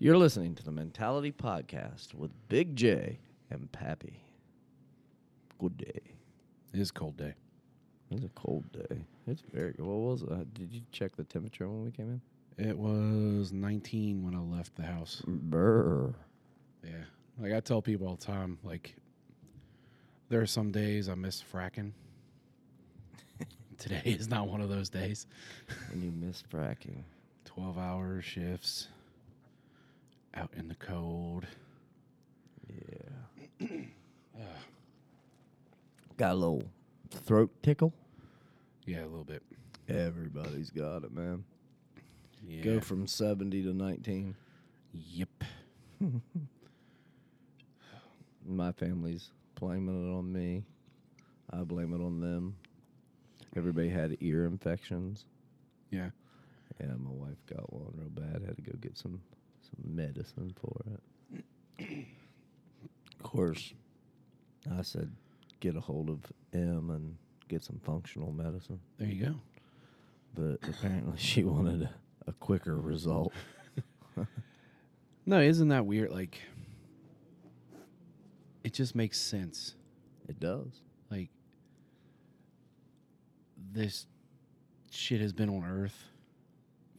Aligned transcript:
You're 0.00 0.18
listening 0.18 0.56
to 0.56 0.64
the 0.64 0.72
Mentality 0.72 1.30
Podcast 1.30 2.14
with 2.14 2.32
Big 2.48 2.74
J 2.74 3.20
and 3.48 3.70
Pappy. 3.70 4.20
Good 5.60 5.78
day. 5.78 6.00
It 6.72 6.80
is 6.80 6.90
a 6.90 6.92
cold 6.92 7.16
day. 7.16 7.34
It's 8.10 8.24
a 8.24 8.28
cold 8.30 8.64
day. 8.72 9.04
It's 9.28 9.42
very. 9.52 9.72
What 9.78 9.86
was 9.86 10.22
it? 10.22 10.32
Uh, 10.32 10.44
Did 10.52 10.72
you 10.72 10.80
check 10.90 11.14
the 11.14 11.22
temperature 11.22 11.68
when 11.68 11.84
we 11.84 11.92
came 11.92 12.20
in? 12.58 12.66
It 12.68 12.76
was 12.76 13.52
19 13.52 14.24
when 14.24 14.34
I 14.34 14.40
left 14.40 14.74
the 14.74 14.82
house. 14.82 15.22
Brr. 15.26 16.12
Yeah. 16.82 16.90
Like 17.38 17.52
I 17.52 17.60
tell 17.60 17.80
people 17.80 18.08
all 18.08 18.16
the 18.16 18.26
time, 18.26 18.58
like 18.64 18.96
there 20.28 20.40
are 20.40 20.46
some 20.46 20.72
days 20.72 21.08
I 21.08 21.14
miss 21.14 21.40
fracking. 21.40 21.92
Today 23.78 24.02
is 24.04 24.28
not 24.28 24.48
one 24.48 24.60
of 24.60 24.68
those 24.68 24.88
days. 24.88 25.28
When 25.90 26.02
you 26.02 26.10
miss 26.10 26.42
fracking. 26.52 27.04
12 27.44 27.78
hour 27.78 28.20
shifts 28.20 28.88
out 30.36 30.50
in 30.56 30.68
the 30.68 30.74
cold. 30.74 31.46
Yeah. 32.68 33.68
Got 36.16 36.32
a 36.32 36.34
little 36.34 36.64
throat 37.10 37.50
tickle. 37.62 37.92
Yeah, 38.86 39.02
a 39.02 39.08
little 39.08 39.24
bit. 39.24 39.42
Everybody's 39.88 40.70
got 40.70 41.04
it, 41.04 41.12
man. 41.12 41.44
Yeah. 42.46 42.62
Go 42.62 42.80
from 42.80 43.06
70 43.06 43.62
to 43.64 43.72
19. 43.72 44.36
Yep. 44.92 45.28
My 48.46 48.72
family's 48.72 49.30
blaming 49.54 50.08
it 50.08 50.12
on 50.14 50.32
me. 50.32 50.64
I 51.50 51.62
blame 51.62 51.92
it 51.94 52.04
on 52.04 52.20
them. 52.20 52.56
Everybody 53.56 53.88
had 53.88 54.16
ear 54.20 54.44
infections. 54.46 55.24
Yeah. 55.90 56.10
Yeah, 56.80 56.94
my 56.98 57.10
wife 57.10 57.38
got 57.48 57.72
one 57.72 57.92
real 57.96 58.08
bad. 58.10 58.42
Had 58.44 58.56
to 58.56 58.62
go 58.62 58.72
get 58.80 58.98
some 58.98 59.20
some 59.76 59.94
medicine 59.96 60.54
for 60.60 60.80
it. 60.92 62.06
of 63.18 63.22
course, 63.22 63.72
I 64.78 64.82
said 64.82 65.10
get 65.60 65.76
a 65.76 65.80
hold 65.80 66.10
of 66.10 66.20
M 66.52 66.90
and 66.90 67.16
get 67.48 67.62
some 67.62 67.80
functional 67.84 68.32
medicine, 68.32 68.80
There 68.98 69.08
you 69.08 69.24
go. 69.26 69.34
but 70.34 70.68
apparently 70.68 71.16
she 71.18 71.44
wanted 71.44 71.82
a, 71.82 71.90
a 72.26 72.32
quicker 72.32 72.76
result. 72.76 73.32
No, 75.26 75.40
isn't 75.40 75.68
that 75.68 75.86
weird? 75.86 76.10
Like, 76.10 76.38
it 78.62 78.74
just 78.74 78.94
makes 78.94 79.18
sense. 79.18 79.74
It 80.28 80.38
does. 80.38 80.82
Like, 81.10 81.30
this 83.72 84.06
shit 84.90 85.22
has 85.22 85.32
been 85.32 85.48
on 85.48 85.64
Earth 85.64 85.98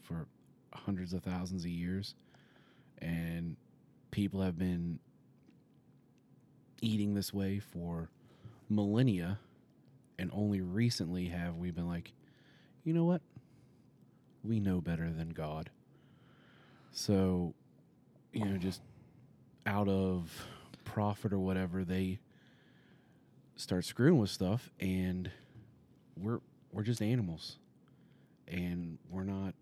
for 0.01 0.25
hundreds 0.73 1.13
of 1.13 1.21
thousands 1.23 1.65
of 1.65 1.69
years, 1.69 2.15
and 3.01 3.55
people 4.11 4.41
have 4.41 4.57
been 4.57 4.99
eating 6.81 7.13
this 7.13 7.33
way 7.33 7.59
for 7.59 8.09
millennia, 8.69 9.39
and 10.17 10.29
only 10.33 10.61
recently 10.61 11.25
have 11.25 11.55
we 11.55 11.71
been 11.71 11.87
like, 11.87 12.13
you 12.83 12.93
know 12.93 13.05
what? 13.05 13.21
We 14.43 14.59
know 14.59 14.81
better 14.81 15.11
than 15.11 15.29
God. 15.29 15.69
So, 16.91 17.53
you 18.31 18.45
know, 18.45 18.57
just 18.57 18.81
out 19.65 19.87
of 19.87 20.47
profit 20.83 21.33
or 21.33 21.39
whatever, 21.39 21.83
they 21.83 22.19
start 23.57 23.85
screwing 23.85 24.17
with 24.17 24.29
stuff 24.29 24.69
and 24.79 25.31
we're 26.17 26.39
we're 26.71 26.83
just 26.83 27.01
animals 27.01 27.57
and 28.47 28.97
we're 29.09 29.23
not 29.23 29.53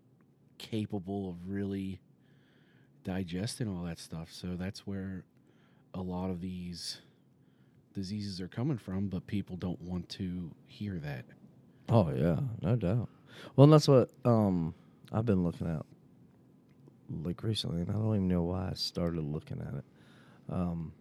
capable 0.58 1.28
of 1.30 1.48
really 1.48 2.00
digesting 3.04 3.68
all 3.68 3.84
that 3.84 3.98
stuff 3.98 4.28
so 4.32 4.56
that's 4.56 4.86
where 4.86 5.24
a 5.94 6.00
lot 6.00 6.30
of 6.30 6.40
these 6.40 6.98
diseases 7.94 8.40
are 8.40 8.48
coming 8.48 8.78
from 8.78 9.08
but 9.08 9.26
people 9.26 9.56
don't 9.56 9.80
want 9.80 10.08
to 10.08 10.50
hear 10.66 10.98
that 10.98 11.24
Oh 11.88 12.10
yeah, 12.14 12.38
no 12.62 12.76
doubt. 12.76 13.08
Well, 13.56 13.64
and 13.64 13.72
that's 13.72 13.88
what 13.88 14.10
um 14.24 14.74
I've 15.12 15.26
been 15.26 15.44
looking 15.44 15.66
at 15.68 15.84
like 17.24 17.42
recently, 17.42 17.82
and 17.82 17.90
I 17.90 17.92
don't 17.92 18.14
even 18.14 18.28
know 18.28 18.42
why 18.42 18.70
I 18.70 18.74
started 18.74 19.22
looking 19.22 19.60
at 19.60 19.74
it. 19.74 19.84
Um, 20.50 20.92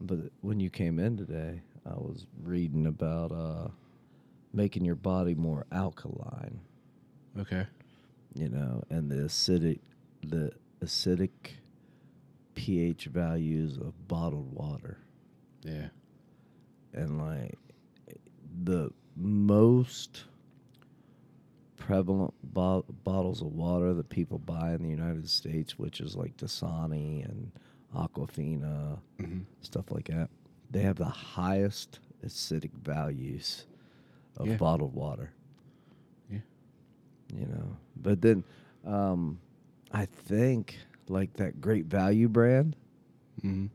but 0.00 0.18
when 0.42 0.60
you 0.60 0.70
came 0.70 0.98
in 0.98 1.16
today, 1.16 1.62
I 1.86 1.94
was 1.94 2.26
reading 2.42 2.86
about 2.86 3.32
uh 3.32 3.68
making 4.52 4.84
your 4.84 4.94
body 4.94 5.34
more 5.34 5.66
alkaline, 5.72 6.60
okay 7.38 7.66
you 8.34 8.48
know, 8.48 8.84
and 8.90 9.10
the 9.10 9.16
acidic 9.16 9.80
the 10.22 10.52
acidic 10.84 11.30
pH 12.54 13.06
values 13.06 13.76
of 13.78 13.92
bottled 14.08 14.52
water. 14.52 14.98
yeah 15.62 15.88
and 16.94 17.18
like 17.18 17.58
the 18.64 18.90
most 19.16 20.24
prevalent 21.76 22.34
bo- 22.42 22.84
bottles 23.04 23.40
of 23.40 23.48
water 23.48 23.94
that 23.94 24.08
people 24.08 24.38
buy 24.38 24.72
in 24.74 24.82
the 24.82 24.88
United 24.88 25.28
States, 25.28 25.78
which 25.78 26.00
is 26.00 26.16
like 26.16 26.36
Dasani 26.36 27.24
and 27.24 27.50
Aquafina, 27.94 28.98
hmm 29.20 29.40
stuff 29.60 29.90
like 29.90 30.08
that, 30.08 30.28
they 30.70 30.80
have 30.80 30.96
the 30.96 31.04
highest 31.04 31.98
acidic 32.24 32.72
values 32.82 33.64
of 34.36 34.46
Yeah. 34.46 34.56
bottled 34.56 34.94
water. 34.94 35.30
Yeah. 36.30 36.40
You 37.34 37.46
know, 37.46 37.76
but 37.96 38.20
then 38.22 38.44
um, 38.84 39.38
I 39.92 40.04
think 40.06 40.76
like 41.08 41.34
that 41.34 41.60
Great 41.60 41.86
Value 41.86 42.28
brand 42.28 42.76
hmm 43.40 43.66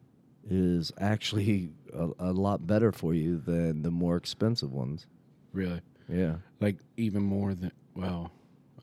is 0.49 0.91
actually 0.99 1.69
a, 1.93 2.09
a 2.19 2.31
lot 2.33 2.67
better 2.67 2.91
for 2.91 3.13
you 3.13 3.37
than 3.37 3.81
the 3.81 3.91
more 3.91 4.17
expensive 4.17 4.71
ones. 4.73 5.07
really 5.53 5.79
Yeah. 6.09 6.35
like 6.59 6.77
even 6.97 7.23
more 7.23 7.53
than 7.53 7.71
well 7.95 8.29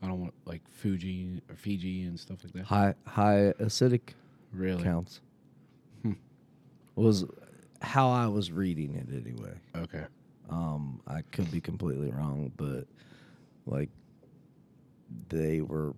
i 0.01 0.07
don't 0.07 0.19
want 0.19 0.33
like 0.45 0.61
fuji 0.69 1.39
or 1.49 1.55
fiji 1.55 2.01
and 2.03 2.19
stuff 2.19 2.43
like 2.43 2.53
that 2.53 2.65
High 2.65 2.95
high 3.05 3.53
acidic 3.59 4.13
really 4.51 4.83
counts. 4.83 5.21
Hmm. 6.01 6.13
Was 6.95 7.25
how 7.81 8.09
I 8.09 8.25
was 8.27 8.51
reading 8.51 8.95
it 8.95 9.07
anyway. 9.13 9.53
okay 9.75 10.05
Um, 10.49 10.99
I 11.07 11.21
could 11.31 11.51
be 11.51 11.61
completely 11.61 12.09
wrong, 12.09 12.51
but 12.57 12.85
like 13.67 13.89
they 15.29 15.61
were 15.61 15.93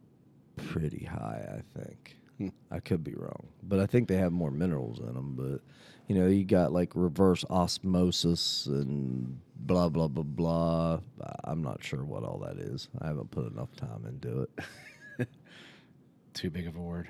pretty 0.55 1.05
high, 1.05 1.59
I 1.59 1.79
think. 1.79 2.17
Hmm. 2.37 2.47
I 2.71 2.79
could 2.79 3.03
be 3.03 3.13
wrong, 3.15 3.47
but 3.63 3.79
I 3.79 3.85
think 3.85 4.07
they 4.07 4.17
have 4.17 4.31
more 4.31 4.51
minerals 4.51 4.99
in 4.99 5.13
them. 5.13 5.35
But 5.35 5.61
you 6.07 6.19
know, 6.19 6.27
you 6.27 6.43
got 6.45 6.73
like 6.73 6.91
reverse 6.95 7.45
osmosis 7.49 8.65
and 8.65 9.39
blah 9.55 9.89
blah 9.89 10.07
blah 10.07 10.23
blah. 10.23 10.99
I'm 11.43 11.61
not 11.61 11.83
sure 11.83 12.03
what 12.03 12.23
all 12.23 12.39
that 12.39 12.57
is. 12.57 12.89
I 13.01 13.07
haven't 13.07 13.31
put 13.31 13.51
enough 13.51 13.75
time 13.75 14.05
into 14.07 14.47
it. 15.19 15.27
too 16.33 16.49
big 16.49 16.65
of 16.67 16.75
a 16.75 16.81
word 16.81 17.07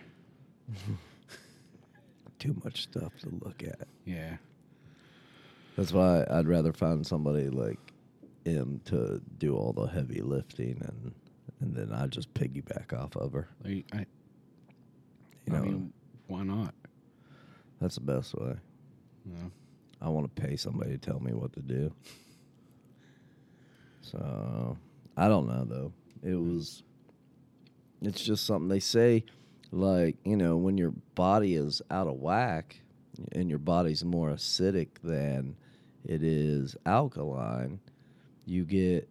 Too 2.39 2.55
much 2.63 2.83
stuff 2.83 3.13
to 3.21 3.29
look 3.41 3.63
at. 3.63 3.87
yeah 4.05 4.35
That's 5.77 5.93
why 5.93 6.25
I'd 6.29 6.47
rather 6.47 6.73
find 6.73 7.05
somebody 7.07 7.49
like 7.49 7.79
him 8.43 8.81
to 8.85 9.21
do 9.37 9.55
all 9.55 9.71
the 9.71 9.85
heavy 9.85 10.21
lifting 10.21 10.81
and 10.81 11.13
and 11.63 11.73
then 11.73 11.93
I 11.93 12.07
just 12.07 12.33
piggyback 12.33 12.93
off 12.93 13.15
of 13.15 13.31
her. 13.31 13.47
like, 13.63 13.85
i 13.93 13.99
You 13.99 14.05
I 15.47 15.51
know, 15.53 15.61
mean, 15.61 15.93
why 16.27 16.43
not? 16.43 16.73
that's 17.79 17.95
the 17.95 18.01
best 18.01 18.35
way. 18.35 18.55
Know? 19.25 19.51
I 20.01 20.09
want 20.09 20.33
to 20.33 20.41
pay 20.41 20.55
somebody 20.57 20.91
to 20.91 20.97
tell 20.97 21.19
me 21.19 21.33
what 21.33 21.53
to 21.53 21.61
do. 21.61 21.93
So 24.01 24.77
I 25.15 25.27
don't 25.27 25.47
know 25.47 25.65
though. 25.65 25.93
It 26.21 26.33
mm-hmm. 26.33 26.55
was. 26.55 26.83
It's 28.01 28.21
just 28.21 28.45
something 28.45 28.67
they 28.67 28.81
say, 28.81 29.23
like 29.71 30.17
you 30.25 30.35
know, 30.35 30.57
when 30.57 30.77
your 30.77 30.91
body 31.15 31.55
is 31.55 31.81
out 31.89 32.07
of 32.07 32.15
whack 32.15 32.81
and 33.31 33.49
your 33.49 33.59
body's 33.59 34.03
more 34.03 34.29
acidic 34.29 34.89
than 35.03 35.55
it 36.05 36.21
is 36.23 36.75
alkaline, 36.85 37.79
you 38.45 38.65
get, 38.65 39.07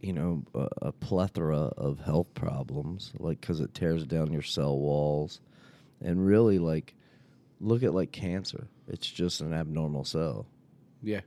you 0.00 0.12
know, 0.12 0.44
a, 0.54 0.68
a 0.82 0.92
plethora 0.92 1.72
of 1.76 2.00
health 2.00 2.32
problems, 2.34 3.12
like 3.18 3.40
because 3.40 3.60
it 3.60 3.74
tears 3.74 4.06
down 4.06 4.32
your 4.32 4.42
cell 4.42 4.78
walls, 4.78 5.40
and 6.00 6.24
really 6.24 6.58
like, 6.58 6.94
look 7.60 7.82
at 7.82 7.94
like 7.94 8.12
cancer. 8.12 8.68
It's 8.88 9.06
just 9.06 9.40
an 9.40 9.52
abnormal 9.52 10.04
cell. 10.04 10.46
Yeah. 11.02 11.20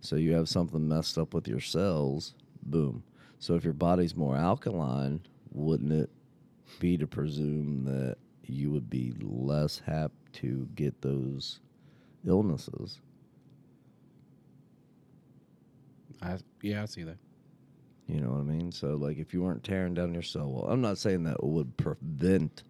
So 0.00 0.16
you 0.16 0.34
have 0.34 0.48
something 0.48 0.86
messed 0.86 1.18
up 1.18 1.34
with 1.34 1.48
your 1.48 1.60
cells, 1.60 2.34
boom. 2.62 3.02
So 3.38 3.54
if 3.54 3.64
your 3.64 3.72
body's 3.72 4.14
more 4.14 4.36
alkaline, 4.36 5.20
wouldn't 5.52 5.92
it 5.92 6.10
be 6.78 6.96
to 6.98 7.06
presume 7.06 7.84
that 7.84 8.16
you 8.44 8.70
would 8.70 8.88
be 8.88 9.14
less 9.20 9.82
apt 9.86 10.14
to 10.34 10.68
get 10.74 11.00
those 11.02 11.60
illnesses? 12.26 13.00
I 16.22 16.38
yeah, 16.62 16.82
I 16.82 16.86
see 16.86 17.02
that. 17.04 17.18
You 18.06 18.20
know 18.20 18.30
what 18.30 18.40
I 18.40 18.44
mean? 18.44 18.70
So 18.70 18.94
like 18.94 19.18
if 19.18 19.34
you 19.34 19.42
weren't 19.42 19.64
tearing 19.64 19.94
down 19.94 20.14
your 20.14 20.22
cell 20.22 20.46
wall, 20.46 20.66
I'm 20.68 20.80
not 20.80 20.98
saying 20.98 21.24
that 21.24 21.34
it 21.34 21.44
would 21.44 21.76
prevent 21.76 22.62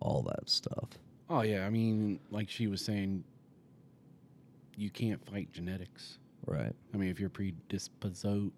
all 0.00 0.22
that 0.22 0.48
stuff. 0.48 0.88
Oh 1.30 1.42
yeah, 1.42 1.66
I 1.66 1.70
mean, 1.70 2.18
like 2.30 2.48
she 2.50 2.66
was 2.66 2.80
saying, 2.84 3.22
you 4.76 4.90
can't 4.90 5.24
fight 5.24 5.52
genetics. 5.52 6.18
Right. 6.46 6.72
I 6.94 6.96
mean, 6.96 7.10
if 7.10 7.20
you're 7.20 7.28
predisposed, 7.28 8.52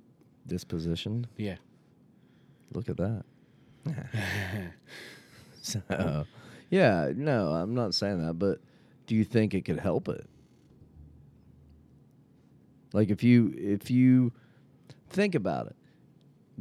Dispositioned. 0.49 1.26
yeah. 1.37 1.56
Look 2.73 2.88
at 2.88 2.97
that. 2.97 3.25
so, 5.61 5.82
yeah, 6.70 7.11
no, 7.14 7.49
I'm 7.49 7.75
not 7.75 7.94
saying 7.94 8.25
that, 8.25 8.35
but 8.35 8.61
do 9.06 9.14
you 9.14 9.25
think 9.25 9.55
it 9.55 9.64
could 9.64 9.79
help 9.81 10.08
it? 10.08 10.25
Like 12.93 13.11
if 13.11 13.23
you 13.23 13.52
if 13.56 13.91
you 13.91 14.32
think 15.08 15.35
about 15.35 15.67
it, 15.67 15.76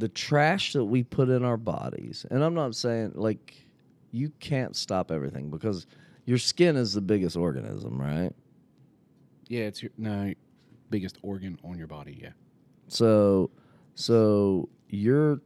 the 0.00 0.08
trash 0.08 0.72
that 0.72 0.84
we 0.84 1.02
put 1.02 1.28
in 1.28 1.44
our 1.44 1.56
bodies, 1.56 2.24
and 2.30 2.42
I'm 2.42 2.54
not 2.54 2.74
saying 2.74 3.12
like 3.14 3.54
you 4.10 4.32
can't 4.40 4.74
stop 4.74 5.10
everything 5.10 5.50
because 5.50 5.86
your 6.24 6.38
skin 6.38 6.76
is 6.76 6.92
the 6.94 7.00
biggest 7.00 7.36
organism, 7.36 8.00
right? 8.00 8.32
yeah, 9.48 9.62
it's 9.62 9.82
your 9.82 9.90
no 9.98 10.32
biggest 10.90 11.18
organ 11.22 11.58
on 11.64 11.76
your 11.76 11.86
body. 11.88 12.18
Yeah. 12.22 12.30
So, 12.88 13.50
so 13.94 14.68
you're 14.88 15.40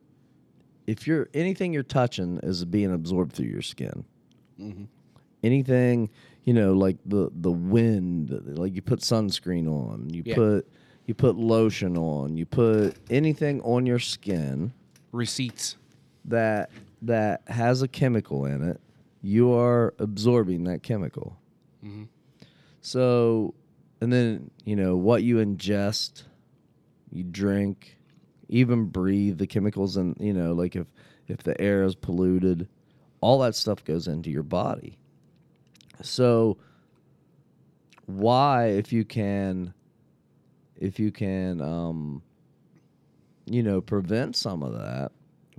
if 0.87 1.07
you're 1.07 1.29
anything 1.35 1.73
you're 1.73 1.83
touching 1.83 2.39
is 2.43 2.65
being 2.65 2.93
absorbed 2.93 3.33
through 3.33 3.47
your 3.47 3.63
skin. 3.63 4.05
Mm-hmm. 4.61 4.85
Anything 5.43 6.11
you 6.45 6.53
know, 6.53 6.73
like 6.75 6.97
the 7.07 7.31
the 7.35 7.51
wind, 7.51 8.31
like 8.59 8.75
you 8.75 8.83
put 8.83 9.01
sunscreen 9.01 9.67
on, 9.69 10.11
you 10.13 10.23
Yeah. 10.27 10.35
put 10.35 10.69
you 11.07 11.15
put 11.15 11.37
lotion 11.37 11.97
on, 11.97 12.37
you 12.37 12.47
put 12.47 12.97
anything 13.11 13.61
on 13.63 13.87
your 13.87 13.99
skin 13.99 14.73
Receipts. 15.13 15.77
that 16.25 16.71
that 17.03 17.43
has 17.49 17.83
a 17.83 17.89
chemical 17.89 18.47
in 18.47 18.63
it, 18.63 18.81
you 19.23 19.53
are 19.53 19.95
absorbing 19.99 20.65
that 20.65 20.83
chemical. 20.83 21.39
Mm-hmm. 21.85 22.05
So, 22.81 23.55
and 24.01 24.13
then, 24.13 24.51
you 24.65 24.77
know, 24.77 24.97
what 24.97 25.23
you 25.23 25.37
ingest, 25.37 26.25
you 27.11 27.25
drink, 27.25 27.99
even 28.49 28.87
breathe, 28.87 29.39
the 29.39 29.47
chemicals 29.47 29.97
and, 29.97 30.17
you 30.19 30.33
know, 30.33 30.53
like 30.53 30.77
if 30.77 30.87
if 31.29 31.43
the 31.43 31.59
air 31.61 31.83
is 31.85 31.95
polluted, 31.95 32.69
all 33.21 33.39
that 33.41 33.55
stuff 33.55 33.85
goes 33.85 34.09
into 34.09 34.31
your 34.31 34.43
body. 34.43 34.99
So, 36.03 36.59
why 38.07 38.67
if 38.67 38.93
you 38.93 39.05
can 39.05 39.73
if 40.85 40.99
you 41.01 41.11
can 41.11 41.61
um 41.61 42.23
you 43.47 43.63
know, 43.63 43.81
prevent 43.81 44.37
some 44.37 44.63
of 44.63 44.73
that, 44.73 45.13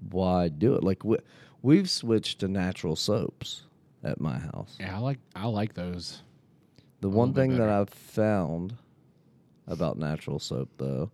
why 0.09 0.47
do 0.47 0.73
it? 0.73 0.83
Like 0.83 1.03
we, 1.03 1.17
we've 1.61 1.87
switched 1.89 2.39
to 2.39 2.47
natural 2.47 2.95
soaps 2.95 3.63
at 4.03 4.19
my 4.19 4.39
house. 4.39 4.75
Yeah, 4.79 4.95
I 4.95 4.99
like 4.99 5.19
I 5.35 5.45
like 5.45 5.73
those. 5.75 6.23
The 7.01 7.09
one 7.09 7.33
thing 7.33 7.57
that. 7.57 7.69
I've 7.69 7.89
found 7.89 8.75
about 9.67 9.97
natural 9.99 10.39
soap, 10.39 10.69
though, 10.77 11.11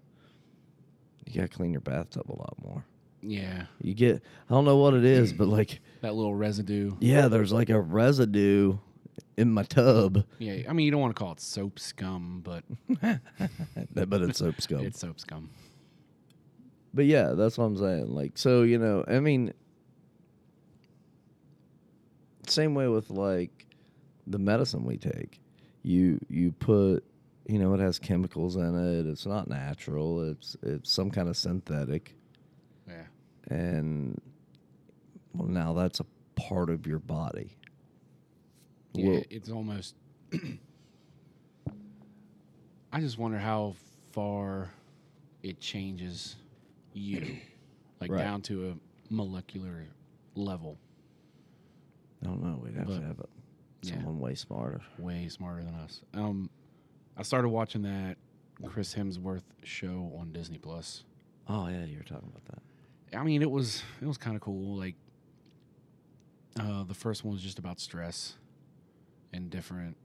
you 1.25 1.36
gotta 1.36 1.50
clean 1.50 1.72
your 1.74 1.81
bathtub 1.81 2.30
a 2.30 2.38
lot 2.38 2.56
more. 2.63 2.86
Yeah, 3.22 3.66
You 3.81 3.94
get, 3.94 4.16
I 4.50 4.54
don't 4.54 4.66
know 4.66 4.78
what 4.78 4.94
it 4.96 5.04
is, 5.06 5.31
but 5.34 5.48
like, 5.48 5.80
that 6.02 6.16
little 6.16 6.34
residue. 6.34 6.96
yeah, 7.02 7.28
there's 7.28 7.52
like 7.52 7.69
a 7.69 7.80
residue 7.80 8.78
in 9.38 9.52
my 9.52 9.63
tub, 9.63 10.24
Yeah, 10.40 10.63
I 10.69 10.74
mean 10.74 10.86
you 10.86 10.92
don't 10.92 11.02
want 11.02 11.16
to 11.16 11.19
call 11.19 11.31
it 11.34 11.40
soap 11.40 11.80
scum, 11.80 12.42
but 12.44 12.63
but 13.94 14.22
it's 14.22 14.40
soap 14.40 14.62
scum. 14.62 14.81
it's 14.86 15.00
soap 15.00 15.19
scum. 15.19 15.50
But 16.94 17.06
yeah, 17.06 17.30
that's 17.30 17.58
what 17.58 17.66
I'm 17.66 17.78
saying. 17.78 18.13
Like, 18.13 18.38
so 18.38 18.63
you 18.63 18.78
know, 18.78 19.04
I 19.08 19.19
mean, 19.19 19.54
same 22.48 22.74
way 22.75 22.88
with 22.88 23.10
like 23.10 23.66
the 24.28 24.40
medicine 24.40 24.84
we 24.86 24.98
take. 24.98 25.40
You 25.84 26.19
you 26.30 26.52
put, 26.52 27.04
you 27.48 27.60
know, 27.60 27.74
it 27.74 27.80
has 27.80 27.98
chemicals 28.00 28.56
in 28.56 28.75
it. 28.75 29.08
It's 29.10 29.25
not 29.25 29.48
natural. 29.48 30.30
It's 30.31 30.56
it's 30.62 30.92
some 30.92 31.10
kind 31.12 31.28
of 31.30 31.38
synthetic, 31.38 32.16
Yeah. 32.88 33.06
and 33.50 34.19
well, 35.34 35.48
now 35.48 35.74
that's 35.74 36.00
a 36.02 36.06
part 36.36 36.69
of 36.69 36.86
your 36.86 37.00
body. 37.00 37.56
Yeah, 38.94 39.22
it's 39.30 39.50
almost. 39.50 39.96
I 42.94 43.00
just 43.00 43.18
wonder 43.18 43.38
how 43.38 43.76
far 44.12 44.70
it 45.44 45.60
changes 45.60 46.36
you, 46.94 47.38
like 48.02 48.12
Right. 48.12 48.18
down 48.20 48.42
to 48.44 48.70
a 48.70 48.76
molecular 49.14 49.88
level. 50.36 50.78
I 52.22 52.26
don't 52.28 52.44
know. 52.44 52.60
We'd 52.64 52.76
have 52.76 52.88
But- 52.88 53.00
to 53.00 53.06
have 53.06 53.20
a, 53.20 53.28
yeah. 53.84 53.94
someone 53.96 54.20
way 54.20 54.36
smarter. 54.36 54.82
Way 55.00 55.28
smarter 55.30 55.64
than 55.64 55.74
us. 55.76 56.02
Um, 56.14 56.50
I 57.18 57.24
started 57.24 57.50
watching 57.50 57.82
that 57.84 58.18
Chris 58.66 58.94
Hemsworth 58.94 59.44
show 59.64 60.14
on 60.20 60.32
Disney 60.34 60.58
Plus. 60.58 61.04
Oh 61.48 61.68
yeah, 61.68 61.86
you 61.86 61.98
were 61.98 62.04
talking 62.04 62.30
about 62.30 62.46
that. 62.46 63.18
I 63.18 63.24
mean, 63.24 63.42
it 63.42 63.50
was 63.50 63.84
it 64.02 64.06
was 64.06 64.18
kind 64.18 64.36
of 64.36 64.42
cool. 64.42 64.78
Like, 64.78 64.96
uh, 66.60 66.84
the 66.84 66.94
first 66.94 67.24
one 67.24 67.34
was 67.34 67.42
just 67.42 67.58
about 67.60 67.80
stress 67.80 68.36
and 69.33 69.50
different 69.50 69.95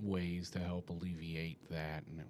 ways 0.00 0.50
to 0.50 0.58
help 0.58 0.90
alleviate 0.90 1.58
that, 1.70 2.04
and 2.08 2.20
it, 2.20 2.26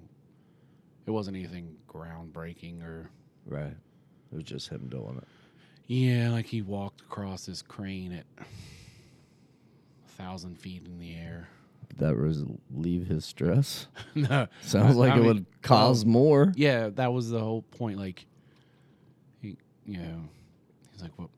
it 1.06 1.10
wasn't 1.10 1.36
anything 1.36 1.76
groundbreaking 1.88 2.82
or 2.82 3.10
Right. 3.46 3.74
It 4.32 4.34
was 4.34 4.44
just 4.44 4.68
him 4.68 4.88
doing 4.88 5.18
it. 5.18 5.28
yeah, 5.86 6.30
like 6.30 6.46
he 6.46 6.62
walked 6.62 7.00
across 7.02 7.46
this 7.46 7.62
crane 7.62 8.12
at 8.12 8.26
a 8.38 10.08
thousand 10.20 10.58
feet 10.58 10.82
in 10.84 10.98
the 10.98 11.14
air. 11.14 11.48
That 11.98 12.16
was 12.16 12.44
relieve 12.70 13.06
his 13.06 13.24
stress. 13.24 13.86
no, 14.16 14.48
Sounds 14.62 14.96
like 14.96 15.12
I 15.12 15.16
it 15.16 15.18
mean, 15.18 15.26
would 15.26 15.46
cause 15.62 16.04
well, 16.04 16.12
more. 16.12 16.52
Yeah, 16.56 16.88
that 16.90 17.12
was 17.12 17.30
the 17.30 17.38
whole 17.40 17.62
point. 17.62 17.98
Like, 17.98 18.26
he, 19.40 19.56
you 19.86 19.98
know, 19.98 20.20
he's 20.92 21.02
like, 21.02 21.12
"Well, 21.16 21.30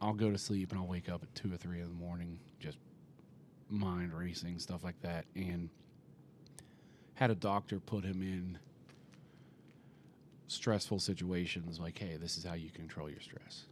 I'll 0.00 0.14
go 0.14 0.30
to 0.30 0.38
sleep 0.38 0.70
and 0.72 0.80
I'll 0.80 0.86
wake 0.86 1.10
up 1.10 1.22
at 1.22 1.34
two 1.34 1.52
or 1.52 1.58
three 1.58 1.80
in 1.80 1.88
the 1.88 1.94
morning, 1.94 2.38
just 2.58 2.78
mind 3.68 4.12
racing 4.12 4.58
stuff 4.58 4.82
like 4.84 5.00
that." 5.02 5.24
And 5.34 5.68
had 7.14 7.30
a 7.30 7.34
doctor 7.34 7.78
put 7.80 8.04
him 8.04 8.22
in 8.22 8.58
stressful 10.48 10.98
situations. 10.98 11.78
Like, 11.80 11.98
hey, 11.98 12.16
this 12.16 12.36
is 12.36 12.44
how 12.44 12.54
you 12.54 12.70
control 12.70 13.08
your 13.10 13.20
stress. 13.20 13.64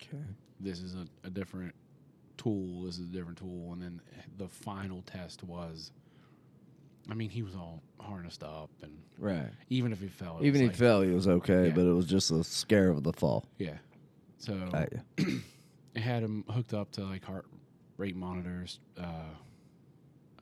Okay. 0.00 0.22
This 0.60 0.80
is 0.80 0.94
a, 0.94 1.06
a 1.26 1.30
different 1.30 1.74
tool. 2.36 2.82
This 2.84 2.98
is 2.98 3.08
a 3.08 3.12
different 3.12 3.38
tool. 3.38 3.72
And 3.72 3.82
then 3.82 4.00
the 4.38 4.48
final 4.48 5.02
test 5.02 5.42
was. 5.44 5.92
I 7.10 7.12
mean, 7.12 7.28
he 7.28 7.42
was 7.42 7.54
all 7.54 7.82
harnessed 8.00 8.42
up, 8.42 8.70
and 8.82 8.90
Right. 9.18 9.50
even 9.68 9.92
if 9.92 10.00
he 10.00 10.08
fell, 10.08 10.38
Even 10.40 10.62
was 10.62 10.70
he 10.70 10.76
fell, 10.76 11.02
he 11.02 11.10
was 11.10 11.28
okay, 11.28 11.66
Yeah. 11.66 11.74
but 11.74 11.82
it 11.82 11.92
was 11.92 12.06
just 12.06 12.30
a 12.30 12.42
scare 12.42 12.88
of 12.88 13.02
the 13.02 13.12
fall. 13.12 13.44
Yeah. 13.58 13.76
So 14.38 14.54
I- 14.72 14.88
it 15.94 16.00
had 16.00 16.22
him 16.22 16.44
hooked 16.48 16.72
up 16.72 16.90
to 16.92 17.04
like 17.04 17.22
heart 17.22 17.44
rate 17.96 18.16
monitors, 18.16 18.80
uh, 18.98 19.34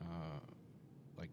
uh, 0.01 0.39
like 1.17 1.29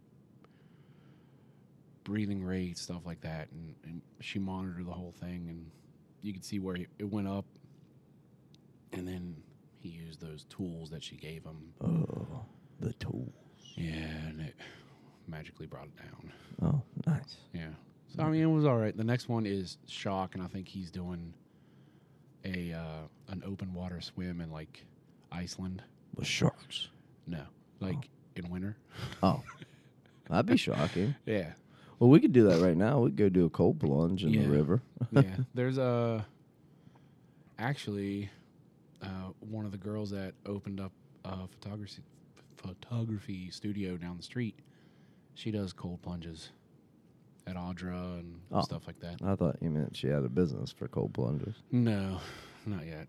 breathing 2.05 2.43
rate, 2.45 2.79
stuff 2.79 3.03
like 3.07 3.21
that, 3.23 3.49
and, 3.53 3.75
and 3.85 4.03
she 4.21 4.39
monitored 4.39 4.87
the 4.87 4.93
whole 4.93 5.13
thing, 5.21 5.47
and 5.49 5.71
you 6.23 6.33
could 6.33 6.45
see 6.45 6.59
where 6.59 6.77
he- 6.77 6.87
it 6.99 7.05
went 7.11 7.29
up, 7.29 7.45
and 8.93 9.07
then 9.07 9.37
he 9.79 9.89
used 9.89 10.21
those 10.21 10.45
tools 10.45 10.91
that 10.91 11.03
she 11.03 11.17
gave 11.17 11.45
him. 11.45 11.73
oh, 11.83 12.45
the 12.81 12.93
tool. 12.95 13.33
Yeah, 13.77 13.93
and 14.29 14.41
it 14.41 14.55
magically 15.27 15.67
brought 15.67 15.87
it 15.87 15.97
down. 15.97 16.33
Oh, 16.63 16.83
nice. 17.07 17.37
Yeah. 17.55 17.69
So 18.15 18.23
I 18.25 18.31
mean, 18.31 18.43
it 18.43 18.47
was 18.47 18.65
all 18.67 18.77
right. 18.77 18.95
The 18.97 19.05
next 19.05 19.29
one 19.29 19.47
is 19.47 19.79
shock, 19.87 20.35
and 20.35 20.43
I 20.43 20.49
think 20.49 20.67
he's 20.69 20.91
doing 20.91 21.33
a 22.45 22.73
uh, 22.73 23.03
an 23.29 23.43
open 23.47 23.73
water 23.73 24.01
swim 24.01 24.41
in 24.41 24.51
like 24.51 24.85
Iceland. 25.31 25.83
With 26.21 26.29
sharks. 26.29 26.89
No, 27.27 27.43
like 27.81 28.09
in 28.37 28.49
winter. 28.51 28.77
Oh, 29.23 29.43
that'd 30.29 30.47
be 30.47 30.57
shocking. 30.57 31.15
Yeah. 31.27 31.53
Well, 31.99 32.09
we 32.09 32.19
could 32.21 32.33
do 32.33 32.45
that 32.49 32.63
right 32.63 32.77
now. 32.77 33.01
We 33.01 33.11
could 33.11 33.17
go 33.17 33.29
do 33.29 33.45
a 33.45 33.51
cold 33.51 33.79
plunge 33.81 34.25
in 34.25 34.31
Yeah. 34.31 34.43
the 34.45 34.49
river. 34.49 34.83
yeah. 35.11 35.37
There's 35.55 35.77
a 35.79 36.25
actually 37.59 38.31
uh, 39.03 39.31
one 39.41 39.65
of 39.65 39.73
the 39.73 39.79
girls 39.79 40.11
that 40.11 40.33
opened 40.47 40.81
up 40.81 40.93
a 41.25 41.47
photography 41.49 42.03
photography 42.57 43.51
studio 43.51 43.97
down 43.97 44.17
the 44.17 44.23
street. 44.23 44.55
She 45.35 45.51
does 45.51 45.73
cold 45.73 46.03
plunges 46.03 46.51
at 47.47 47.57
Audra 47.57 48.19
and 48.19 48.41
Oh. 48.53 48.61
stuff 48.61 48.87
like 48.87 49.01
that. 49.01 49.21
I 49.25 49.35
thought 49.35 49.57
you 49.63 49.71
meant 49.71 49.97
she 49.97 50.09
had 50.09 50.25
a 50.25 50.29
business 50.29 50.71
for 50.71 50.87
cold 50.89 51.15
plunges. 51.15 51.55
No, 51.73 52.21
not 52.67 52.87
yet. 52.87 53.09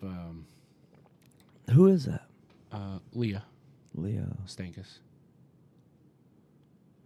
But, 0.00 0.08
um, 0.08 0.46
Who 1.72 1.86
is 1.88 2.04
that? 2.06 2.26
uh, 2.72 2.98
Leah 3.14 3.44
Leah. 3.94 4.28
Stankus. 4.46 4.98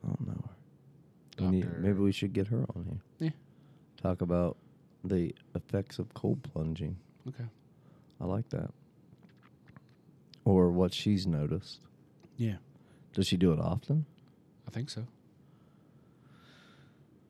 I 0.04 0.08
don't 0.08 0.26
know 0.26 0.34
her. 0.34 1.44
We 1.44 1.48
need- 1.50 1.62
Doctor. 1.64 1.78
maybe 1.80 1.98
we 2.00 2.12
should 2.12 2.32
get 2.34 2.48
her 2.48 2.64
on 2.76 2.84
here. 2.84 3.00
Yeah. 3.18 3.30
Talk 4.02 4.20
about 4.20 4.56
the 5.02 5.34
effects 5.54 5.98
of 5.98 6.12
cold 6.14 6.42
plunging. 6.42 6.96
Okay. 7.28 7.44
I 8.20 8.24
like 8.26 8.48
that. 8.50 8.70
or 10.44 10.70
what 10.70 10.92
she's 10.92 11.26
noticed. 11.26 11.80
Yeah, 12.36 12.56
Does 13.14 13.26
she 13.26 13.38
do 13.38 13.52
it 13.52 13.58
often? 13.58 14.04
I 14.68 14.70
think 14.70 14.90
so. 14.90 15.06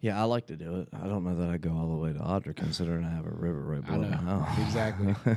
Yeah, 0.00 0.21
I 0.21 0.25
like 0.25 0.47
to 0.49 0.57
do 0.57 0.81
it. 0.81 0.88
I 0.93 1.07
don't 1.07 1.23
know 1.25 1.37
that 1.37 1.49
I 1.49 1.57
go 1.59 1.71
all 1.71 1.88
the 1.88 1.95
way 1.97 2.12
to 2.12 2.19
Audra, 2.19 2.57
considering 2.57 3.05
I 3.05 3.11
have 3.11 3.26
a 3.26 3.31
river 3.31 3.61
right 3.61 3.85
I 3.88 3.93
below 3.97 4.09
my 4.09 4.17
house. 4.17 4.59
exactly. 4.59 5.14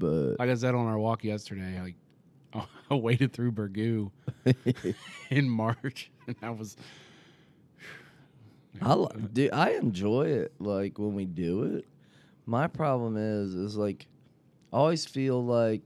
but 0.00 0.38
Like 0.40 0.50
I 0.50 0.54
said 0.54 0.74
on 0.74 0.86
our 0.86 0.98
walk 0.98 1.22
yesterday, 1.22 1.80
like 1.80 1.94
I 2.90 2.94
waded 2.94 3.32
through 3.32 3.52
Burgoo 3.52 4.10
in 5.30 5.48
March, 5.48 6.10
and 6.26 6.36
I 6.42 6.50
was. 6.50 6.76
I 8.82 9.06
do. 9.32 9.50
I 9.52 9.70
enjoy 9.72 10.28
it. 10.28 10.52
Like 10.58 10.98
when 10.98 11.14
we 11.14 11.26
do 11.26 11.62
it. 11.64 11.86
My 12.46 12.66
problem 12.66 13.16
is, 13.16 13.54
is 13.54 13.76
like, 13.76 14.06
I 14.72 14.76
always 14.78 15.06
feel 15.06 15.44
like, 15.44 15.82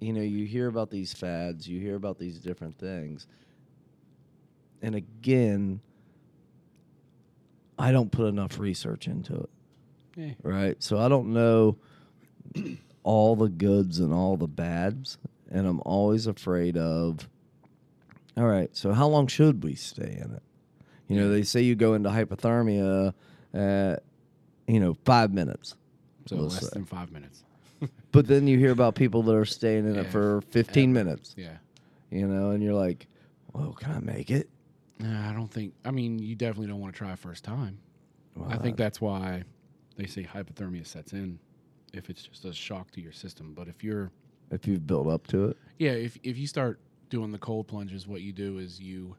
you 0.00 0.12
know, 0.12 0.22
you 0.22 0.44
hear 0.44 0.66
about 0.66 0.90
these 0.90 1.12
fads, 1.12 1.68
you 1.68 1.78
hear 1.78 1.94
about 1.94 2.18
these 2.18 2.38
different 2.40 2.76
things, 2.78 3.28
and 4.82 4.96
again, 4.96 5.80
I 7.78 7.92
don't 7.92 8.10
put 8.10 8.26
enough 8.26 8.58
research 8.58 9.06
into 9.06 9.34
it. 9.34 9.50
Yeah. 10.16 10.32
right? 10.42 10.82
So 10.82 10.98
I 10.98 11.08
don't 11.08 11.32
know 11.32 11.76
all 13.02 13.36
the 13.36 13.48
goods 13.48 13.98
and 14.00 14.12
all 14.12 14.36
the 14.36 14.46
bads, 14.48 15.18
and 15.50 15.66
I'm 15.66 15.80
always 15.84 16.26
afraid 16.26 16.76
of. 16.76 17.28
All 18.36 18.44
right, 18.46 18.74
so 18.76 18.92
how 18.92 19.08
long 19.08 19.26
should 19.26 19.62
we 19.64 19.74
stay 19.74 20.18
in 20.22 20.32
it? 20.34 20.42
You 21.08 21.16
know, 21.16 21.28
they 21.30 21.42
say 21.42 21.60
you 21.62 21.74
go 21.74 21.94
into 21.94 22.08
hypothermia 22.08 23.12
at, 23.52 24.02
you 24.68 24.78
know, 24.78 24.94
five 25.04 25.32
minutes, 25.32 25.74
So 26.26 26.36
less 26.36 26.60
say. 26.60 26.68
than 26.72 26.84
five 26.84 27.10
minutes. 27.10 27.42
but 28.12 28.28
then 28.28 28.46
you 28.46 28.56
hear 28.58 28.70
about 28.70 28.94
people 28.94 29.22
that 29.24 29.34
are 29.34 29.44
staying 29.44 29.88
in 29.90 29.96
it 29.96 30.06
for 30.06 30.40
15 30.50 30.96
ever. 30.96 31.04
minutes, 31.04 31.34
Yeah. 31.36 31.56
you 32.10 32.28
know, 32.28 32.50
and 32.50 32.62
you're 32.62 32.74
like, 32.74 33.08
well, 33.52 33.72
can 33.72 33.90
I 33.92 33.98
make 33.98 34.30
it? 34.30 34.48
Nah, 35.00 35.28
I 35.30 35.32
don't 35.32 35.50
think. 35.50 35.74
I 35.84 35.90
mean, 35.90 36.18
you 36.20 36.36
definitely 36.36 36.68
don't 36.68 36.80
want 36.80 36.94
to 36.94 36.98
try 36.98 37.16
first 37.16 37.42
time. 37.42 37.78
Well, 38.36 38.48
I 38.50 38.58
think 38.58 38.76
that's 38.76 39.00
why 39.00 39.42
they 39.96 40.06
say 40.06 40.22
hypothermia 40.22 40.86
sets 40.86 41.12
in 41.12 41.40
if 41.92 42.10
it's 42.10 42.22
just 42.22 42.44
a 42.44 42.52
shock 42.52 42.90
to 42.92 43.00
your 43.00 43.12
system. 43.12 43.52
But 43.54 43.68
if 43.68 43.82
you're, 43.84 44.10
if 44.50 44.66
you've 44.66 44.86
built 44.86 45.08
up 45.08 45.26
to 45.28 45.46
it. 45.48 45.56
yeah, 45.78 45.92
if 45.92 46.18
if 46.22 46.36
you 46.38 46.46
start 46.46 46.80
doing 47.08 47.32
the 47.32 47.38
cold 47.38 47.66
plunges, 47.66 48.06
what 48.06 48.20
you 48.22 48.32
do 48.32 48.58
is 48.58 48.80
you, 48.80 49.16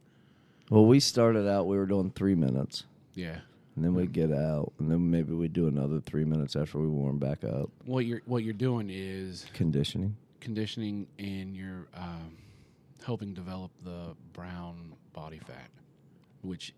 Well, 0.69 0.85
we 0.85 0.99
started 0.99 1.47
out, 1.49 1.67
we 1.67 1.77
were 1.77 1.85
doing 1.85 2.11
three 2.11 2.35
minutes. 2.35 2.85
yeah, 3.15 3.39
And 3.75 3.83
then 3.83 3.93
we 3.93 4.07
get 4.07 4.31
out, 4.31 4.71
and 4.79 4.89
then 4.89 5.09
maybe 5.11 5.33
we 5.33 5.47
do 5.49 5.67
another 5.67 5.99
three 5.99 6.23
minutes 6.25 6.55
after 6.55 6.79
we 6.79 6.87
warm 6.87 7.17
back 7.19 7.43
up. 7.43 7.69
what 7.85 8.05
you're 8.05 8.21
what 8.25 8.43
you're 8.43 8.53
doing 8.53 8.89
is 8.89 9.45
Conditioning. 9.53 10.15
conditioning 10.39 11.07
and 11.19 11.55
you're 11.55 11.87
um, 11.95 12.37
helping 13.05 13.33
develop 13.33 13.71
the 13.83 14.15
brown 14.33 14.93
body 15.13 15.39
fat, 15.45 15.69
which 16.43 16.73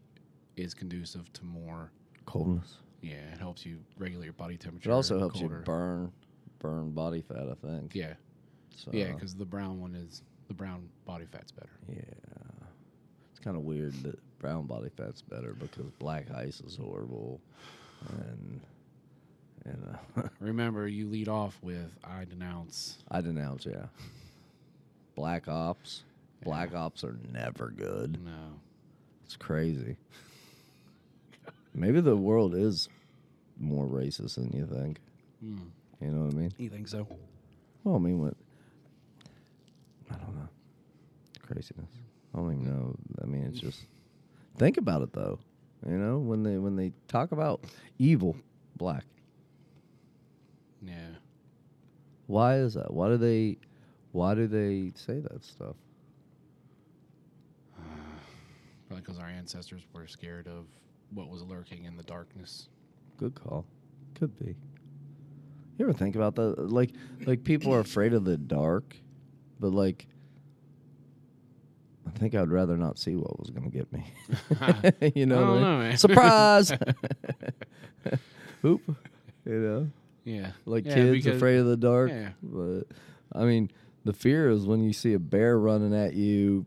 is 0.57 0.73
conducive 0.73 1.31
to 1.33 1.45
more. 1.45 1.91
coldness. 2.25 2.77
Yeah, 3.03 3.15
it 3.33 3.38
helps 3.39 3.65
you 3.65 3.77
regulate 4.00 4.25
your 4.25 4.33
body 4.33 4.57
temperature. 4.57 4.89
It 4.89 4.93
also 4.93 5.19
helps 5.19 5.39
colder. 5.39 5.57
you 5.57 5.63
burn 5.63 6.12
burn 6.60 6.91
body 6.91 7.22
fat. 7.22 7.48
I 7.51 7.55
think. 7.67 7.93
Yeah, 7.93 8.13
So, 8.75 8.91
yeah, 8.93 9.12
because 9.12 9.36
the 9.36 9.45
brown 9.45 9.79
one 9.81 9.93
is 9.93 10.24
the 10.48 10.53
brown 10.53 10.88
body 11.05 11.25
fat's 11.31 11.51
better. 11.51 11.69
yeah, 11.89 12.01
it's 13.29 13.39
kind 13.39 13.57
of 13.57 13.63
weird 13.63 13.93
that 14.03 14.17
brown 14.39 14.65
body 14.65 14.89
fat's 14.95 15.22
better 15.22 15.53
because 15.53 15.91
black 16.00 16.31
ice 16.31 16.62
is 16.62 16.75
horrible, 16.77 17.41
and 18.10 18.62
and 19.65 19.98
uh, 20.17 20.22
Remember, 20.39 20.88
you 20.88 21.07
lead 21.07 21.27
off 21.27 21.57
with 21.62 21.98
I 22.03 22.24
denounce. 22.25 22.98
I 23.12 23.19
denounce. 23.22 23.65
Yeah, 23.65 23.86
black 25.15 25.48
ops. 25.50 26.03
Black 26.43 26.74
ops 26.75 27.05
are 27.05 27.15
never 27.31 27.69
good. 27.69 28.22
No, 28.24 28.60
It's 29.25 29.38
crazy. 29.38 29.95
Maybe 31.74 32.01
the 32.01 32.15
world 32.15 32.56
is 32.56 32.88
more 33.60 33.86
racist 33.86 34.36
than 34.36 34.51
you 34.51 34.65
think. 34.65 35.00
mm. 35.44 35.60
You 36.01 36.08
know 36.10 36.25
what 36.25 36.34
I 36.34 36.38
mean? 36.38 36.53
you 36.58 36.70
think 36.70 36.88
so? 36.88 37.08
Well, 37.84 37.96
I 37.96 38.00
mean, 38.00 38.20
what? 38.22 38.36
I 40.12 40.15
don't 40.15 40.36
know. 40.36 40.50
Craziness. 41.42 41.89
I 42.34 42.38
don't 42.38 42.51
even 42.51 42.65
know. 42.65 42.96
I 43.22 43.25
mean, 43.25 43.44
it's 43.46 43.60
just 43.60 43.86
think 44.58 44.77
about 44.77 45.01
it 45.01 45.13
though. 45.13 45.39
You 45.88 45.98
know, 45.98 46.20
when 46.20 46.44
they 46.44 46.58
when 46.58 46.75
they 46.75 46.92
talk 47.08 47.32
about 47.32 47.63
evil, 48.00 48.36
black. 48.77 49.03
Yeah, 50.86 51.15
Why 52.27 52.58
is 52.58 52.74
that? 52.74 52.94
Why 52.94 53.08
do 53.10 53.18
they? 53.18 53.58
Why 54.12 54.36
do 54.36 54.48
they 54.48 54.92
say 54.96 55.20
that 55.22 55.44
stuff? 55.44 55.75
probably 58.88 59.01
because 59.01 59.20
our 59.20 59.27
ancestors 59.27 59.82
were 59.94 60.08
scared 60.08 60.48
of 60.48 60.65
what 61.13 61.29
was 61.29 61.41
lurking 61.41 61.86
in 61.86 61.98
the 61.98 62.03
darkness. 62.03 62.70
Good 63.17 63.36
call. 63.36 63.65
Could 64.15 64.38
be. 64.39 64.55
You 65.77 65.86
ever 65.86 65.93
think 65.93 66.15
about 66.15 66.36
that? 66.36 66.72
Like, 66.72 66.91
like 67.25 67.43
people 67.43 67.74
are 67.74 67.79
afraid 67.79 68.13
of 68.13 68.25
the 68.25 68.38
dark, 68.38 68.96
but 69.60 69.72
like, 69.72 70.08
I 72.05 72.12
think 72.20 72.36
I'd 72.36 72.51
rather 72.51 72.77
not 72.77 73.00
see 73.00 73.15
what 73.15 73.39
was 73.39 73.50
going 73.50 73.70
to 73.70 73.75
get 73.75 73.91
me. 73.91 74.05
you 75.15 75.25
know, 75.25 75.38
I 75.38 75.48
don't 75.48 75.62
know, 75.62 75.77
man. 75.79 75.98
Surprise! 75.98 76.72
Oop. 78.65 78.82
You 79.46 79.60
know, 79.60 79.89
Yeah, 80.24 80.51
like 80.65 80.86
Yeah, 80.86 80.96
kids 80.96 81.25
afraid 81.25 81.58
of 81.58 81.65
the 81.65 81.77
dark. 81.77 82.12
Yeah. 82.12 82.29
But 82.41 82.84
I 83.34 83.46
mean, 83.46 83.72
the 84.05 84.13
fear 84.13 84.50
is 84.50 84.65
when 84.65 84.84
you 84.84 84.93
see 84.93 85.13
a 85.13 85.20
bear 85.20 85.58
running 85.58 85.93
at 85.93 86.13
you 86.13 86.65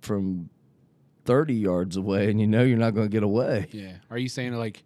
from 0.00 0.50
thirty 1.24 1.54
yards 1.54 1.96
away, 1.96 2.30
and 2.30 2.40
you 2.40 2.46
know 2.46 2.62
you're 2.62 2.78
not 2.78 2.94
going 2.94 3.06
to 3.08 3.12
get 3.12 3.22
away. 3.22 3.68
Yeah. 3.72 3.92
Are 4.10 4.18
you 4.18 4.28
saying 4.28 4.54
like, 4.54 4.82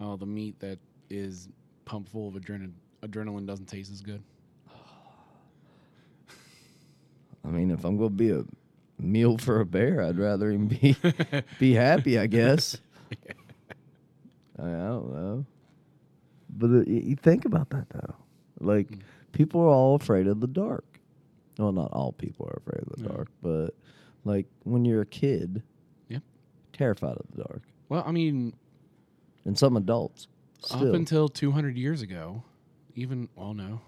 oh, 0.00 0.16
the 0.16 0.26
meat 0.26 0.58
that 0.60 0.78
is 1.10 1.48
pumped 1.84 2.10
full 2.10 2.28
of 2.28 2.34
adrenaline 2.34 2.72
adrenaline 3.02 3.46
doesn't 3.46 3.66
taste 3.66 3.92
as 3.92 4.00
good? 4.00 4.22
I 7.44 7.48
mean, 7.48 7.70
if 7.70 7.84
I'm 7.84 7.96
going 7.96 8.10
to 8.10 8.14
be 8.16 8.30
a 8.30 8.44
meal 8.98 9.38
for 9.38 9.60
a 9.60 9.66
bear, 9.66 10.02
I'd 10.02 10.18
rather 10.18 10.50
him 10.50 10.66
be 10.68 10.96
be 11.58 11.74
happy. 11.74 12.18
I 12.18 12.26
guess. 12.26 12.78
I, 14.58 14.62
I 14.62 14.66
don't 14.86 15.12
know, 15.14 15.44
but 16.50 16.66
uh, 16.70 16.82
you 16.86 17.16
think 17.16 17.44
about 17.44 17.70
that 17.70 17.88
though. 17.90 18.14
Like 18.60 18.88
Mm. 18.88 19.00
people 19.32 19.60
are 19.60 19.68
all 19.68 19.94
afraid 19.96 20.26
of 20.26 20.40
the 20.40 20.46
dark. 20.46 20.84
Well, 21.58 21.72
not 21.72 21.92
all 21.92 22.12
people 22.12 22.46
are 22.46 22.58
afraid 22.66 22.82
of 22.86 22.96
the 22.96 23.02
No. 23.02 23.08
dark, 23.16 23.28
but 23.42 23.74
like 24.26 24.46
when 24.64 24.84
you're 24.84 25.02
a 25.02 25.06
kid, 25.06 25.62
Yep. 26.08 26.22
terrified 26.72 27.16
of 27.16 27.26
the 27.34 27.42
dark, 27.44 27.62
Well, 27.88 28.02
I 28.06 28.10
mean, 28.12 28.54
and 29.44 29.56
some 29.56 29.76
adults 29.76 30.26
still. 30.62 30.88
up 30.88 30.94
until 30.94 31.28
200 31.28 31.78
years 31.78 32.02
ago, 32.02 32.42
even 32.94 33.28
well, 33.36 33.54
no, 33.54 33.80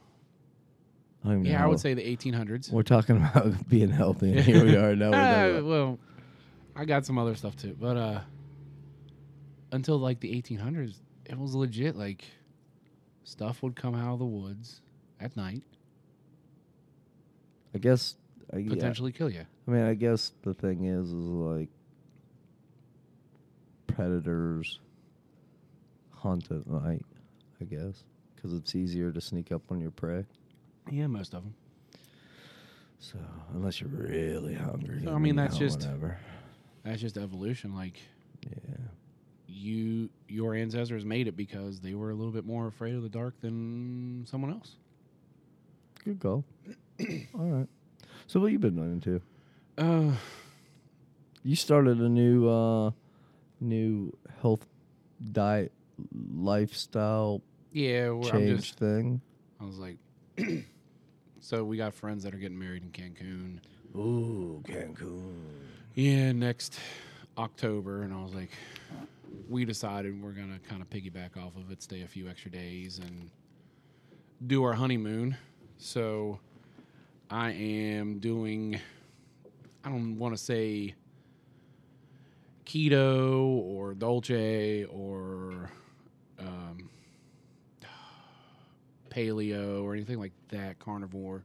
I 1.24 1.34
yeah, 1.36 1.62
I 1.64 1.66
would 1.66 1.80
say 1.80 1.94
the 1.94 2.02
1800s. 2.16 2.70
we're 2.70 2.82
talking 2.84 3.16
about 3.34 3.68
being 3.68 3.90
healthy, 3.90 4.30
and 4.32 4.40
here 4.40 4.64
we 4.64 4.76
are 4.76 4.94
now. 4.94 5.10
Ah, 5.12 5.60
well, 5.64 5.98
I 6.76 6.84
got 6.84 7.04
some 7.04 7.18
other 7.18 7.34
stuff 7.34 7.56
too, 7.56 7.76
but 7.78 7.96
uh, 7.96 8.20
until 9.72 9.98
like 9.98 10.20
the 10.20 10.30
1800s, 10.40 11.00
it 11.26 11.36
was 11.36 11.54
legit. 11.54 11.96
Like, 11.96 12.24
stuff 13.24 13.62
would 13.64 13.74
come 13.74 13.94
out 13.96 14.12
of 14.12 14.18
the 14.20 14.24
woods 14.26 14.80
at 15.18 15.36
night, 15.36 15.64
I 17.74 17.78
guess. 17.78 18.14
I, 18.52 18.58
yeah. 18.58 18.68
potentially 18.70 19.12
kill 19.12 19.28
you. 19.30 19.44
I 19.68 19.70
mean, 19.70 19.82
I 19.84 19.92
guess 19.94 20.32
the 20.42 20.54
thing 20.54 20.84
is, 20.86 21.08
is 21.08 21.12
like 21.12 21.68
predators 23.86 24.80
hunt 26.10 26.50
at 26.50 26.66
night. 26.66 27.04
I 27.60 27.64
guess 27.64 28.04
because 28.34 28.52
it's 28.54 28.74
easier 28.76 29.10
to 29.12 29.20
sneak 29.20 29.50
up 29.52 29.62
on 29.70 29.80
your 29.80 29.90
prey. 29.90 30.24
Yeah, 30.90 31.08
most 31.08 31.34
of 31.34 31.42
them. 31.42 31.54
So 33.00 33.18
unless 33.52 33.80
you're 33.80 33.90
really 33.90 34.54
hungry, 34.54 35.02
So, 35.04 35.12
I 35.14 35.18
mean, 35.18 35.36
that's 35.36 35.58
just- 35.58 35.80
whatever. 35.80 36.18
That's 36.84 37.00
just 37.00 37.18
evolution. 37.18 37.74
Like, 37.74 37.98
Yeah, 38.48 38.76
you, 39.48 40.08
your 40.28 40.54
ancestors 40.54 41.04
made 41.04 41.26
it 41.28 41.36
because 41.36 41.80
they 41.80 41.94
were 41.94 42.10
a 42.10 42.14
little 42.14 42.32
bit 42.32 42.46
more 42.46 42.68
afraid 42.68 42.94
of 42.94 43.02
the 43.02 43.08
dark 43.08 43.38
than 43.40 44.24
someone 44.26 44.52
else. 44.52 44.76
good 46.04 46.20
call. 46.20 46.44
All 47.34 47.44
right. 47.50 47.68
So 48.28 48.40
what 48.40 48.52
you 48.52 48.58
been 48.58 48.76
doing 48.76 49.00
too? 49.00 49.20
Uh, 49.78 50.12
You 51.44 51.54
started 51.56 51.98
a 52.00 52.08
new, 52.08 52.48
uh 52.48 52.90
new 53.60 54.12
health 54.42 54.66
diet 55.32 55.72
lifestyle 56.12 57.42
yeah, 57.72 58.10
where 58.10 58.32
I'm 58.34 58.40
change 58.40 58.60
just. 58.60 58.78
thing. 58.78 59.20
I 59.60 59.64
was 59.64 59.78
like, 59.78 59.96
so 61.40 61.64
we 61.64 61.76
got 61.76 61.94
friends 61.94 62.24
that 62.24 62.34
are 62.34 62.38
getting 62.38 62.58
married 62.58 62.82
in 62.82 62.90
Cancun. 62.90 63.60
Ooh, 63.96 64.62
Cancun. 64.66 65.32
Yeah, 65.94 66.32
next 66.32 66.78
October, 67.38 68.02
and 68.02 68.12
I 68.12 68.22
was 68.22 68.34
like, 68.34 68.50
we 69.48 69.64
decided 69.64 70.20
we're 70.22 70.32
gonna 70.32 70.58
kind 70.68 70.82
of 70.82 70.90
piggyback 70.90 71.36
off 71.36 71.56
of 71.56 71.70
it, 71.70 71.82
stay 71.82 72.02
a 72.02 72.06
few 72.08 72.28
extra 72.28 72.50
days, 72.50 72.98
and 72.98 73.30
do 74.46 74.64
our 74.64 74.74
honeymoon. 74.74 75.36
So 75.78 76.40
I 77.30 77.52
am 77.52 78.18
doing. 78.18 78.80
I 79.84 79.88
don't 79.90 80.18
want 80.18 80.36
to 80.36 80.42
say 80.42 80.94
keto 82.66 83.44
or 83.46 83.94
dolce 83.94 84.84
or 84.84 85.70
um, 86.38 86.90
paleo 89.10 89.82
or 89.82 89.94
anything 89.94 90.18
like 90.18 90.32
that. 90.48 90.78
Carnivore. 90.78 91.42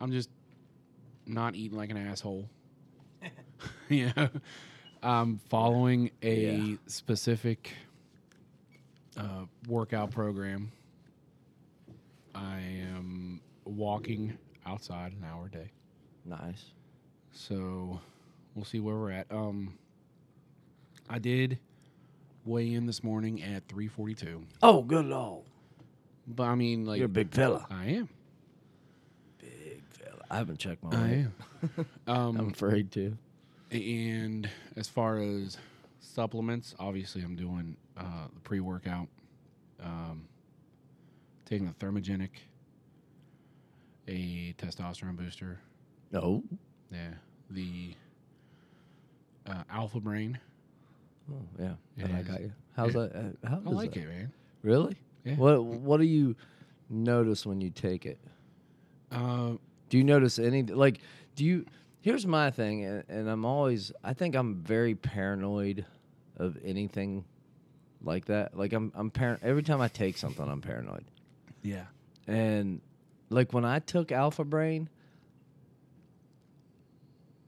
I'm 0.00 0.12
just 0.12 0.30
not 1.26 1.54
eating 1.54 1.76
like 1.76 1.90
an 1.90 1.96
asshole. 1.96 2.48
you 3.88 4.12
know, 4.16 4.28
I'm 5.02 5.40
following 5.48 6.10
a 6.22 6.40
Yeah. 6.70 6.76
specific 6.86 7.72
uh, 9.16 9.44
workout 9.68 10.10
program. 10.10 10.72
I 12.34 12.60
am 12.94 13.40
walking 13.64 14.36
outside 14.64 15.12
an 15.12 15.24
hour 15.24 15.46
a 15.46 15.50
day, 15.50 15.70
Nice. 16.24 16.72
So 17.32 18.00
we'll 18.54 18.64
see 18.64 18.80
where 18.80 18.96
we're 18.96 19.10
at. 19.12 19.26
Um, 19.30 19.74
I 21.08 21.18
did 21.18 21.58
weigh 22.44 22.74
in 22.74 22.86
this 22.86 23.02
morning 23.04 23.42
at 23.42 23.66
3:42, 23.68 24.42
Oh, 24.62 24.82
good 24.82 25.06
lord. 25.06 25.44
but 26.26 26.44
I 26.44 26.54
mean, 26.54 26.84
like, 26.86 26.98
You're 26.98 27.06
a 27.06 27.08
big 27.08 27.32
fella. 27.32 27.66
I 27.70 27.86
am. 27.86 28.08
Big 29.38 29.82
fella. 29.88 30.22
I 30.30 30.36
haven't 30.38 30.58
checked 30.58 30.82
my 30.82 30.90
I 30.90 31.02
weight. 31.02 31.26
am. 31.78 31.86
um, 32.06 32.36
I'm 32.38 32.48
afraid 32.50 32.90
to. 32.92 33.16
And 33.70 34.48
as 34.76 34.88
far 34.88 35.18
as 35.18 35.56
supplements, 36.00 36.74
obviously 36.78 37.22
I'm 37.22 37.36
doing 37.36 37.76
uh, 37.96 38.26
the 38.34 38.40
pre 38.40 38.60
workout, 38.60 39.08
um, 39.82 40.24
taking 41.46 41.66
the 41.66 41.72
thermogenic, 41.74 42.30
a 44.08 44.54
testosterone 44.58 45.16
booster, 45.16 45.58
No. 46.10 46.42
Yeah, 46.92 47.14
the 47.50 47.94
uh, 49.46 49.62
Alpha 49.70 50.00
Brain. 50.00 50.38
Oh, 51.30 51.36
yeah. 51.58 51.66
It 51.96 52.02
But 52.02 52.10
I 52.10 52.18
is. 52.18 52.26
got 52.28 52.40
you. 52.40 52.52
How's 52.76 52.92
that? 52.94 53.14
uh, 53.44 53.48
How 53.48 53.62
I 53.66 53.70
like 53.70 53.92
that- 53.94 54.00
it, 54.04 54.08
man. 54.08 54.32
Really? 54.62 54.96
Yeah. 55.24 55.34
What 55.36 55.64
What 55.64 55.98
do 55.98 56.04
you 56.06 56.36
notice 56.90 57.44
when 57.46 57.60
you 57.60 57.70
take 57.70 58.06
it? 58.06 58.18
Uh, 59.10 59.52
Do 59.88 59.98
you 59.98 60.04
notice 60.04 60.38
any 60.38 60.62
like? 60.62 61.00
Do 61.36 61.44
you? 61.44 61.66
Here's 62.00 62.26
my 62.26 62.50
thing, 62.50 62.84
and, 62.84 63.04
and 63.08 63.28
I'm 63.28 63.44
always. 63.44 63.92
I 64.02 64.14
think 64.14 64.34
I'm 64.34 64.56
very 64.62 64.94
paranoid 64.94 65.84
of 66.36 66.56
anything 66.64 67.24
like 68.02 68.24
that. 68.26 68.56
Like 68.56 68.72
I'm. 68.72 68.90
I'm 68.94 69.10
par- 69.10 69.38
Every 69.42 69.62
time 69.62 69.80
I 69.80 69.88
take 69.88 70.16
something, 70.18 70.46
I'm 70.48 70.60
paranoid. 70.60 71.04
yeah. 71.62 71.84
And 72.26 72.80
like 73.30 73.52
when 73.52 73.64
I 73.64 73.78
took 73.80 74.12
Alpha 74.12 74.44
Brain, 74.44 74.88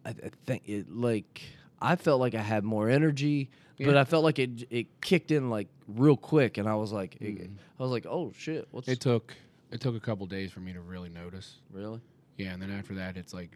I, 0.05 0.11
I 0.11 0.31
think 0.47 0.63
it 0.69 0.91
like 0.95 1.43
I 1.81 1.97
felt 1.97 2.21
like 2.21 2.35
I 2.35 2.41
had 2.43 2.65
more 2.65 2.89
energy, 2.89 3.51
but 3.79 3.97
I 3.97 4.05
felt 4.05 4.25
like 4.25 4.39
it 4.39 4.67
it 4.71 5.01
kicked 5.01 5.31
in 5.31 5.51
like 5.51 5.69
real 5.89 6.17
quick, 6.17 6.59
and 6.59 6.69
I 6.69 6.75
was 6.77 6.93
like, 6.93 7.17
it- 7.21 7.51
I 7.79 7.83
was 7.83 7.91
like, 7.91 8.07
oh 8.07 8.33
shit, 8.37 8.67
what's 8.71 8.89
It 8.89 9.01
took 9.01 9.35
it 9.71 9.81
took 9.81 9.97
a 9.97 10.01
couple 10.01 10.27
days 10.27 10.53
for 10.53 10.61
me 10.61 10.73
to 10.73 10.81
really 10.81 11.09
notice. 11.09 11.57
really? 11.73 12.01
Yeah, 12.37 12.53
and 12.53 12.61
then 12.63 12.71
after 12.71 12.95
that, 12.95 13.17
it's 13.17 13.33
like 13.35 13.51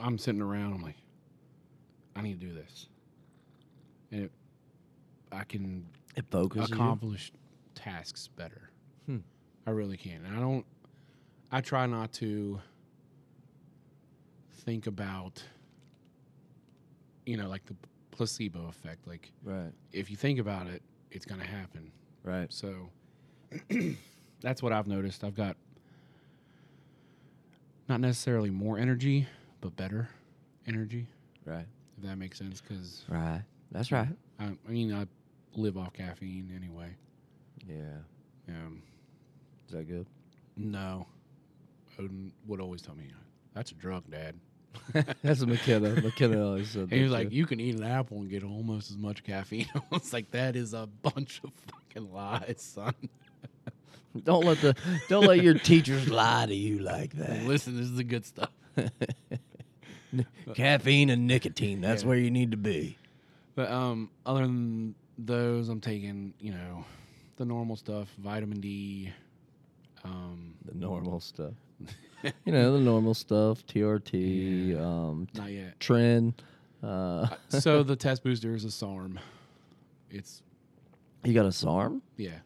I'm 0.00 0.18
sitting 0.18 0.42
around. 0.42 0.74
I'm 0.74 0.82
like, 0.82 0.96
I 2.16 2.20
need 2.22 2.40
to 2.40 2.46
do 2.46 2.52
this, 2.52 2.88
and 4.12 4.24
it, 4.24 4.32
I 5.32 5.44
can 5.44 5.86
It 6.16 6.24
focuses 6.30 6.68
you? 6.68 6.74
accomplish 6.76 7.32
tasks 7.74 8.28
better. 8.36 8.70
Hmm. 9.06 9.18
I 9.66 9.70
really 9.70 9.96
can, 9.96 10.24
and 10.26 10.36
I 10.36 10.40
don't. 10.40 10.66
I 11.50 11.60
try 11.62 11.86
not 11.86 12.12
to 12.14 12.60
think 14.58 14.86
about, 14.86 15.42
you 17.26 17.36
know, 17.36 17.48
like 17.48 17.64
the 17.66 17.76
placebo 18.10 18.66
effect. 18.68 19.06
Like 19.06 19.30
Right, 19.44 19.72
if 19.92 20.10
you 20.10 20.16
think 20.16 20.38
about 20.38 20.66
it, 20.66 20.82
it's 21.10 21.24
going 21.24 21.40
to 21.40 21.46
happen. 21.46 21.90
right. 22.24 22.52
So 22.52 22.88
that's 24.40 24.62
what 24.62 24.72
I've 24.72 24.86
noticed. 24.86 25.24
I've 25.24 25.34
got 25.36 25.56
not 27.88 28.00
necessarily 28.00 28.50
more 28.50 28.78
energy, 28.78 29.26
but 29.60 29.74
better 29.76 30.08
energy, 30.66 31.06
Right. 31.46 31.64
if 31.96 32.04
that 32.04 32.16
makes 32.16 32.38
sense. 32.38 32.60
Because 32.60 33.04
Right. 33.08 33.42
That's 33.72 33.92
right. 33.92 34.08
I, 34.38 34.44
I 34.66 34.70
mean, 34.70 34.92
I 34.92 35.06
live 35.54 35.76
off 35.78 35.92
caffeine 35.92 36.52
anyway. 36.54 36.90
Yeah. 37.66 37.98
Um, 38.48 38.82
Is 39.66 39.74
that 39.74 39.88
good? 39.88 40.06
no, 40.56 41.06
Odin 41.98 42.32
would 42.46 42.60
always 42.60 42.82
tell 42.82 42.94
me 42.96 43.04
that's 43.54 43.70
a 43.72 43.74
drug, 43.74 44.08
Dad. 44.10 44.34
That's 45.22 45.40
what 45.40 45.48
McKenna. 45.48 45.90
McKenna 46.00 46.44
always 46.46 46.70
said. 46.70 46.90
He 46.90 47.02
was 47.02 47.12
like, 47.12 47.32
"You 47.32 47.46
can 47.46 47.60
eat 47.60 47.74
an 47.76 47.84
apple 47.84 48.18
and 48.18 48.28
get 48.30 48.42
almost 48.44 48.90
as 48.90 48.96
much 48.96 49.22
caffeine." 49.24 49.66
I 49.74 49.80
was 49.90 50.12
like, 50.12 50.30
"That 50.32 50.56
is 50.56 50.74
a 50.74 50.86
bunch 51.02 51.40
of 51.44 51.50
fucking 51.70 52.12
lies, 52.12 52.56
son." 52.60 52.94
"Don't 54.24 54.44
let 54.44 54.60
the 54.60 54.74
don't 55.08 55.26
let 55.26 55.42
your 55.42 55.54
teachers 55.54 56.08
lie 56.08 56.46
to 56.46 56.54
you 56.54 56.78
like 56.80 57.12
that." 57.14 57.44
Listen, 57.44 57.76
this 57.76 57.86
is 57.86 57.96
the 57.96 58.04
good 58.04 58.24
stuff. 58.26 58.50
Caffeine 60.54 61.10
and 61.10 61.26
nicotine. 61.26 61.80
That's 61.80 62.02
Yeah. 62.02 62.08
where 62.08 62.18
you 62.18 62.30
need 62.30 62.50
to 62.52 62.56
be. 62.56 62.96
But 63.54 63.70
um, 63.70 64.10
other 64.24 64.42
than 64.42 64.94
those, 65.18 65.68
I'm 65.68 65.80
taking 65.80 66.32
you 66.40 66.52
know 66.52 66.84
the 67.36 67.44
normal 67.44 67.76
stuff, 67.76 68.08
vitamin 68.18 68.60
D. 68.60 69.12
Um, 70.04 70.54
The 70.64 70.74
normal 70.74 71.20
stuff. 71.20 71.52
You 72.44 72.52
know 72.52 72.72
the 72.72 72.80
normal 72.80 73.14
stuff. 73.14 73.64
TRT. 73.66 74.68
Yeah. 74.74 74.78
Um, 74.80 75.28
not 75.34 75.50
yet. 75.50 75.78
Tren. 75.78 76.34
Uh, 76.82 77.28
so 77.48 77.82
the 77.82 77.96
test 77.96 78.22
booster 78.22 78.54
is 78.54 78.64
a 78.64 78.70
SARM. 78.70 79.18
It's 80.10 80.42
you 81.24 81.34
got 81.34 81.46
a 81.46 81.52
SARM? 81.52 82.02
yeah. 82.16 82.38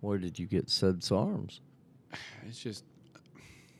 Where 0.00 0.16
did 0.18 0.38
you 0.38 0.46
get 0.46 0.70
said 0.70 1.00
SARMs? 1.00 1.60
It's 2.48 2.58
just 2.58 2.84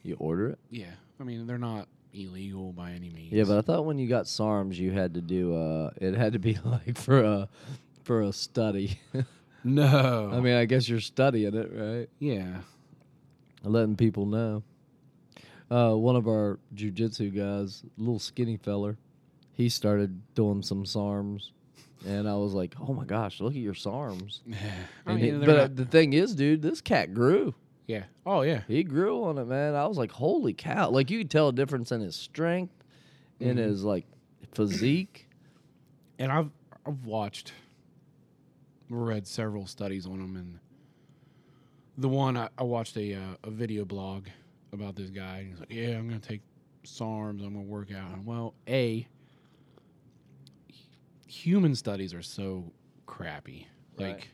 You 0.03 0.17
order 0.19 0.51
it? 0.51 0.59
yeah. 0.71 0.93
I 1.19 1.25
mean, 1.25 1.47
they're 1.47 1.59
not 1.59 1.89
illegal 2.15 2.73
by 2.73 2.93
any 2.93 3.11
means. 3.11 3.33
Yeah, 3.33 3.45
but 3.45 3.59
I 3.59 3.63
thought 3.63 3.85
when 3.85 3.99
you 3.99 4.09
got 4.09 4.25
SARMs, 4.27 4.77
you 4.77 4.91
had 4.93 5.15
to 5.15 5.21
do. 5.21 5.55
Uh, 5.55 5.91
it 5.97 6.15
had 6.15 6.33
to 6.35 6.39
be 6.39 6.59
like 6.65 6.97
for 6.97 7.23
a 7.23 7.49
for 8.05 8.23
a 8.23 8.33
study. 8.33 9.01
no. 9.65 10.31
I 10.33 10.41
mean, 10.41 10.55
I 10.55 10.65
guess 10.67 10.89
you're 10.89 11.01
studying 11.01 11.55
it, 11.55 11.71
right? 11.75 12.09
yeah. 12.19 12.59
Letting 13.63 13.97
people 13.97 14.27
know. 14.27 14.63
Uh, 15.71 15.95
one 15.95 16.17
of 16.17 16.27
our 16.27 16.59
jujitsu 16.75 17.35
guys, 17.37 17.85
little 17.97 18.19
skinny 18.19 18.57
feller, 18.57 18.97
he 19.55 19.69
started 19.69 20.21
doing 20.35 20.63
some 20.63 20.85
SARMs, 20.85 21.51
and 22.07 22.29
I 22.29 22.35
was 22.35 22.55
like, 22.55 22.75
"Oh 22.81 22.93
my 22.93 23.05
gosh, 23.05 23.41
look 23.41 23.53
at 23.53 23.61
your 23.61 23.75
SARMs!" 23.75 24.41
I 25.07 25.15
mean, 25.15 25.41
he- 25.41 25.47
but 25.47 25.57
uh, 25.57 25.69
the 25.73 25.85
thing 25.85 26.13
is, 26.13 26.35
dude, 26.35 26.63
this 26.63 26.81
cat 26.81 27.15
grew. 27.15 27.55
yeah. 27.87 28.05
Oh 28.27 28.43
yeah. 28.43 28.63
He 28.67 28.83
grew 28.83 29.23
on 29.25 29.39
it, 29.39 29.45
man. 29.47 29.75
I 29.77 29.87
was 29.87 29.97
like, 29.99 30.11
"Holy 30.11 30.53
cow!" 30.55 30.91
Like 30.91 31.11
you 31.11 31.19
could 31.19 31.31
tell 31.31 31.49
a 31.49 31.53
difference 31.53 31.93
in 31.93 32.01
his 32.01 32.17
strength, 32.17 32.75
in 33.39 33.57
Mhm. 33.57 33.61
his 33.61 33.85
like 33.85 34.07
physique. 34.53 35.29
and 36.19 36.33
I've 36.33 36.51
I've 36.85 37.05
watched, 37.07 37.53
read 38.89 39.27
several 39.27 39.67
studies 39.67 40.07
on 40.07 40.21
him, 40.21 40.35
and 40.37 40.59
the 42.01 42.09
one 42.09 42.37
I, 42.37 42.49
I 42.59 42.63
watched 42.65 42.97
a 42.97 43.15
uh, 43.15 43.21
a 43.45 43.51
video 43.51 43.85
blog 43.85 44.27
about 44.73 44.97
this 44.97 45.11
guy. 45.11 45.39
And 45.39 45.49
he's 45.51 45.61
like, 45.61 45.71
"Yeah, 45.73 45.99
I'm 45.99 46.09
gonna 46.09 46.19
take 46.21 46.41
SARMs. 46.85 47.45
I'm 47.45 47.53
gonna 47.55 47.61
work 47.61 47.93
out." 47.93 48.13
And 48.13 48.27
well, 48.27 48.55
a 48.67 49.07
human 51.27 51.75
studies 51.75 52.13
are 52.15 52.23
so 52.23 52.73
crappy. 53.07 53.67
Right. 53.99 54.15
Like, 54.15 54.31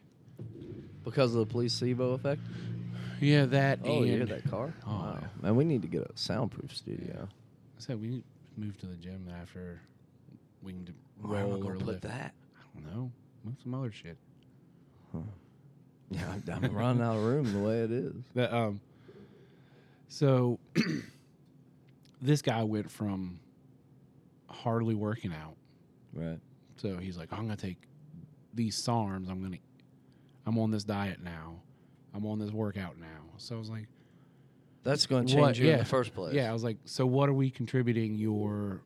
Because 1.05 1.35
of 1.35 1.41
the 1.41 1.53
placebo 1.53 2.13
effect. 2.13 2.41
yeah, 3.21 3.47
that. 3.47 3.81
Oh, 3.85 3.99
and 3.99 4.07
you 4.07 4.17
hear 4.17 4.27
that 4.27 4.49
car? 4.51 4.73
Oh, 4.87 4.91
wow. 4.91 5.19
man, 5.43 5.57
we 5.57 5.65
need 5.65 5.83
to 5.83 5.89
get 5.89 6.03
a 6.03 6.11
soundproof 6.17 6.75
studio. 6.77 7.29
I 7.31 7.81
said 7.81 8.01
we 8.01 8.09
need 8.09 8.25
to 8.55 8.61
move 8.61 8.79
to 8.79 8.87
the 8.87 8.97
gym 8.97 9.29
after 9.41 9.81
we 10.63 10.73
can 10.73 10.85
do 10.85 10.93
Where 11.21 11.41
am 11.41 11.47
I 11.47 11.51
roll 11.51 11.59
gonna 11.63 11.75
or 11.75 11.79
put 11.79 11.87
lift. 11.87 12.03
that? 12.03 12.33
I 12.57 12.81
don't 12.81 12.95
know. 12.95 13.11
Move 13.45 13.55
some 13.63 13.75
other 13.75 13.93
shit. 13.93 14.17
Yeah, 16.11 16.29
I'm- 16.31 16.65
I'm 16.65 16.75
running 16.75 17.03
out 17.03 17.17
of 17.17 17.25
room 17.25 17.53
the 17.53 17.59
way 17.59 17.81
it 17.81 17.91
is. 17.91 18.15
That 18.35 18.53
um 18.53 18.81
so 20.09 20.59
this 22.23 22.43
guy 22.43 22.63
went 22.63 22.91
from 22.91 23.41
hardly 24.49 24.95
working 24.95 25.33
out. 25.33 25.57
Right. 26.13 26.39
So 26.77 26.97
he's 26.99 27.17
like, 27.17 27.33
I'm 27.33 27.41
gonna 27.41 27.57
take 27.57 27.79
these 28.55 28.77
SARMs, 28.83 29.29
I'm 29.29 29.43
gonna 29.43 29.59
I'm 30.47 30.59
on 30.59 30.71
this 30.71 30.85
diet 30.85 31.21
now. 31.23 31.57
I'm 32.15 32.25
on 32.25 32.39
this 32.39 32.51
workout 32.53 32.99
now. 32.99 33.07
So 33.37 33.57
I 33.57 33.59
was 33.59 33.69
like, 33.69 33.89
That's 34.85 35.07
going 35.07 35.27
to 35.27 35.33
change 35.33 35.41
What- 35.43 35.59
you 35.59 35.65
in 35.67 35.71
yeah. 35.73 35.77
the 35.79 35.85
first 35.85 36.15
place. 36.15 36.35
Yeah, 36.35 36.49
I 36.49 36.53
was 36.53 36.63
like, 36.65 36.79
so 36.85 37.05
what 37.05 37.29
are 37.29 37.35
we 37.35 37.51
contributing 37.51 38.15
your 38.15 38.81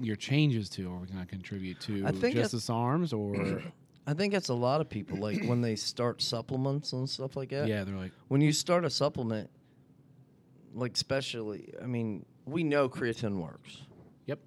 your 0.00 0.16
changes 0.16 0.68
to? 0.70 0.90
Are 0.90 0.98
we 0.98 1.06
gonna 1.08 1.26
contribute 1.26 1.80
to 1.80 2.04
I 2.06 2.12
think 2.12 2.36
just 2.36 2.52
the 2.52 2.58
SARMs 2.58 3.12
or 3.12 3.62
I 4.06 4.12
think 4.14 4.32
that's 4.32 4.50
a 4.50 4.54
lot 4.54 4.80
of 4.80 4.88
people. 4.88 5.18
Like 5.18 5.44
when 5.44 5.60
they 5.62 5.76
start 5.76 6.20
supplements 6.20 6.92
and 6.92 7.08
stuff 7.08 7.36
like 7.36 7.50
that. 7.50 7.68
Yeah, 7.68 7.84
they're 7.84 7.96
like, 7.96 8.12
When 8.28 8.40
you 8.40 8.52
start 8.52 8.84
a 8.84 8.90
supplement, 8.90 9.48
like 10.74 10.94
especially, 10.94 11.72
I 11.82 11.86
mean, 11.86 12.26
we 12.44 12.64
know 12.64 12.88
creatine 12.88 13.36
works. 13.40 13.82
Yep. 14.26 14.40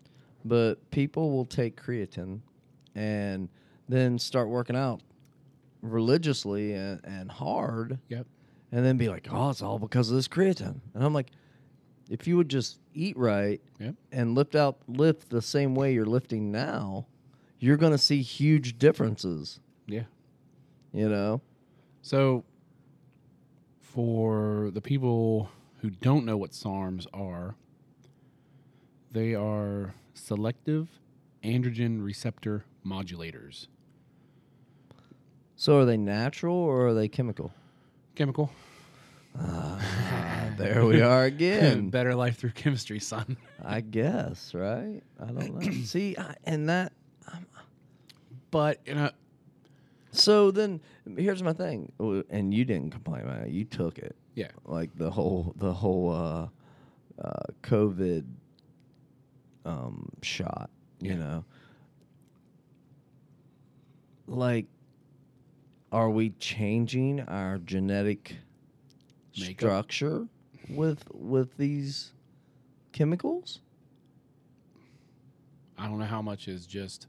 But 0.46 0.92
people 0.92 1.32
will 1.32 1.46
take 1.46 1.82
creatine 1.82 2.42
and 2.96 3.50
then 3.90 4.20
start 4.20 4.50
working 4.50 4.76
out 4.76 5.02
religiously 5.82 6.74
and, 6.74 7.00
and 7.04 7.32
hard 7.32 8.00
yep, 8.10 8.26
and 8.72 8.86
then 8.86 8.98
be 8.98 9.08
like, 9.10 9.28
oh, 9.32 9.50
it's 9.50 9.62
all 9.62 9.80
because 9.80 10.10
of 10.10 10.16
this 10.16 10.28
creatine. 10.28 10.80
And 10.94 11.04
I'm 11.04 11.14
like, 11.14 11.32
if 12.10 12.28
you 12.28 12.38
would 12.38 12.50
just 12.50 12.80
eat 12.94 13.18
right 13.18 13.62
Yep. 13.80 13.96
and 14.12 14.36
lift 14.36 14.56
out, 14.56 14.80
lift 14.88 15.30
the 15.30 15.42
same 15.42 15.76
way 15.76 15.94
you're 15.94 16.06
lifting 16.06 16.52
now, 16.52 17.06
you're 17.60 17.78
going 17.78 17.92
to 17.92 17.98
see 17.98 18.22
huge 18.22 18.78
differences, 18.78 19.60
yeah. 19.88 20.04
you 20.94 21.10
know? 21.10 21.42
So, 22.02 22.44
for 23.82 24.70
the 24.74 24.82
people 24.82 25.50
who 25.82 25.90
don't 25.90 26.26
know 26.26 26.38
what 26.38 26.52
SARMs 26.52 27.08
are, 27.14 27.56
they 29.12 29.34
are 29.34 29.94
selective 30.14 30.88
androgen 31.44 32.04
receptor 32.04 32.66
modulators. 32.86 33.68
So 35.56 35.80
are 35.80 35.86
they 35.86 35.98
natural 35.98 36.56
or 36.56 36.88
are 36.88 36.94
they 36.94 37.08
chemical? 37.08 37.52
Chemical. 38.16 38.52
Ah, 39.40 39.80
there 40.58 40.86
we 40.86 41.02
are 41.02 41.26
again. 41.26 41.90
Better 41.90 42.16
life 42.16 42.38
through 42.38 42.52
chemistry, 42.52 43.00
son. 43.00 43.38
I 43.64 43.82
guess, 43.82 44.54
right? 44.54 45.02
I 45.20 45.26
don't 45.26 45.56
know. 45.56 45.72
See, 45.84 46.16
I, 46.18 46.36
and 46.44 46.70
that. 46.70 46.94
But 48.52 48.80
you 48.86 48.96
know, 48.96 49.12
So 50.12 50.52
then, 50.52 50.82
here's 51.18 51.44
my 51.44 51.54
thing, 51.54 51.92
and 52.30 52.54
you 52.54 52.66
didn't 52.66 52.92
complain 52.92 53.22
about 53.24 53.42
it. 53.44 53.50
You 53.50 53.66
took 53.66 53.98
it, 54.00 54.16
yeah, 54.36 54.50
like 54.66 54.90
the 54.96 55.12
whole 55.12 55.54
the 55.58 55.74
whole 55.74 56.10
uh, 56.12 56.48
uh, 57.22 57.44
COVID 57.64 58.26
um, 59.66 60.10
shot. 60.22 60.70
You 61.00 61.12
Yeah. 61.12 61.18
know, 61.18 61.46
like, 64.28 64.66
are 65.92 66.10
we 66.10 66.32
changing 66.32 67.22
our 67.22 67.58
genetic 67.60 68.38
Makeup. 69.38 69.56
structure 69.56 70.28
with 70.70 71.04
with 71.14 71.58
these 71.58 72.14
chemicals? 72.92 73.60
I 75.78 75.88
don't 75.88 76.00
know 76.00 76.06
how 76.06 76.24
much 76.24 76.48
is 76.48 76.66
just 76.66 77.08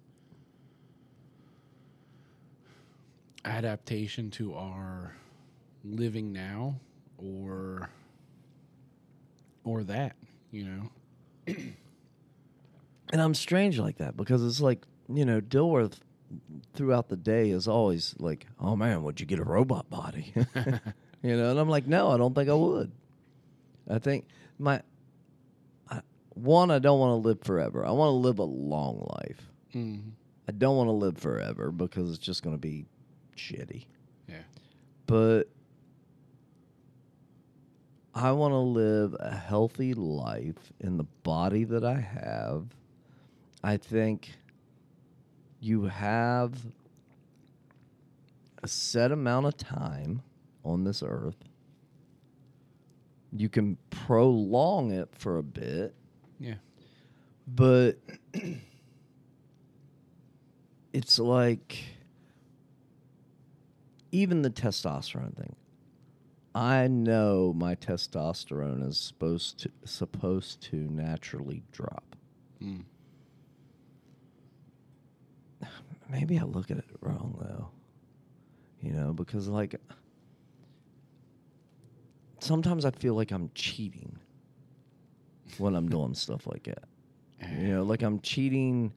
adaptation 3.44 4.31
to 4.33 4.55
our 4.55 5.14
living 5.85 6.33
now 6.33 6.79
or 7.16 7.90
or 9.64 9.85
that, 9.85 10.16
you 10.51 10.64
know. 10.64 11.55
And 13.11 13.22
I'm 13.22 13.35
strange 13.35 13.79
like 13.79 13.98
that 13.98 14.16
because 14.16 14.44
it's 14.44 14.61
like, 14.61 14.85
you 15.09 15.24
know, 15.24 15.40
Dilworth 15.40 15.94
throughout 16.74 17.09
the 17.09 17.16
day 17.16 17.51
is 17.51 17.66
always 17.66 18.14
like, 18.18 18.46
oh 18.61 18.77
man, 18.77 19.03
would 19.03 19.20
you 19.20 19.27
get 19.27 19.38
a 19.38 19.44
robot 19.44 19.88
body? 19.88 20.33
you 21.22 21.37
know, 21.37 21.51
and 21.51 21.59
I'm 21.59 21.68
like, 21.68 21.87
no, 21.87 22.11
I 22.11 22.18
don't 22.18 22.35
think 22.35 22.51
I 22.51 22.55
would. 22.55 22.92
I 23.88 23.98
think 23.98 24.27
my, 24.59 24.83
I, 25.90 26.03
one, 26.35 26.70
I 26.70 26.79
don't 26.79 27.01
want 27.01 27.12
to 27.12 27.29
live 27.29 27.40
forever. 27.42 27.87
I 27.87 27.92
want 27.92 28.09
to 28.11 28.16
live 28.16 28.38
a 28.38 28.44
long 28.44 29.07
life. 29.22 29.40
Mm, 29.74 30.11
I 30.46 30.53
don't 30.53 30.77
want 30.77 30.88
to 30.88 30.92
live 30.92 31.16
forever 31.16 31.70
because 31.70 32.11
it's 32.11 32.18
just 32.18 32.42
going 32.42 32.55
to 32.55 32.61
be 32.61 32.85
shitty. 33.38 33.87
yeah. 34.29 34.42
But 35.07 35.44
I 38.14 38.33
want 38.33 38.53
to 38.53 38.59
live 38.59 39.14
a 39.18 39.35
healthy 39.35 39.94
life 39.94 40.72
in 40.81 40.96
the 40.98 41.05
body 41.22 41.64
that 41.64 41.85
I 41.85 42.01
have. 42.01 42.66
I 43.62 43.77
think 43.77 44.35
you 45.61 45.85
have 45.85 46.53
a 48.62 48.68
set 48.68 49.12
amount 49.12 49.46
of 49.46 49.57
time 49.57 50.22
on 50.64 50.85
this 50.85 51.03
earth. 51.03 51.37
You 53.33 53.48
can 53.48 53.77
prolong 53.90 54.90
it 54.90 55.09
for 55.12 55.38
a 55.38 55.42
bit, 55.42 55.94
Yeah. 56.40 56.55
but 57.46 57.98
it's 60.92 61.18
like 61.18 61.85
even 64.11 64.42
the 64.42 64.51
testosterone 64.51 65.37
thing. 65.37 65.57
I 66.55 66.88
know 66.88 67.53
my 67.55 67.75
testosterone 67.75 68.87
is 68.87 68.99
supposed 68.99 69.61
to 69.61 69.71
supposed 69.85 70.61
to 70.62 70.77
naturally 70.77 71.62
drop. 71.73 72.16
Mm. 72.62 72.85
Maybe 76.11 76.38
I 76.38 76.44
look 76.44 76.71
at 76.71 76.79
it 76.79 76.85
wrong 77.01 77.37
though. 77.40 77.68
You 78.81 78.92
know, 78.92 79.12
because 79.12 79.49
like 79.49 79.77
sometimes 82.40 82.85
I 82.85 82.90
feel 82.90 83.14
like 83.14 83.31
I'm 83.31 83.51
cheating 83.55 84.18
when 85.59 85.75
I'm 85.75 85.88
doing 85.88 86.14
stuff 86.14 86.47
like 86.47 86.64
that. 86.64 86.85
You 87.61 87.68
know, 87.68 87.83
like 87.85 88.03
I'm 88.03 88.21
cheating 88.21 88.92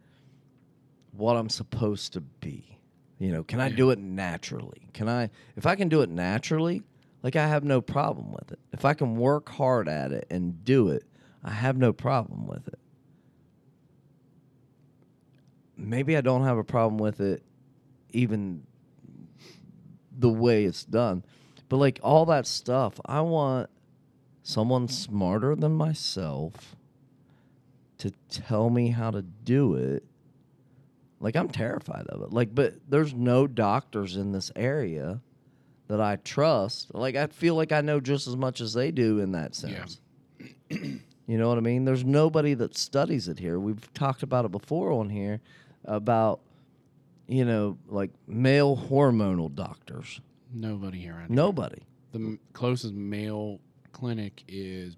what 1.11 1.35
I'm 1.35 1.49
supposed 1.49 2.13
to 2.13 2.21
be. 2.21 2.79
You 3.21 3.31
know, 3.31 3.43
can 3.43 3.59
I 3.59 3.67
mm-hmm. 3.67 3.77
do 3.77 3.91
it 3.91 3.99
naturally? 3.99 4.87
Can 4.95 5.07
I 5.07 5.29
if 5.55 5.67
I 5.67 5.75
can 5.75 5.89
do 5.89 6.01
it 6.01 6.09
naturally, 6.09 6.81
like 7.21 7.35
I 7.35 7.45
have 7.45 7.63
no 7.63 7.79
problem 7.79 8.31
with 8.31 8.51
it. 8.51 8.59
If 8.73 8.83
I 8.83 8.95
can 8.95 9.15
work 9.15 9.47
hard 9.47 9.87
at 9.87 10.11
it 10.11 10.25
and 10.31 10.65
do 10.65 10.89
it, 10.89 11.03
I 11.43 11.51
have 11.51 11.77
no 11.77 11.93
problem 11.93 12.47
with 12.47 12.67
it. 12.67 12.79
Maybe 15.77 16.17
I 16.17 16.21
don't 16.21 16.45
have 16.45 16.57
a 16.57 16.63
problem 16.63 16.97
with 16.97 17.21
it 17.21 17.43
even 18.09 18.63
the 20.17 20.29
way 20.29 20.65
it's 20.65 20.83
done. 20.83 21.23
But 21.69 21.77
like 21.77 21.99
all 22.01 22.25
that 22.25 22.47
stuff, 22.47 22.99
I 23.05 23.21
want 23.21 23.69
someone 24.41 24.87
smarter 24.87 25.55
than 25.55 25.73
myself 25.73 26.75
to 27.99 28.11
tell 28.29 28.71
me 28.71 28.89
how 28.89 29.11
to 29.11 29.21
do 29.21 29.75
it. 29.75 30.03
Like 31.21 31.35
I'm 31.35 31.47
terrified 31.49 32.07
of 32.07 32.21
it. 32.23 32.33
Like 32.33 32.53
but 32.53 32.75
there's 32.89 33.13
no 33.13 33.47
doctors 33.47 34.17
in 34.17 34.31
this 34.31 34.51
area 34.55 35.21
that 35.87 36.01
I 36.01 36.15
trust. 36.17 36.93
Like 36.95 37.15
I 37.15 37.27
feel 37.27 37.55
like 37.55 37.71
I 37.71 37.81
know 37.81 37.99
just 37.99 38.27
as 38.27 38.35
much 38.35 38.59
as 38.61 38.73
they 38.73 38.91
do 38.91 39.19
in 39.19 39.31
that 39.33 39.61
Yeah. 39.63 39.85
sense. 39.85 39.99
you 40.69 41.37
know 41.37 41.47
what 41.49 41.57
I 41.57 41.61
mean? 41.61 41.85
There's 41.85 42.03
nobody 42.03 42.53
that 42.55 42.75
studies 42.75 43.27
it 43.27 43.37
here. 43.39 43.59
We've 43.59 43.93
talked 43.93 44.23
about 44.23 44.45
it 44.45 44.51
before 44.51 44.91
on 44.91 45.09
here 45.09 45.41
about 45.85 46.41
you 47.27 47.45
know 47.45 47.77
like 47.87 48.11
male 48.27 48.75
hormonal 48.75 49.53
doctors. 49.53 50.19
Nobody 50.53 50.99
here. 50.99 51.13
around 51.13 51.27
here. 51.27 51.35
Nobody. 51.35 51.81
The 52.13 52.19
m- 52.19 52.39
closest 52.53 52.93
male 52.93 53.59
clinic 53.93 54.43
is 54.47 54.97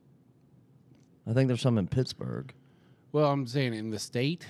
I 1.28 1.34
think 1.34 1.48
there's 1.48 1.62
some 1.62 1.78
in 1.78 1.88
Pittsburgh. 1.88 2.54
well, 3.12 3.32
I'm 3.32 3.46
saying 3.48 3.74
in 3.74 3.90
the 3.92 4.00
state 4.00 4.46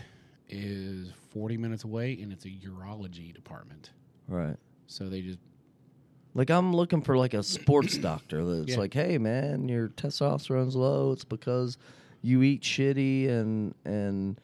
is 0.53 1.09
40 1.33 1.57
minutes 1.57 1.83
away, 1.83 2.17
and 2.21 2.31
it's 2.31 2.45
a 2.45 2.49
urology 2.49 3.33
department. 3.33 3.89
Right. 4.27 4.55
So 4.87 5.09
they 5.09 5.21
just 5.21 5.39
Like 6.35 6.49
I'm 6.49 6.73
looking 6.73 7.01
for 7.01 7.15
like 7.17 7.33
a 7.33 7.43
sports 7.43 7.97
doctor 7.97 8.43
that's 8.45 8.71
Yeah. 8.71 8.77
like, 8.79 8.93
"Hey 8.93 9.17
man, 9.17 9.67
your 9.67 9.89
testosterone's 9.89 10.75
low. 10.75 11.11
It's 11.11 11.23
because 11.25 11.77
you 12.21 12.41
eat 12.43 12.61
shitty 12.61 13.29
and 13.29 13.75
and 13.85 14.39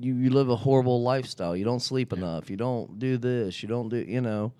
you 0.00 0.14
you 0.14 0.30
live 0.30 0.48
a 0.48 0.56
horrible 0.56 1.02
lifestyle. 1.02 1.54
You 1.56 1.64
don't 1.64 1.80
sleep 1.80 2.12
Yeah. 2.12 2.18
enough. 2.18 2.50
You 2.50 2.56
don't 2.56 2.98
do 2.98 3.18
this. 3.18 3.62
You 3.62 3.68
don't 3.68 3.88
do, 3.88 3.98
you 3.98 4.20
know." 4.20 4.52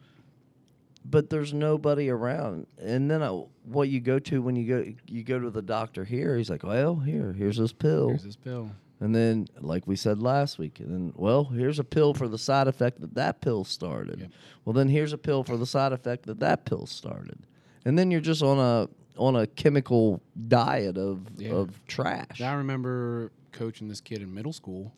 But 1.05 1.31
there's 1.31 1.55
nobody 1.55 2.11
around. 2.11 2.67
And 2.79 3.11
then 3.11 3.23
I, 3.23 3.31
what 3.65 3.89
you 3.89 4.01
go 4.01 4.19
to 4.19 4.43
when 4.43 4.55
you 4.55 4.67
go 4.69 4.93
you 5.07 5.23
go 5.25 5.39
to 5.41 5.51
the 5.51 5.63
doctor 5.63 6.05
here, 6.05 6.37
he's 6.37 6.51
like, 6.51 6.63
"Well, 6.63 6.97
here, 6.97 7.33
here's 7.33 7.57
this 7.57 7.73
pill." 7.73 8.09
here's 8.11 8.25
this 8.25 8.37
pill. 8.37 8.71
And 9.03 9.15
then, 9.15 9.47
like 9.61 9.87
we 9.87 9.97
said 9.97 10.21
last 10.21 10.59
week, 10.59 10.79
and 10.79 10.93
then, 10.93 11.13
well, 11.17 11.45
here's 11.45 11.79
a 11.79 11.85
pill 11.85 12.13
for 12.13 12.29
the 12.29 12.37
side 12.37 12.69
effect 12.69 13.01
that 13.01 13.15
that 13.15 13.41
pill 13.41 13.65
started. 13.65 14.21
Yep. 14.21 14.31
Well, 14.65 14.73
then 14.75 14.89
here's 14.89 15.15
a 15.15 15.19
pill 15.19 15.43
for 15.43 15.57
the 15.57 15.65
side 15.67 15.93
effect 15.93 16.27
that 16.27 16.41
that 16.41 16.67
pill 16.67 16.85
started. 16.87 17.39
And 17.87 17.99
then 17.99 18.11
you're 18.11 18.21
just 18.21 18.43
on 18.43 18.59
a 18.59 18.89
on 19.19 19.37
a 19.37 19.47
chemical 19.47 20.21
diet 20.49 20.99
of 20.99 21.21
Yeah. 21.39 21.53
of 21.53 21.81
trash. 21.87 22.41
I 22.43 22.53
remember 22.55 23.33
coaching 23.53 23.89
this 23.89 24.01
kid 24.03 24.21
in 24.21 24.33
middle 24.35 24.53
school, 24.53 24.93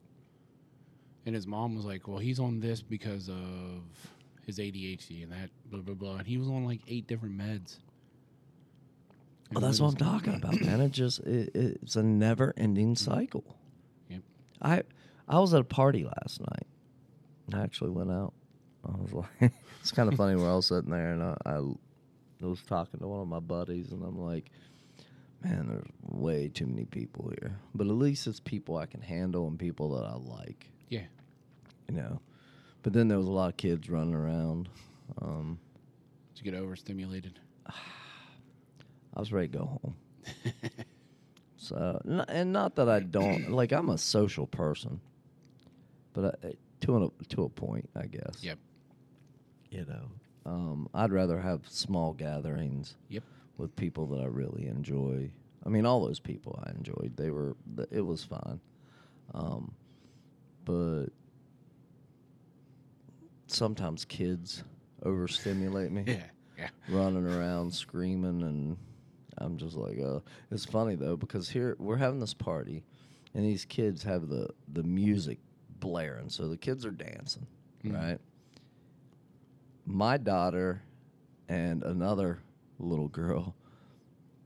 and 1.25 1.35
his 1.35 1.47
mom 1.47 1.77
was 1.77 1.85
like, 1.85 2.09
"Well, 2.09 2.19
he's 2.19 2.41
on 2.41 2.59
this 2.59 2.83
because 2.83 3.29
of 3.29 3.37
his 4.45 4.59
ADHD 4.59 5.23
and 5.23 5.31
that 5.31 5.51
blah 5.71 5.81
blah 5.81 5.95
blah." 5.95 6.17
And 6.17 6.27
he 6.27 6.38
was 6.38 6.49
on 6.49 6.65
like 6.65 6.81
eight 6.88 7.07
different 7.07 7.38
meds. 7.38 7.79
Well, 9.53 9.61
that's 9.61 9.81
what 9.81 9.88
I'm 9.91 9.97
talking 9.97 10.35
about, 10.35 10.61
man. 10.61 10.81
It 10.81 10.91
just 10.93 11.21
it, 11.21 11.51
it's 11.55 11.95
a 11.95 12.03
never 12.03 12.53
ending 12.57 12.97
cycle. 12.97 13.45
I 14.62 14.83
I 15.29 15.38
was 15.40 15.53
at 15.55 15.61
a 15.61 15.64
party 15.64 16.05
last 16.05 16.40
night. 16.40 16.66
I 17.53 17.62
actually 17.62 17.90
went 17.90 18.11
out, 18.11 18.33
I 18.87 18.92
was 18.92 19.12
like, 19.40 19.53
it's 19.81 19.90
kind 19.90 20.09
of 20.09 20.16
funny. 20.16 20.37
We're 20.37 20.51
all 20.51 20.62
sitting 20.62 20.90
there, 20.90 21.12
and 21.12 21.22
I, 21.22 21.37
I 21.44 21.61
was 22.46 22.62
talking 22.62 23.01
to 23.01 23.07
one 23.09 23.20
of 23.20 23.29
my 23.29 23.40
buddies, 23.40 23.90
and 23.92 24.03
I'm 24.05 24.18
like, 24.18 24.51
man, 25.44 25.66
there's 25.68 25.85
way 26.03 26.48
too 26.48 26.66
many 26.66 26.85
people 26.85 27.31
here. 27.40 27.59
But 27.75 27.88
at 27.88 27.92
least 27.94 28.27
it's 28.27 28.40
people 28.40 28.77
I 28.77 28.87
can 28.87 29.01
handle 29.01 29.46
and 29.48 29.59
people 29.59 29.90
that 29.96 30.05
I 30.07 30.14
like, 30.14 30.70
Yeah. 30.88 31.05
you 31.88 31.96
know. 31.96 32.20
But 32.83 32.92
then 32.92 33.09
there 33.09 33.18
was 33.18 33.27
a 33.29 33.33
lot 33.33 33.48
of 33.51 33.57
kids 33.57 33.90
running 33.90 34.14
around. 34.14 34.68
Um, 35.20 35.59
To 36.37 36.42
get 36.44 36.55
overstimulated. 36.55 37.38
I 39.14 39.20
was 39.20 39.33
ready 39.33 39.48
to 39.48 39.59
go 39.59 39.64
home. 39.83 39.96
so, 41.62 42.01
n- 42.07 42.25
and 42.29 42.53
not 42.53 42.75
that 42.77 42.88
I 42.88 43.01
don't 43.01 43.51
like. 43.53 43.70
I'm 43.72 43.88
a 43.88 43.98
social 43.98 44.46
person, 44.46 45.01
but 46.12 46.38
I, 46.44 46.53
to 46.81 47.05
a 47.05 47.25
to 47.29 47.44
a 47.44 47.48
point, 47.48 47.88
I 47.94 48.07
guess. 48.07 48.37
Yep. 48.40 48.59
You 49.70 49.85
know, 49.87 50.51
um, 50.51 50.88
I'd 50.92 51.12
rather 51.12 51.38
have 51.40 51.61
small 51.68 52.12
gatherings 52.14 52.96
Yep. 53.09 53.22
with 53.59 53.77
people 53.77 54.07
that 54.09 54.20
I 54.20 54.27
really 54.27 54.66
enjoy. 54.66 55.31
I 55.64 55.68
mean, 55.68 55.87
all 55.87 56.05
those 56.05 56.18
people 56.20 56.61
I 56.66 56.70
enjoyed. 56.72 57.12
They 57.16 57.31
were. 57.31 57.57
It 57.92 58.01
was 58.05 58.25
fun. 58.25 58.61
Um, 59.35 59.72
but 60.64 61.07
sometimes 63.46 64.05
kids 64.05 64.64
overstimulate 65.05 65.92
me 65.92 66.05
Yeah. 66.07 66.22
Yeah. 66.59 66.68
running 66.88 67.27
around 67.27 67.72
screaming 67.75 68.42
and 68.42 68.77
I'm 69.42 69.57
just 69.57 69.76
like 69.76 69.98
uh 70.00 70.20
it's 70.50 70.64
funny 70.64 70.94
though 70.94 71.16
because 71.16 71.48
here 71.48 71.76
we're 71.78 71.96
having 71.96 72.20
this 72.20 72.35
party 72.35 72.85
and 73.35 73.44
these 73.44 73.64
kids 73.64 74.02
have 74.05 74.28
the 74.28 74.48
the 74.72 74.83
music 74.83 75.38
blaring 75.81 76.28
so 76.28 76.48
the 76.48 76.57
kids 76.57 76.87
are 76.87 76.90
dancing 76.92 77.46
Mhm. 77.85 77.94
right 77.94 78.18
my 79.87 80.16
daughter 80.16 80.83
and 81.48 81.83
another 81.83 82.38
little 82.78 83.09
girl 83.09 83.55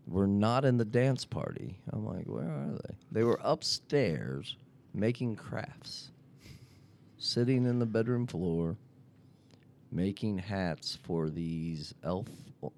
were 0.06 0.26
not 0.26 0.64
in 0.64 0.78
the 0.78 0.85
dance 0.85 1.24
party 1.24 1.76
I'm 1.92 2.06
like 2.06 2.24
where 2.26 2.44
are 2.48 2.78
they 2.88 2.94
they 3.12 3.22
were 3.22 3.38
upstairs 3.42 4.56
making 4.94 5.37
crafts 5.37 6.11
sitting 7.18 7.66
in 7.66 7.78
the 7.78 7.87
bedroom 7.87 8.26
floor 8.26 8.76
making 9.92 10.38
hats 10.38 10.98
for 11.02 11.28
these 11.28 11.94
elf 12.02 12.26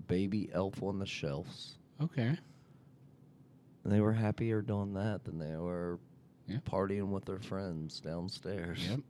baby 0.06 0.50
elf 0.52 0.82
on 0.82 0.98
the 0.98 1.06
shelves. 1.06 1.76
Okay. 2.02 2.36
And 3.84 3.92
they 3.92 4.00
were 4.00 4.12
happier 4.12 4.60
doing 4.62 4.94
that 4.94 5.24
than 5.24 5.38
they 5.38 5.56
were 5.56 5.98
Yeah. 6.46 6.58
partying 6.68 7.08
with 7.08 7.24
their 7.24 7.38
friends 7.40 8.00
downstairs. 8.00 8.86
Yep. 8.88 9.00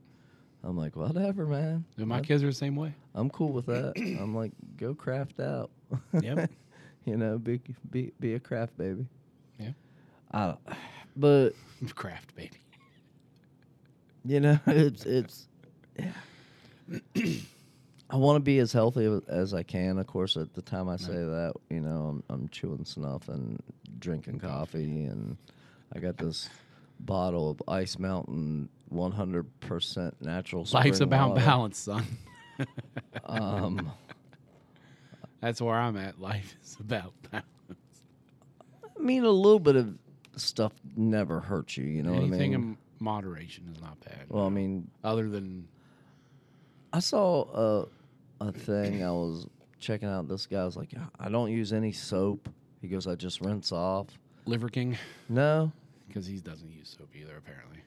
I'm 0.63 0.75
like, 0.77 0.95
whatever, 0.95 1.45
man. 1.45 1.85
And 1.97 2.07
my 2.07 2.17
That- 2.17 2.27
kids 2.27 2.43
are 2.43 2.47
the 2.47 2.53
same 2.53 2.75
way. 2.75 2.93
I'm 3.13 3.29
cool 3.29 3.53
with 3.53 3.65
that. 3.67 3.93
I'm 4.19 4.35
like, 4.35 4.51
go 4.77 4.93
craft 4.93 5.39
out. 5.39 5.69
Yep. 6.21 6.49
you 7.05 7.17
know, 7.17 7.37
be 7.37 7.61
be 7.91 8.11
be 8.19 8.33
a 8.35 8.39
craft 8.39 8.77
baby. 8.77 9.05
Yeah. 9.59 9.71
I 10.31 10.45
don't, 10.47 10.59
but 11.15 11.51
Craft 11.95 12.35
baby. 12.35 12.57
you 14.25 14.39
know, 14.41 14.59
it's 14.67 15.05
it's. 15.05 15.47
Yeah. 15.97 16.11
I 18.09 18.15
want 18.15 18.37
to 18.37 18.39
be 18.39 18.57
as 18.59 18.73
healthy 18.73 19.21
as 19.27 19.53
I 19.53 19.61
can. 19.63 19.99
Of 19.99 20.07
course, 20.07 20.35
at 20.35 20.53
the 20.53 20.61
time 20.63 20.89
I 20.89 20.95
say 20.97 21.13
that, 21.13 21.53
you 21.69 21.79
know, 21.79 22.07
I'm, 22.09 22.23
I'm 22.29 22.49
chewing 22.49 22.83
snuff 22.85 23.27
and 23.29 23.61
drinking 23.99 24.39
coffee, 24.39 25.05
and 25.05 25.37
I 25.93 25.99
got 25.99 26.17
this 26.17 26.49
bottle 26.99 27.51
of 27.51 27.61
Ice 27.67 27.99
Mountain 27.99 28.69
100% 28.91 30.13
natural. 30.21 30.67
Life's 30.73 30.99
about 31.01 31.29
water. 31.31 31.41
balance, 31.45 31.77
son. 31.77 32.05
Um, 33.25 33.89
That's 35.41 35.61
where 35.61 35.75
I'm 35.75 35.95
at. 35.95 36.19
Life 36.19 36.57
is 36.61 36.75
about 36.79 37.13
balance. 37.31 37.45
I 38.83 39.01
mean, 39.01 39.23
a 39.23 39.29
little 39.29 39.59
bit 39.61 39.77
of 39.77 39.97
stuff 40.35 40.73
never 40.97 41.39
hurts 41.39 41.77
you. 41.77 41.85
You 41.85 42.03
know 42.03 42.13
Anything 42.13 42.29
what 42.29 42.35
I 42.35 42.47
mean? 42.47 42.53
in 42.71 42.77
moderation 42.99 43.71
is 43.73 43.79
not 43.81 43.97
bad. 44.01 44.25
well, 44.27 44.45
I 44.45 44.49
mean, 44.49 44.89
other 45.05 45.29
than 45.29 45.69
I 46.91 46.99
saw 46.99 47.45
a 47.53 47.87
a 48.39 48.51
thing. 48.51 49.03
I 49.03 49.11
was 49.11 49.47
checking 49.79 50.07
out. 50.07 50.27
This 50.27 50.45
guy 50.45 50.63
was 50.65 50.75
like, 50.77 50.93
"I 51.19 51.29
don't 51.29 51.51
use 51.51 51.73
any 51.73 51.91
soap." 51.91 52.49
He 52.81 52.87
goes, 52.87 53.07
"I 53.07 53.15
just 53.15 53.41
rinse 53.41 53.71
off." 53.71 54.07
Liver 54.45 54.69
King, 54.69 54.97
No, 55.27 55.71
because 56.07 56.25
he 56.25 56.37
doesn't 56.37 56.71
use 56.71 56.95
soap 56.97 57.09
either. 57.15 57.37
Apparently, 57.37 57.79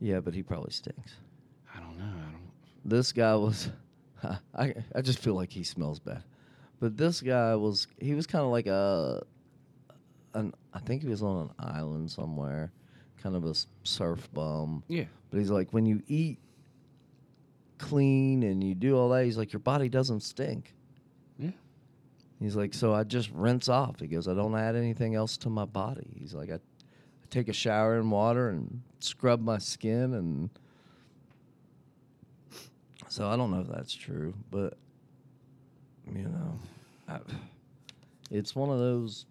yeah, 0.00 0.20
but 0.20 0.34
he 0.34 0.42
probably 0.42 0.70
stinks. 0.72 1.14
I 1.74 1.80
don't 1.80 1.98
know. 1.98 2.04
I 2.04 2.30
don't. 2.30 2.50
This 2.84 3.12
guy 3.12 3.34
was. 3.36 3.70
I 4.54 4.74
I 4.94 5.00
just 5.02 5.18
feel 5.18 5.34
like 5.34 5.50
he 5.50 5.64
smells 5.64 5.98
bad, 5.98 6.22
but 6.78 6.96
this 6.96 7.20
guy 7.20 7.54
was. 7.56 7.86
He 7.98 8.14
was 8.14 8.26
kind 8.26 8.44
of 8.44 8.50
like 8.50 8.66
a. 8.66 9.22
An 10.34 10.54
I 10.72 10.78
think 10.78 11.02
he 11.02 11.08
was 11.08 11.22
on 11.22 11.48
an 11.48 11.50
island 11.58 12.10
somewhere, 12.10 12.70
kind 13.20 13.34
of 13.34 13.44
a 13.44 13.54
surf 13.82 14.28
bum. 14.32 14.84
Yeah. 14.86 15.04
But 15.30 15.38
he's 15.38 15.50
like, 15.50 15.72
when 15.72 15.86
you 15.86 16.02
eat 16.06 16.38
clean 17.80 18.42
and 18.42 18.62
you 18.62 18.74
do 18.74 18.96
all 18.96 19.08
that, 19.10 19.24
he's 19.24 19.38
like, 19.38 19.52
your 19.52 19.60
body 19.60 19.88
doesn't 19.88 20.20
stink. 20.20 20.74
Yeah. 21.38 21.50
He's 22.38 22.54
like, 22.54 22.74
so 22.74 22.92
I 22.94 23.04
just 23.04 23.30
rinse 23.32 23.68
off. 23.68 24.00
He 24.00 24.06
goes, 24.06 24.28
I 24.28 24.34
don't 24.34 24.54
add 24.54 24.76
anything 24.76 25.14
else 25.14 25.36
to 25.38 25.50
my 25.50 25.64
body. 25.64 26.06
He's 26.18 26.34
like, 26.34 26.50
I, 26.50 26.54
I 26.54 27.26
take 27.30 27.48
a 27.48 27.52
shower 27.52 27.98
in 27.98 28.10
water 28.10 28.50
and 28.50 28.82
scrub 29.00 29.40
my 29.40 29.58
skin. 29.58 30.14
And 30.14 30.50
so 33.08 33.28
I 33.28 33.36
don't 33.36 33.50
know 33.50 33.60
if 33.60 33.68
that's 33.68 33.94
true, 33.94 34.34
but, 34.50 34.76
you 36.14 36.24
know, 36.24 36.58
I, 37.08 37.18
it's 38.30 38.54
one 38.54 38.70
of 38.70 38.78
those, 38.78 39.26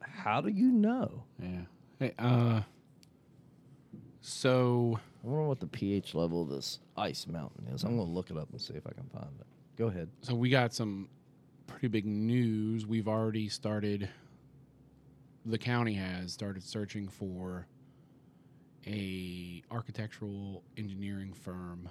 how 0.00 0.40
do 0.40 0.50
you 0.50 0.70
know? 0.70 1.22
Yeah. 1.42 1.60
Hey, 1.98 2.12
uh. 2.18 2.62
So 4.22 5.00
I 5.22 5.26
wonder 5.26 5.46
what 5.46 5.60
the 5.60 5.66
pH 5.66 6.14
level 6.14 6.42
of 6.42 6.48
this 6.48 6.80
ice 6.96 7.26
mountain 7.26 7.66
is. 7.74 7.84
I'm 7.84 7.96
going 7.96 8.08
to 8.08 8.12
look 8.12 8.30
it 8.30 8.36
up 8.36 8.50
and 8.50 8.60
see 8.60 8.74
if 8.74 8.86
I 8.86 8.92
can 8.92 9.08
find 9.12 9.30
it. 9.38 9.46
Go 9.76 9.86
ahead. 9.88 10.08
so 10.22 10.34
we 10.34 10.50
got 10.50 10.72
some 10.74 11.08
pretty 11.66 11.88
big 11.88 12.06
news. 12.06 12.86
We've 12.86 13.08
already 13.08 13.48
started. 13.48 14.08
The 15.46 15.58
county 15.58 15.94
has 15.94 16.32
started 16.32 16.62
searching 16.62 17.08
for 17.08 17.66
a 18.86 19.62
architectural 19.70 20.62
engineering 20.76 21.32
firm 21.32 21.88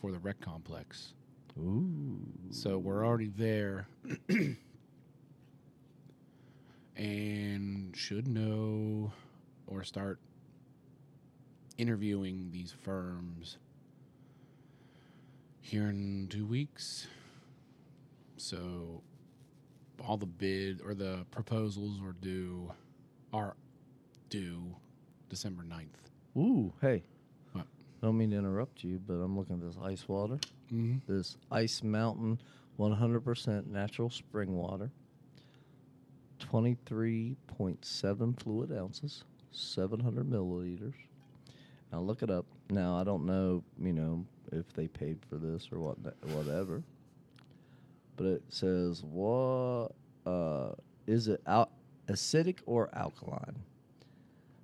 for 0.00 0.10
the 0.12 0.18
rec 0.18 0.40
complex. 0.40 1.14
Ooh. 1.58 2.20
So 2.50 2.78
we're 2.78 3.06
already 3.06 3.28
there 3.36 3.88
and 6.96 7.96
should 7.96 8.28
know 8.28 9.12
or 9.66 9.84
start 9.84 10.18
interviewing 11.80 12.50
these 12.52 12.74
firms 12.82 13.56
here 15.62 15.88
in 15.88 16.28
two 16.28 16.44
weeks. 16.44 17.06
So 18.36 19.02
all 20.06 20.18
the 20.18 20.26
bid 20.26 20.82
or 20.84 20.94
the 20.94 21.24
proposals 21.30 21.98
are 22.02 22.14
due 22.20 22.70
are 23.32 23.56
due 24.28 24.76
December 25.30 25.62
9th. 25.62 25.86
Ooh, 26.36 26.74
hey. 26.82 27.02
What? 27.52 27.64
Don't 28.02 28.18
mean 28.18 28.30
to 28.30 28.36
interrupt 28.36 28.84
you, 28.84 29.00
but 29.06 29.14
I'm 29.14 29.38
looking 29.38 29.56
at 29.56 29.62
this 29.62 29.76
ice 29.82 30.06
water. 30.06 30.38
Mm-hmm. 30.72 31.10
This 31.10 31.38
Ice 31.50 31.82
Mountain 31.82 32.38
100% 32.78 33.66
natural 33.68 34.10
spring 34.10 34.54
water. 34.54 34.90
23.7 36.40 38.42
fluid 38.42 38.72
ounces, 38.72 39.24
700 39.50 40.28
milliliters. 40.28 40.94
Now 41.92 42.00
look 42.00 42.22
it 42.22 42.30
up. 42.30 42.46
Now 42.70 42.96
I 42.96 43.04
don't 43.04 43.26
know, 43.26 43.64
you 43.80 43.92
know, 43.92 44.24
if 44.52 44.72
they 44.74 44.88
paid 44.88 45.18
for 45.28 45.36
this 45.36 45.68
or 45.72 45.80
what, 45.80 45.96
whatever. 46.28 46.82
But 48.16 48.26
it 48.26 48.42
says 48.48 49.02
what 49.02 49.88
uh, 50.26 50.72
is 51.06 51.28
it 51.28 51.40
out 51.46 51.70
acidic 52.08 52.58
or 52.66 52.90
alkaline? 52.94 53.56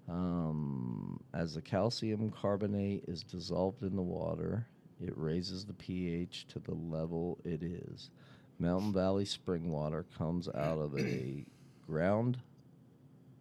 Um, 0.09 1.21
as 1.35 1.55
the 1.55 1.63
calcium 1.63 2.31
carbonate 2.31 3.05
is 3.09 3.25
dissolved 3.25 3.83
in 3.83 3.97
the 3.97 4.03
water, 4.03 4.67
it 5.05 5.13
raises 5.17 5.65
the 5.65 5.73
pH 5.73 6.47
to 6.49 6.61
the 6.61 6.75
level 6.75 7.39
it 7.45 7.63
is. 7.63 8.11
Mountain 8.59 8.93
Valley 8.93 9.25
spring 9.25 9.71
water 9.71 10.07
comes 10.17 10.49
out 10.49 10.79
of 10.79 10.97
a 10.97 11.45
ground 11.87 12.39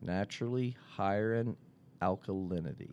naturally 0.01 0.75
higher 0.95 1.35
in 1.35 1.55
alkalinity 2.01 2.91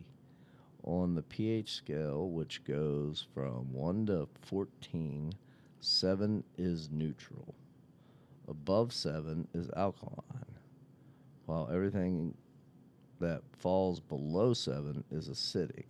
on 0.83 1.15
the 1.15 1.21
pH 1.21 1.71
scale, 1.71 2.29
which 2.29 2.63
goes 2.63 3.25
from 3.33 3.71
1 3.73 4.07
to 4.07 4.27
14. 4.41 5.33
7 5.79 6.43
is 6.57 6.89
neutral. 6.91 7.55
Above 8.47 8.93
7 8.93 9.47
is 9.53 9.69
alkaline, 9.75 10.57
while 11.45 11.69
everything 11.71 12.33
that 13.19 13.41
falls 13.57 13.99
below 13.99 14.53
7 14.53 15.03
is 15.11 15.29
acidic. 15.29 15.85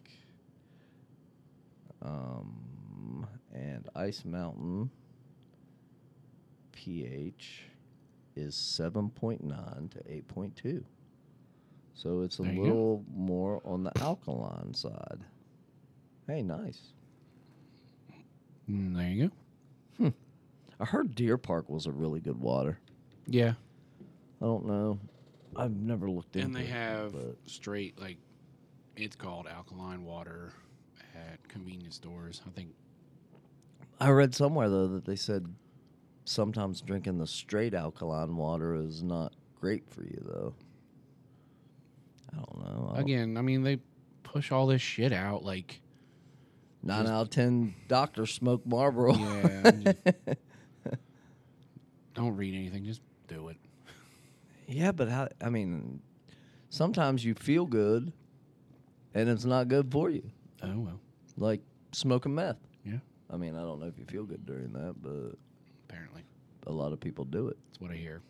Um, 2.01 3.27
and 3.53 3.87
Ice 3.95 4.25
Mountain 4.25 4.89
pH 6.71 7.63
is 8.35 8.55
7.9 8.55 9.91
to 9.91 9.99
8.2. 9.99 10.83
So 11.95 12.21
it's 12.21 12.39
a 12.39 12.43
There 12.43 12.51
you 12.53 12.57
go. 12.57 12.63
little 12.67 13.05
more 13.15 13.61
on 13.65 13.83
the 13.83 13.91
alkaline 14.01 14.73
side. 14.73 15.19
Hey, 16.27 16.41
nice. 16.41 16.79
Mm, 18.69 18.95
there 18.95 19.09
you 19.09 19.31
go. 19.99 20.13
I 20.79 20.85
heard 20.85 21.15
Deer 21.15 21.37
Park 21.37 21.69
was 21.69 21.85
a 21.85 21.91
really 21.91 22.19
good 22.19 22.39
water. 22.39 22.79
Yeah. 23.27 23.53
I 24.41 24.45
don't 24.45 24.65
know. 24.65 24.99
I've 25.55 25.71
never 25.75 26.09
looked 26.09 26.35
into 26.35 26.47
And 26.47 26.55
they 26.55 26.61
it, 26.63 26.69
have 26.69 27.13
but- 27.13 27.37
straight 27.45 27.99
like 28.01 28.17
it's 28.97 29.15
called 29.15 29.47
alkaline 29.47 30.03
water 30.03 30.51
at 31.15 31.47
convenience 31.47 31.95
stores. 31.95 32.41
I 32.45 32.49
think 32.49 32.73
I 34.01 34.09
read 34.09 34.33
somewhere 34.35 34.67
though 34.69 34.87
that 34.87 35.05
they 35.05 35.15
said 35.15 35.53
sometimes 36.25 36.81
drinking 36.81 37.19
the 37.19 37.27
straight 37.27 37.73
alkaline 37.73 38.35
water 38.35 38.73
is 38.75 39.03
not 39.03 39.33
great 39.59 39.87
for 39.87 40.03
you 40.03 40.21
though. 40.25 40.53
I 42.33 42.35
don't 42.37 42.59
know. 42.59 42.89
I 42.91 42.95
don't- 42.97 43.03
again, 43.05 43.37
I 43.37 43.41
mean 43.41 43.63
they 43.63 43.79
push 44.23 44.51
all 44.51 44.67
this 44.67 44.81
shit 44.81 45.11
out 45.13 45.43
like 45.43 45.79
nine 46.81 47.05
out 47.07 47.21
of 47.23 47.29
ten 47.29 47.73
doctors 47.87 48.31
smoke 48.33 48.65
Marlboro. 48.65 49.13
yeah, 49.15 49.61
I'm 49.65 49.83
just- 49.83 49.97
don't 52.15 52.35
read 52.35 52.53
anything, 52.53 52.85
just 52.85 53.01
do 53.27 53.47
it. 53.49 53.57
yeah, 54.67 54.91
but 54.91 55.09
how? 55.09 55.27
I 55.41 55.49
mean, 55.49 56.01
sometimes 56.69 57.23
you 57.25 57.33
feel 57.35 57.65
good, 57.65 58.11
and 59.13 59.29
it's 59.29 59.45
not 59.45 59.67
good 59.67 59.91
for 59.91 60.09
you. 60.09 60.29
Oh 60.61 60.79
well, 60.79 60.99
Like 61.37 61.61
smoking 61.91 62.35
meth. 62.35 62.57
Yeah. 62.85 62.99
I 63.29 63.37
mean, 63.37 63.55
I 63.55 63.61
don't 63.61 63.79
know 63.79 63.87
if 63.87 63.97
you 63.97 64.05
feel 64.05 64.23
good 64.23 64.45
during 64.45 64.73
that, 64.73 64.95
but 65.01 65.35
apparently. 65.89 66.23
a 66.67 66.71
lot 66.71 66.93
of 66.93 66.99
people 66.99 67.25
do 67.25 67.47
it. 67.47 67.57
That's 67.67 67.81
what 67.81 67.91
I 67.91 67.95
hear. 67.95 68.21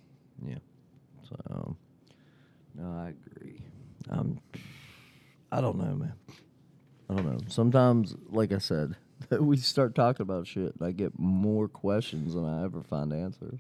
Yeah. 0.46 0.56
So, 1.30 1.76
no, 2.76 2.84
I 2.92 3.10
agree. 3.10 3.62
Um, 4.10 4.40
I 5.52 5.62
don't 5.62 5.78
know, 5.78 5.96
man. 5.96 6.14
I 7.10 7.14
don't 7.16 7.26
know. 7.26 7.38
Sometimes, 7.48 8.16
like 8.30 8.52
I 8.52 8.58
said, 8.58 8.96
we 9.40 9.58
start 9.58 9.96
talking 9.96 10.24
about 10.24 10.48
shit, 10.48 10.76
and 10.78 10.88
I 10.88 10.92
get 10.92 11.18
more 11.20 11.68
questions 11.68 12.34
than 12.34 12.46
I 12.46 12.64
ever 12.64 12.82
find 12.82 13.14
answers. 13.14 13.60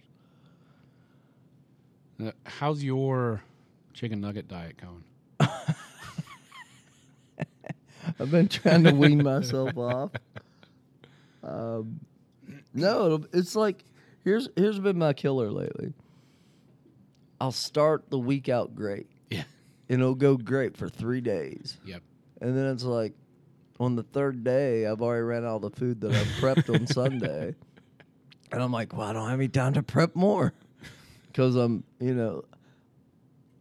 Uh, 2.23 2.31
how's 2.45 2.83
your 2.83 3.41
chicken 3.93 4.21
nugget 4.21 4.47
diet 4.47 4.77
going? 4.77 5.03
I've 8.19 8.29
been 8.31 8.47
trying 8.49 8.83
to 8.83 8.91
wean 8.93 9.23
myself 9.23 9.77
off. 9.77 10.11
Um, 11.43 11.99
no, 12.73 13.05
it'll- 13.05 13.25
it's 13.33 13.55
like 13.55 13.83
here's 14.23 14.49
here's 14.55 14.79
been 14.79 14.97
my 14.97 15.13
killer 15.13 15.51
lately. 15.51 15.93
I'll 17.41 17.51
start 17.51 18.09
the 18.09 18.19
week 18.19 18.47
out 18.49 18.75
great. 18.75 19.07
And 19.89 20.01
it'll 20.01 20.15
go 20.15 20.37
great 20.37 20.77
for 20.77 20.89
three 20.89 21.21
days. 21.21 21.77
Yep. 21.85 22.01
And 22.41 22.57
then 22.57 22.65
it's 22.67 22.83
like 22.83 23.13
on 23.79 23.95
the 23.95 24.03
third 24.03 24.43
day, 24.43 24.85
I've 24.85 25.01
already 25.01 25.23
ran 25.23 25.45
out 25.45 25.57
of 25.57 25.61
the 25.63 25.69
food 25.71 26.01
that 26.01 26.11
I've 26.11 26.27
prepped 26.39 26.73
on 26.73 26.87
Sunday. 26.87 27.55
And 28.51 28.61
I'm 28.61 28.71
like, 28.71 28.95
well, 28.95 29.07
I 29.07 29.13
don't 29.13 29.27
have 29.27 29.39
any 29.39 29.47
time 29.47 29.73
to 29.73 29.81
prep 29.81 30.15
more. 30.15 30.53
Because 31.27 31.55
I'm, 31.55 31.83
you 31.99 32.13
know, 32.13 32.43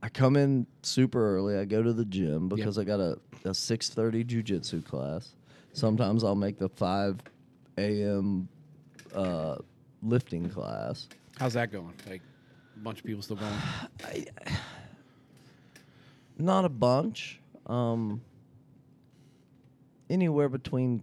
I 0.03 0.11
come 0.11 0.37
in 0.37 0.67
super 0.83 1.37
early. 1.37 1.57
I 1.57 1.65
go 1.65 1.83
to 1.83 1.95
the 1.95 2.05
gym 2.05 2.51
because 2.51 2.77
I 2.77 2.85
got 2.85 3.01
a, 3.01 3.19
a 3.47 3.53
6.30 3.53 4.27
jujitsu 4.27 4.85
class. 4.85 5.35
Sometimes 5.73 6.23
I'll 6.23 6.35
make 6.35 6.59
the 6.59 6.69
5 6.69 7.21
a.m. 7.79 8.47
Uh, 9.15 9.57
lifting 10.03 10.51
class. 10.51 11.09
How's 11.39 11.55
that 11.55 11.73
going? 11.73 11.95
Like 12.07 12.21
a 12.77 12.79
bunch 12.81 12.99
of 12.99 13.07
people 13.07 13.23
still 13.23 13.37
going? 13.37 13.53
I, 14.05 14.27
not 16.45 16.65
a 16.65 16.69
bunch. 16.69 17.41
Um, 17.67 18.21
anywhere 20.11 20.49
between 20.49 21.03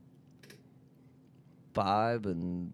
five 1.74 2.26
and 2.26 2.74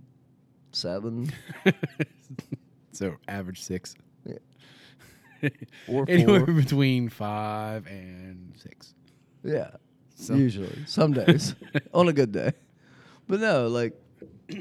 seven, 0.71 1.32
so 2.91 3.15
average 3.28 3.62
six. 3.62 3.95
Yeah. 4.25 5.49
or 5.88 6.06
Anywhere 6.10 6.45
four. 6.45 6.54
between 6.56 7.10
five 7.10 7.86
and 7.88 8.54
six. 8.58 8.93
Yeah, 9.43 9.71
So- 10.15 10.34
usually 10.36 10.75
some 10.88 11.13
days 11.13 11.56
on 11.93 12.08
a 12.08 12.13
good 12.13 12.32
day, 12.32 12.54
but 13.28 13.39
no, 13.39 13.67
like. 13.67 13.93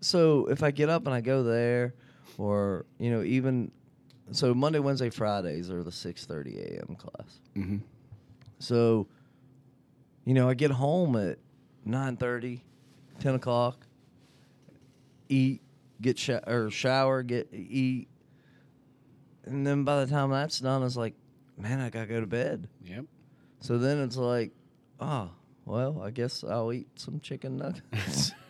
So 0.00 0.48
if 0.50 0.62
I 0.62 0.70
get 0.70 0.90
up 0.90 1.06
and 1.06 1.14
I 1.14 1.22
go 1.22 1.42
there, 1.44 1.94
or 2.36 2.84
you 2.98 3.08
know, 3.10 3.22
even 3.22 3.70
so, 4.32 4.54
Monday, 4.54 4.78
Wednesday, 4.78 5.10
Fridays 5.10 5.70
are 5.70 5.82
the 5.82 5.92
six 5.92 6.24
thirty 6.24 6.58
a.m. 6.58 6.96
class. 6.96 7.40
Mm-hmm. 7.56 7.78
So, 8.58 9.06
you 10.24 10.34
know, 10.34 10.48
I 10.48 10.54
get 10.54 10.70
home 10.70 11.16
at 11.16 11.38
9.30, 11.86 12.60
10 13.20 13.34
o'clock, 13.34 13.86
eat, 15.28 15.60
get 16.00 16.18
sh- 16.18 16.30
or 16.46 16.70
shower, 16.70 17.22
get 17.22 17.48
eat, 17.52 18.08
and 19.44 19.66
then 19.66 19.84
by 19.84 20.04
the 20.04 20.10
time 20.10 20.30
that's 20.30 20.58
done, 20.60 20.82
it's 20.82 20.96
like, 20.96 21.14
man, 21.58 21.80
I 21.80 21.90
gotta 21.90 22.06
go 22.06 22.20
to 22.20 22.26
bed. 22.26 22.68
Yep. 22.84 23.04
So 23.60 23.76
then 23.78 23.98
it's 24.00 24.16
like, 24.16 24.52
oh, 25.00 25.30
well, 25.66 26.00
I 26.02 26.10
guess 26.10 26.42
I'll 26.42 26.72
eat 26.72 26.88
some 26.96 27.20
chicken 27.20 27.58
nuggets. 27.58 28.32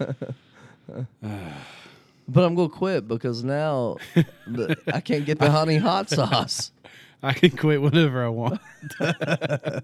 but 2.28 2.44
I'm 2.44 2.54
gonna 2.54 2.68
quit 2.68 3.06
because 3.08 3.42
now 3.44 3.96
the, 4.46 4.76
I 4.92 5.00
can't 5.00 5.24
get 5.26 5.38
the 5.38 5.50
honey 5.50 5.76
hot 5.76 6.08
sauce. 6.10 6.72
I 7.22 7.34
can 7.34 7.50
quit 7.50 7.82
whenever 7.82 8.24
I 8.24 8.28
want. 8.28 8.60
I'm 9.00 9.82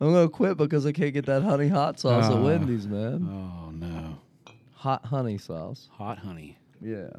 gonna 0.00 0.28
quit 0.28 0.56
because 0.56 0.86
I 0.86 0.92
can't 0.92 1.12
get 1.12 1.26
that 1.26 1.42
honey 1.42 1.68
hot 1.68 2.00
sauce 2.00 2.24
at 2.26 2.32
Ah. 2.32 2.40
Wendy's, 2.40 2.86
man. 2.86 3.28
Oh 3.30 3.70
no. 3.70 4.18
Hot 4.74 5.04
honey 5.04 5.36
sauce. 5.38 5.88
Hot 5.92 6.18
honey. 6.18 6.56
Yeah. 6.80 7.10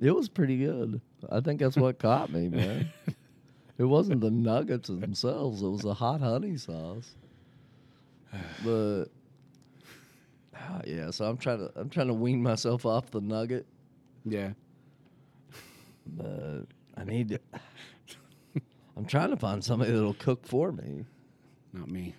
It 0.00 0.10
was 0.10 0.28
pretty 0.28 0.58
good. 0.58 1.00
I 1.30 1.40
think 1.40 1.60
that's 1.60 1.76
what 1.76 1.98
caught 1.98 2.30
me, 2.32 2.48
man. 2.48 2.90
It 3.78 3.84
wasn't 3.84 4.20
the 4.20 4.30
nuggets 4.30 4.88
themselves; 4.88 5.62
it 5.62 5.68
was 5.68 5.80
the 5.80 5.94
hot 5.94 6.20
honey 6.20 6.56
sauce. 6.58 7.14
But 8.64 9.06
ah, 10.56 10.80
yeah, 10.86 11.10
so 11.10 11.24
I'm 11.26 11.36
trying 11.36 11.58
to 11.58 11.70
I'm 11.76 11.88
trying 11.90 12.08
to 12.08 12.14
wean 12.14 12.42
myself 12.42 12.84
off 12.86 13.10
the 13.10 13.20
nugget, 13.20 13.66
Yeah. 14.24 14.52
but 16.06 16.66
I 16.96 17.04
need 17.04 17.28
to. 17.30 17.40
I'm 18.96 19.04
trying 19.06 19.30
to 19.30 19.36
find 19.36 19.62
somebody 19.64 19.90
that'll 19.90 20.14
cook 20.14 20.46
for 20.46 20.70
me. 20.70 21.04
Not 21.72 21.90
me. 21.90 22.14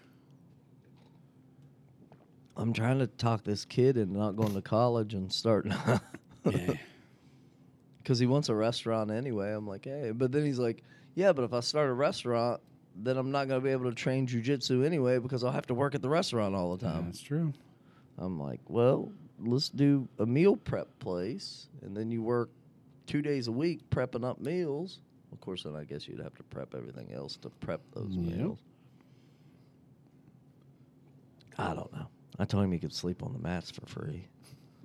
I'm 2.57 2.73
trying 2.73 2.99
to 2.99 3.07
talk 3.07 3.43
this 3.43 3.65
kid 3.65 3.97
into 3.97 4.17
not 4.17 4.35
going 4.35 4.53
to 4.53 4.61
college 4.61 5.13
and 5.13 5.31
starting 5.31 5.73
Yeah. 6.45 6.73
because 8.01 8.19
he 8.19 8.25
wants 8.25 8.49
a 8.49 8.55
restaurant 8.55 9.11
anyway. 9.11 9.51
I'm 9.53 9.67
like, 9.67 9.85
hey, 9.85 10.11
but 10.13 10.31
then 10.31 10.45
he's 10.45 10.59
like, 10.59 10.83
yeah, 11.15 11.31
but 11.33 11.43
if 11.43 11.53
I 11.53 11.59
start 11.61 11.89
a 11.89 11.93
restaurant, 11.93 12.61
then 12.95 13.17
I'm 13.17 13.31
not 13.31 13.47
going 13.47 13.59
to 13.59 13.63
be 13.65 13.71
able 13.71 13.89
to 13.89 13.95
train 13.95 14.25
jujitsu 14.27 14.85
anyway 14.85 15.17
because 15.19 15.43
I'll 15.43 15.51
have 15.51 15.67
to 15.67 15.73
work 15.73 15.95
at 15.95 16.01
the 16.01 16.09
restaurant 16.09 16.55
all 16.55 16.75
the 16.75 16.85
time. 16.85 17.05
That's 17.05 17.21
true. 17.21 17.51
I'm 18.17 18.39
like, 18.39 18.61
well, 18.67 19.11
let's 19.39 19.69
do 19.69 20.07
a 20.19 20.25
meal 20.25 20.55
prep 20.55 20.87
place, 20.99 21.67
and 21.81 21.95
then 21.95 22.11
you 22.11 22.21
work 22.21 22.49
two 23.07 23.21
days 23.21 23.47
a 23.47 23.51
week 23.51 23.81
prepping 23.89 24.23
up 24.23 24.39
meals. 24.39 24.99
Of 25.31 25.41
course, 25.41 25.63
then 25.63 25.75
I 25.75 25.83
guess 25.83 26.07
you'd 26.07 26.19
have 26.21 26.33
to 26.35 26.43
prep 26.43 26.73
everything 26.75 27.11
else 27.13 27.35
to 27.37 27.49
prep 27.49 27.81
those 27.93 28.15
Yep. 28.15 28.37
meals. 28.37 28.59
I 31.57 31.73
don't 31.73 31.91
know. 31.93 32.07
I 32.39 32.45
told 32.45 32.63
him 32.65 32.71
he 32.71 32.79
could 32.79 32.93
sleep 32.93 33.23
on 33.23 33.33
the 33.33 33.39
mats 33.39 33.71
for 33.71 33.85
free. 33.85 34.27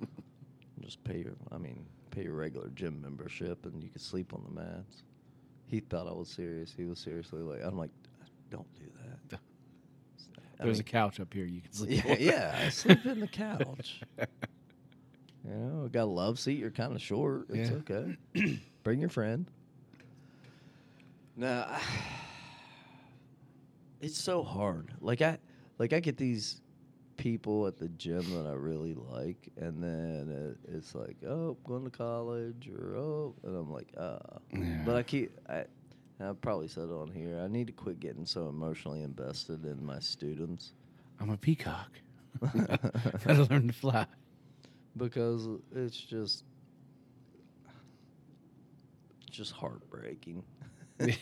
Just 0.81 1.03
pay 1.05 1.19
your, 1.19 1.33
I 1.53 1.59
mean, 1.59 1.85
pay 2.11 2.25
your 2.25 2.35
regular 2.35 2.69
gym 2.75 3.01
membership, 3.03 3.67
and 3.67 3.83
you 3.83 3.91
could 3.91 4.01
sleep 4.01 4.33
on 4.33 4.43
the 4.45 4.61
mats. 4.61 5.03
He 5.67 5.81
thought 5.81 6.07
I 6.09 6.13
was 6.13 6.29
serious. 6.29 6.73
He 6.77 6.85
was 6.85 6.99
seriously 6.99 7.43
like, 7.43 7.61
I'm 7.65 7.77
like, 7.79 7.91
don't 8.51 8.73
do 8.79 8.87
that. 9.31 9.39
There's 10.65 10.79
mean- 10.79 10.81
a 10.81 10.91
couch 10.91 11.21
up 11.21 11.33
here 11.33 11.45
you 11.45 11.61
can 11.61 11.73
sleep 11.73 12.05
yeah, 12.05 12.13
on. 12.13 12.17
yeah, 12.21 12.59
I 12.67 12.69
sleep 12.71 13.07
in 13.07 13.21
the 13.21 13.29
couch. 13.29 14.01
You 15.43 15.55
know, 15.55 15.89
got 15.91 16.03
a 16.03 16.05
love 16.05 16.39
seat. 16.39 16.59
You're 16.59 16.71
kind 16.71 16.95
of 16.95 17.01
short. 17.01 17.47
It's 17.49 17.71
Yeah. 17.71 17.77
okay. 17.77 18.61
Bring 18.85 19.01
your 19.01 19.09
friend. 19.09 19.47
No, 21.35 21.67
it's 24.01 24.23
so 24.23 24.43
hard. 24.43 24.93
Like 25.01 25.23
I, 25.23 25.39
like 25.79 25.95
I 25.95 26.01
get 26.01 26.19
these 26.19 26.61
people 27.17 27.67
at 27.67 27.79
the 27.79 27.89
gym 27.89 28.23
that 28.35 28.47
I 28.47 28.53
really 28.53 28.93
like, 28.95 29.49
and 29.57 29.83
then 29.83 30.57
it, 30.69 30.75
it's 30.77 30.95
like, 30.95 31.17
oh, 31.27 31.57
going 31.67 31.85
to 31.85 31.91
college, 31.91 32.69
or 32.69 32.95
oh, 32.97 33.35
and 33.43 33.57
I'm 33.57 33.73
like, 33.73 33.89
ah. 33.99 34.19
Yeah. 34.53 34.83
But 34.85 34.97
I 34.97 35.03
keep, 35.03 35.33
I, 35.49 35.65
I've 36.23 36.41
probably 36.41 36.69
said 36.69 36.85
it 36.85 36.93
on 36.93 37.11
here. 37.15 37.41
I 37.43 37.49
need 37.49 37.67
to 37.69 37.73
quit 37.73 37.99
getting 38.01 38.27
so 38.27 38.49
emotionally 38.49 39.03
invested 39.03 39.65
in 39.65 39.85
my 39.85 39.99
students 40.01 40.73
I'm 41.21 41.31
a 41.31 41.37
peacock. 41.37 41.91
Gotta 42.41 43.45
learn 43.51 43.67
to 43.69 43.75
fly. 43.75 44.07
because 44.97 45.47
it's 45.75 45.97
just 45.99 46.45
just 49.31 49.53
heartbreaking. 49.53 50.43
you 51.01 51.17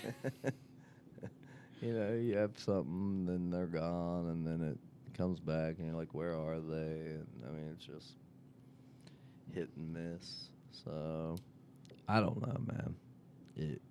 know, 1.83 2.15
you 2.15 2.37
have 2.37 2.53
something, 2.57 3.27
and 3.27 3.29
then 3.29 3.51
they're 3.51 3.67
gone, 3.67 4.29
and 4.29 4.47
then 4.47 4.63
it 4.63 4.79
comes 5.17 5.41
back, 5.41 5.79
and 5.79 5.89
you're 5.89 5.97
like, 5.97 6.15
"Where 6.15 6.35
are 6.35 6.61
they?" 6.61 6.77
And 6.77 7.27
I 7.47 7.51
mean, 7.51 7.71
it's 7.75 7.85
just 7.85 8.15
hit 9.53 9.69
and 9.77 9.93
miss. 9.93 10.51
So 10.85 11.37
I 12.09 12.21
don't 12.21 12.41
know, 12.41 12.57
man. 12.67 12.95
It 13.57 13.83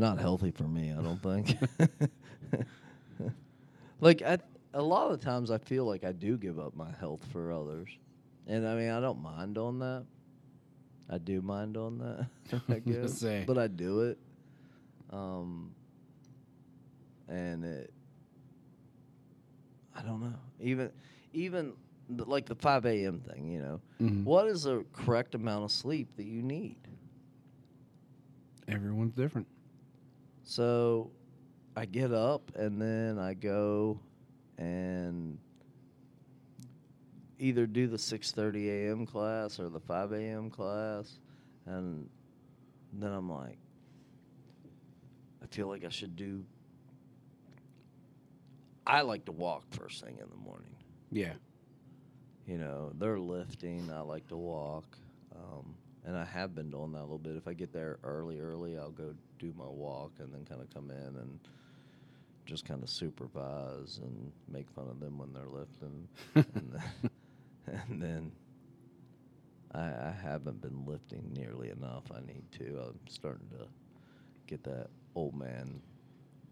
not 0.00 0.18
healthy 0.18 0.50
for 0.50 0.64
me. 0.64 0.92
I 0.92 1.00
don't 1.02 1.22
think. 1.22 1.56
like 4.00 4.22
I, 4.22 4.38
a 4.74 4.82
lot 4.82 5.10
of 5.10 5.20
times, 5.20 5.50
I 5.50 5.58
feel 5.58 5.84
like 5.84 6.04
I 6.04 6.12
do 6.12 6.36
give 6.36 6.58
up 6.58 6.74
my 6.74 6.90
health 6.98 7.24
for 7.32 7.52
others, 7.52 7.88
and 8.46 8.66
I 8.66 8.74
mean, 8.74 8.90
I 8.90 9.00
don't 9.00 9.22
mind 9.22 9.58
on 9.58 9.78
that. 9.80 10.04
I 11.08 11.18
do 11.18 11.42
mind 11.42 11.76
on 11.76 11.98
that, 11.98 12.60
I 12.68 12.78
guess, 12.78 13.22
but 13.46 13.58
I 13.58 13.66
do 13.66 14.00
it. 14.02 14.18
Um, 15.12 15.72
and 17.28 17.64
it, 17.64 17.92
I 19.96 20.02
don't 20.02 20.20
know. 20.20 20.34
Even, 20.60 20.90
even 21.32 21.72
the, 22.08 22.24
like 22.24 22.46
the 22.46 22.54
five 22.54 22.86
a.m. 22.86 23.20
thing, 23.20 23.48
you 23.48 23.60
know, 23.60 23.80
Mhm. 24.00 24.24
what 24.24 24.46
is 24.46 24.62
the 24.64 24.84
correct 24.92 25.34
amount 25.34 25.64
of 25.64 25.72
sleep 25.72 26.14
that 26.16 26.26
you 26.26 26.42
need? 26.42 26.76
Everyone's 28.68 29.14
different. 29.14 29.48
So 30.50 31.12
I 31.76 31.84
get 31.84 32.12
up 32.12 32.50
and 32.56 32.82
then 32.82 33.20
I 33.20 33.34
go 33.34 34.00
and 34.58 35.38
either 37.38 37.68
do 37.68 37.86
the 37.86 37.96
6:30 37.96 38.68
a.m. 38.68 39.06
class 39.06 39.60
or 39.60 39.68
the 39.68 39.78
5 39.78 40.10
a.m. 40.10 40.50
class 40.50 41.20
and 41.66 42.10
then 42.92 43.12
I'm 43.12 43.30
like 43.30 43.58
I 45.40 45.46
feel 45.46 45.68
like 45.68 45.84
I 45.84 45.88
should 45.88 46.16
do 46.16 46.44
I 48.84 49.02
like 49.02 49.26
to 49.26 49.32
walk 49.32 49.62
first 49.70 50.04
thing 50.04 50.18
in 50.20 50.28
the 50.30 50.36
morning. 50.50 50.74
Yeah. 51.12 51.34
You 52.44 52.58
know, 52.58 52.90
they're 52.98 53.20
lifting. 53.20 53.88
I 53.92 54.00
like 54.00 54.26
to 54.26 54.36
walk. 54.36 54.98
Um, 55.32 55.76
and 56.10 56.18
I 56.18 56.24
have 56.24 56.56
been 56.56 56.70
doing 56.70 56.90
that 56.92 56.98
a 57.00 57.02
little 57.02 57.18
bit. 57.18 57.36
If 57.36 57.46
I 57.46 57.54
get 57.54 57.72
there 57.72 57.98
early, 58.02 58.40
early, 58.40 58.76
I'll 58.76 58.90
go 58.90 59.14
do 59.38 59.54
my 59.56 59.64
walk 59.68 60.10
and 60.18 60.34
then 60.34 60.44
kind 60.44 60.60
of 60.60 60.68
come 60.74 60.90
in 60.90 61.16
and 61.20 61.38
just 62.46 62.64
kind 62.64 62.82
of 62.82 62.90
supervise 62.90 64.00
and 64.02 64.32
make 64.48 64.68
fun 64.70 64.88
of 64.90 64.98
them 64.98 65.18
when 65.18 65.32
they're 65.32 65.46
lifting. 65.46 66.08
and 66.34 66.72
then, 66.72 67.10
and 67.88 68.02
then 68.02 68.32
I, 69.72 69.82
I 69.82 70.16
haven't 70.20 70.60
been 70.60 70.84
lifting 70.84 71.30
nearly 71.32 71.70
enough. 71.70 72.04
I 72.12 72.18
need 72.26 72.42
to. 72.58 72.80
I'm 72.88 72.98
starting 73.08 73.46
to 73.50 73.66
get 74.48 74.64
that 74.64 74.88
old 75.14 75.34
man, 75.36 75.80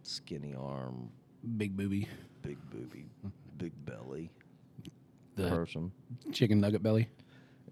skinny 0.05 0.55
arm, 0.55 1.11
Big 1.57 1.77
booby. 1.77 2.09
big 2.43 2.59
booby, 2.71 3.07
big 3.59 3.73
belly 3.85 4.31
The 5.35 5.49
person. 5.49 5.91
chicken 6.33 6.61
nugget 6.61 6.83
belly. 6.83 7.09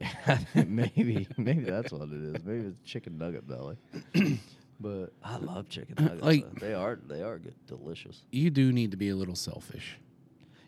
maybe 0.66 1.26
maybe 1.36 1.64
that's 1.64 1.92
what 1.92 2.08
it 2.08 2.36
is. 2.36 2.44
Maybe 2.44 2.66
it's 2.66 2.80
chicken 2.80 3.18
nugget 3.18 3.46
belly. 3.46 3.76
but 4.80 5.12
I 5.24 5.36
love 5.38 5.68
chicken 5.68 5.94
nuggets. 6.04 6.22
Like- 6.22 6.42
though. 6.60 6.66
they 6.66 6.74
are 6.74 6.98
they 7.08 7.22
are 7.22 7.38
good, 7.38 7.54
delicious. 7.66 8.22
You 8.32 8.50
do 8.50 8.72
need 8.72 8.90
to 8.92 8.96
be 8.96 9.08
a 9.10 9.16
little 9.16 9.34
selfish. 9.36 9.98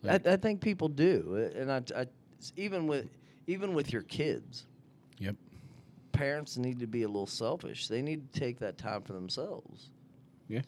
Like- 0.02 0.26
I, 0.26 0.32
I 0.32 0.36
think 0.36 0.60
people 0.60 0.88
do, 0.88 1.50
and 1.56 1.70
I, 1.72 1.82
I 1.96 2.06
even 2.56 2.86
with 2.86 3.08
even 3.46 3.74
with 3.74 3.92
your 3.92 4.02
kids, 4.02 4.66
Yep. 5.18 5.36
parents 6.12 6.56
need 6.56 6.78
to 6.80 6.86
be 6.86 7.02
a 7.02 7.08
little 7.08 7.26
selfish. 7.26 7.88
They 7.88 8.02
need 8.02 8.32
to 8.32 8.40
take 8.40 8.58
that 8.60 8.78
time 8.78 9.02
for 9.02 9.12
themselves. 9.14 9.90
Yeah. 10.48 10.62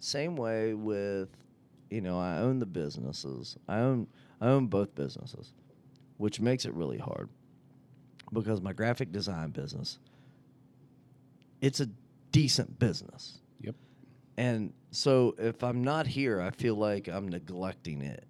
Same 0.00 0.36
way 0.36 0.74
with, 0.74 1.30
you 1.90 2.00
know, 2.02 2.18
I 2.18 2.38
own 2.38 2.58
the 2.58 2.66
businesses. 2.66 3.56
I 3.68 3.78
own 3.78 4.06
I 4.40 4.48
own 4.48 4.66
both 4.66 4.94
businesses, 4.94 5.52
which 6.18 6.40
makes 6.40 6.66
it 6.66 6.74
really 6.74 6.98
hard 6.98 7.30
because 8.32 8.60
my 8.60 8.72
graphic 8.72 9.12
design 9.12 9.50
business, 9.50 9.98
it's 11.60 11.80
a 11.80 11.88
decent 12.32 12.78
business. 12.78 13.38
Yep. 13.60 13.74
And 14.36 14.72
so 14.90 15.34
if 15.38 15.62
I'm 15.62 15.82
not 15.82 16.06
here, 16.06 16.40
I 16.40 16.50
feel 16.50 16.74
like 16.74 17.08
I'm 17.08 17.28
neglecting 17.28 18.02
it. 18.02 18.24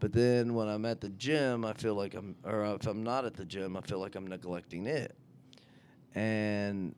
But 0.00 0.12
then 0.12 0.54
when 0.54 0.66
I'm 0.66 0.86
at 0.86 1.00
the 1.00 1.10
gym, 1.10 1.64
I 1.64 1.74
feel 1.74 1.94
like 1.94 2.14
I'm, 2.14 2.34
or 2.42 2.64
if 2.74 2.86
I'm 2.86 3.02
not 3.02 3.26
at 3.26 3.34
the 3.34 3.44
gym, 3.44 3.76
I 3.76 3.82
feel 3.82 3.98
like 3.98 4.14
I'm 4.14 4.26
neglecting 4.26 4.86
it. 4.86 5.14
And 6.14 6.94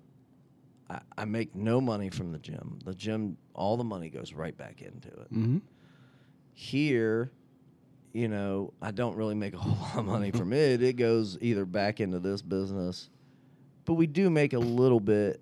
I, 0.89 1.01
I 1.19 1.25
make 1.25 1.55
no 1.55 1.81
money 1.81 2.11
from 2.11 2.31
the 2.31 2.39
gym. 2.39 2.79
The 2.85 2.95
gym, 2.95 3.37
all 3.55 3.77
the 3.77 3.85
money 3.85 4.09
goes 4.09 4.33
right 4.33 4.57
back 4.57 4.83
into 4.83 5.09
it. 5.09 5.35
Mm-hmm. 5.35 5.59
Here, 6.53 7.33
you 8.13 8.29
know, 8.29 8.73
I 8.83 8.91
don't 8.91 9.17
really 9.17 9.35
make 9.35 9.55
a 9.55 9.59
whole 9.59 9.77
lot 9.81 9.99
of 9.99 10.05
money 10.05 10.31
from 10.31 10.53
it. 10.53 10.83
It 10.83 10.95
goes 10.97 11.39
either 11.41 11.65
back 11.65 12.01
into 12.01 12.19
this 12.19 12.43
business, 12.43 13.09
but 13.85 13.95
we 13.95 14.07
do 14.07 14.31
make 14.31 14.53
a 14.53 14.59
little 14.59 15.01
bit, 15.01 15.41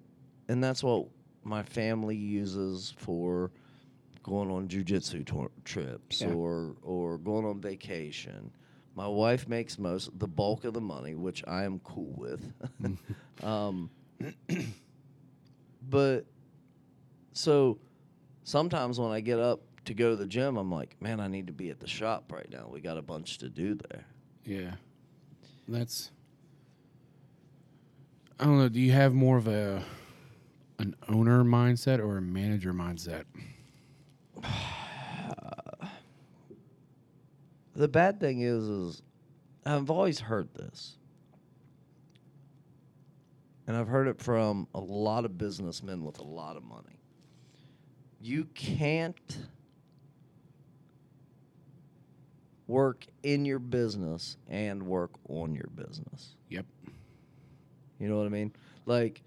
and 0.49 0.63
that's 0.63 0.83
what 0.83 1.07
my 1.43 1.63
family 1.63 2.17
uses 2.17 2.95
for 2.97 3.51
going 4.23 4.51
on 4.51 4.69
jujitsu 4.69 5.25
tor- 5.25 5.51
trips 5.65 6.21
Yeah. 6.21 6.33
or 6.33 6.77
or 6.83 7.19
going 7.19 7.45
on 7.47 7.61
vacation. 7.61 8.51
My 8.95 9.09
wife 9.09 9.49
makes 9.49 9.79
most 9.79 10.17
the 10.19 10.27
bulk 10.29 10.65
of 10.65 10.75
the 10.75 10.81
money, 10.81 11.15
which 11.15 11.43
I 11.47 11.65
am 11.65 11.79
cool 11.81 12.13
with. 12.17 12.53
um, 13.43 13.89
but 15.89 16.27
so 17.33 17.79
sometimes 18.45 18.99
when 19.01 19.11
I 19.11 19.21
get 19.21 19.39
up 19.39 19.61
to 19.85 19.95
go 19.95 20.11
to 20.11 20.17
the 20.17 20.27
gym, 20.27 20.57
I'm 20.57 20.71
like, 20.71 21.01
man, 21.01 21.21
I 21.21 21.29
need 21.29 21.47
to 21.47 21.53
be 21.53 21.71
at 21.71 21.81
the 21.81 21.87
shop 21.87 22.33
right 22.33 22.49
now. 22.51 22.69
We 22.71 22.81
got 22.81 22.99
a 22.99 23.03
bunch 23.03 23.39
to 23.39 23.49
do 23.49 23.75
there. 23.75 24.05
Yeah. 24.45 24.73
That's. 25.69 26.11
I 28.39 28.45
don't 28.45 28.59
know. 28.59 28.69
Do 28.69 28.81
you 28.81 28.93
have 28.93 29.15
more 29.15 29.37
of 29.37 29.49
a 29.49 29.83
an 30.79 30.97
owner 31.09 31.45
mindset 31.45 31.99
or 31.99 32.19
a 32.19 32.23
manager 32.23 32.73
mindset? 32.73 33.25
The 37.77 37.89
bad 37.89 38.21
thing 38.21 38.43
is, 38.43 38.65
is 38.65 39.03
I've 39.65 39.89
always 39.89 40.21
heard 40.21 40.53
this, 40.53 40.99
and 43.67 43.75
I've 43.75 43.89
heard 43.89 44.07
it 44.07 44.21
from 44.21 44.69
a 44.75 44.81
lot 44.81 45.25
of 45.25 45.39
businessmen 45.39 46.05
with 46.05 46.19
a 46.19 46.25
lot 46.25 46.59
of 46.59 46.63
money. 46.63 47.01
You 48.21 48.45
can't 48.53 49.17
work 52.71 53.05
in 53.23 53.45
your 53.45 53.59
business 53.59 54.37
and 54.49 54.83
work 54.85 55.11
on 55.29 55.55
your 55.55 55.69
business. 55.75 56.37
Yep. 56.49 56.65
You 57.99 58.09
know 58.09 58.17
what 58.17 58.27
I 58.27 58.31
mean? 58.31 58.53
Like 58.87 59.23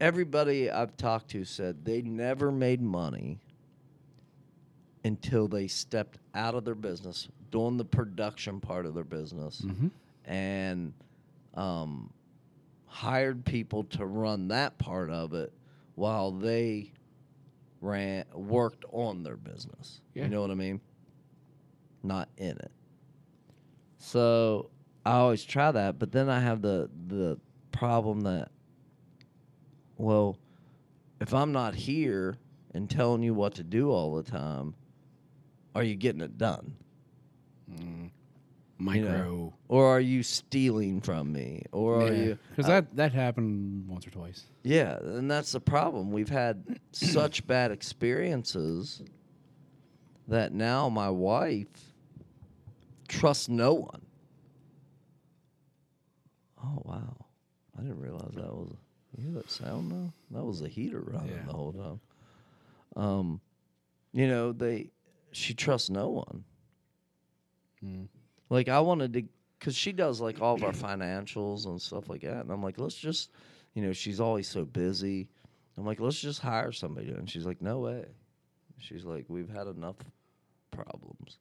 everybody 0.00 0.70
I've 0.70 0.96
talked 0.96 1.28
to 1.30 1.44
said 1.44 1.84
they 1.84 2.02
never 2.02 2.50
made 2.50 2.82
money 2.82 3.38
until 5.04 5.48
they 5.48 5.66
stepped 5.66 6.18
out 6.34 6.54
of 6.54 6.64
their 6.64 6.74
business, 6.74 7.28
doing 7.50 7.76
the 7.78 7.84
production 7.84 8.60
part 8.60 8.84
of 8.84 8.94
their 8.94 9.04
business, 9.04 9.62
Mm-hmm. 9.62 9.88
and 10.26 10.92
um, 11.54 12.12
hired 12.86 13.44
people 13.44 13.84
to 13.84 14.04
run 14.04 14.48
that 14.48 14.76
part 14.78 15.10
of 15.10 15.32
it 15.34 15.52
while 15.94 16.30
they 16.32 16.92
ran 17.80 18.24
worked 18.34 18.84
on 18.92 19.22
their 19.22 19.36
business. 19.36 20.00
Yeah. 20.14 20.24
You 20.24 20.28
know 20.28 20.42
what 20.42 20.50
I 20.50 20.54
mean? 20.54 20.80
Not 22.02 22.28
in 22.36 22.52
it. 22.52 22.70
So 23.98 24.70
I 25.04 25.12
always 25.12 25.44
try 25.44 25.70
that, 25.70 25.98
but 25.98 26.12
then 26.12 26.28
I 26.28 26.40
have 26.40 26.62
the 26.62 26.88
the 27.08 27.38
problem 27.72 28.20
that 28.22 28.50
well, 29.96 30.38
if 31.20 31.34
I'm 31.34 31.52
not 31.52 31.74
here 31.74 32.38
and 32.72 32.88
telling 32.88 33.22
you 33.22 33.34
what 33.34 33.54
to 33.56 33.62
do 33.62 33.90
all 33.90 34.14
the 34.14 34.22
time, 34.22 34.74
are 35.74 35.82
you 35.82 35.94
getting 35.94 36.22
it 36.22 36.38
done? 36.38 36.74
Mm. 37.70 38.10
You 38.82 39.02
know, 39.02 39.10
Micro. 39.10 39.54
or 39.68 39.86
are 39.88 40.00
you 40.00 40.22
stealing 40.22 41.02
from 41.02 41.32
me? 41.32 41.64
Or 41.70 42.00
are 42.00 42.14
you 42.14 42.38
Because 42.48 42.66
that 42.66 42.96
that 42.96 43.12
happened 43.12 43.86
once 43.88 44.06
or 44.06 44.10
twice. 44.10 44.44
Yeah, 44.62 44.96
and 44.96 45.30
that's 45.30 45.52
the 45.52 45.60
problem. 45.60 46.10
We've 46.12 46.30
had 46.30 46.80
such 46.92 47.46
bad 47.46 47.70
experiences 47.72 49.02
that 50.28 50.54
now 50.54 50.88
my 50.88 51.10
wife 51.10 51.89
trusts 53.10 53.48
no 53.48 53.74
one. 53.74 54.02
Oh 56.62 56.82
wow. 56.84 57.16
I 57.78 57.82
didn't 57.82 58.00
realize 58.00 58.32
that 58.34 58.44
was 58.54 58.74
You 59.16 59.24
hear 59.24 59.32
that 59.34 59.50
sound 59.50 59.90
though? 59.90 60.12
That 60.30 60.44
was 60.44 60.60
a 60.62 60.68
heater 60.68 61.00
running 61.00 61.30
Yeah. 61.30 61.44
the 61.46 61.52
whole 61.52 61.72
time. 61.72 62.00
Um, 62.96 63.40
you 64.12 64.26
know 64.28 64.52
they. 64.52 64.90
She 65.32 65.54
trusts 65.54 65.90
no 65.90 66.08
one. 66.10 66.44
Mm. 67.84 68.08
Like 68.48 68.68
I 68.68 68.80
wanted 68.80 69.12
to, 69.12 69.22
cause 69.60 69.76
she 69.76 69.92
does 69.92 70.20
like 70.20 70.40
all 70.40 70.56
of 70.56 70.64
our 70.64 70.72
financials 70.72 71.66
and 71.66 71.80
stuff 71.80 72.08
like 72.08 72.22
that, 72.22 72.40
and 72.40 72.50
I'm 72.50 72.62
like, 72.62 72.78
let's 72.78 72.96
just, 72.96 73.30
you 73.74 73.82
know, 73.82 73.92
she's 73.92 74.18
always 74.20 74.48
so 74.48 74.64
busy. 74.64 75.28
I'm 75.78 75.86
like, 75.86 76.00
let's 76.00 76.18
just 76.20 76.40
hire 76.40 76.72
somebody, 76.72 77.10
and 77.10 77.30
she's 77.30 77.46
like, 77.46 77.62
no 77.62 77.78
way. 77.78 78.04
She's 78.78 79.04
like, 79.04 79.24
we've 79.28 79.48
had 79.48 79.68
enough 79.68 79.96
problems. 80.72 81.38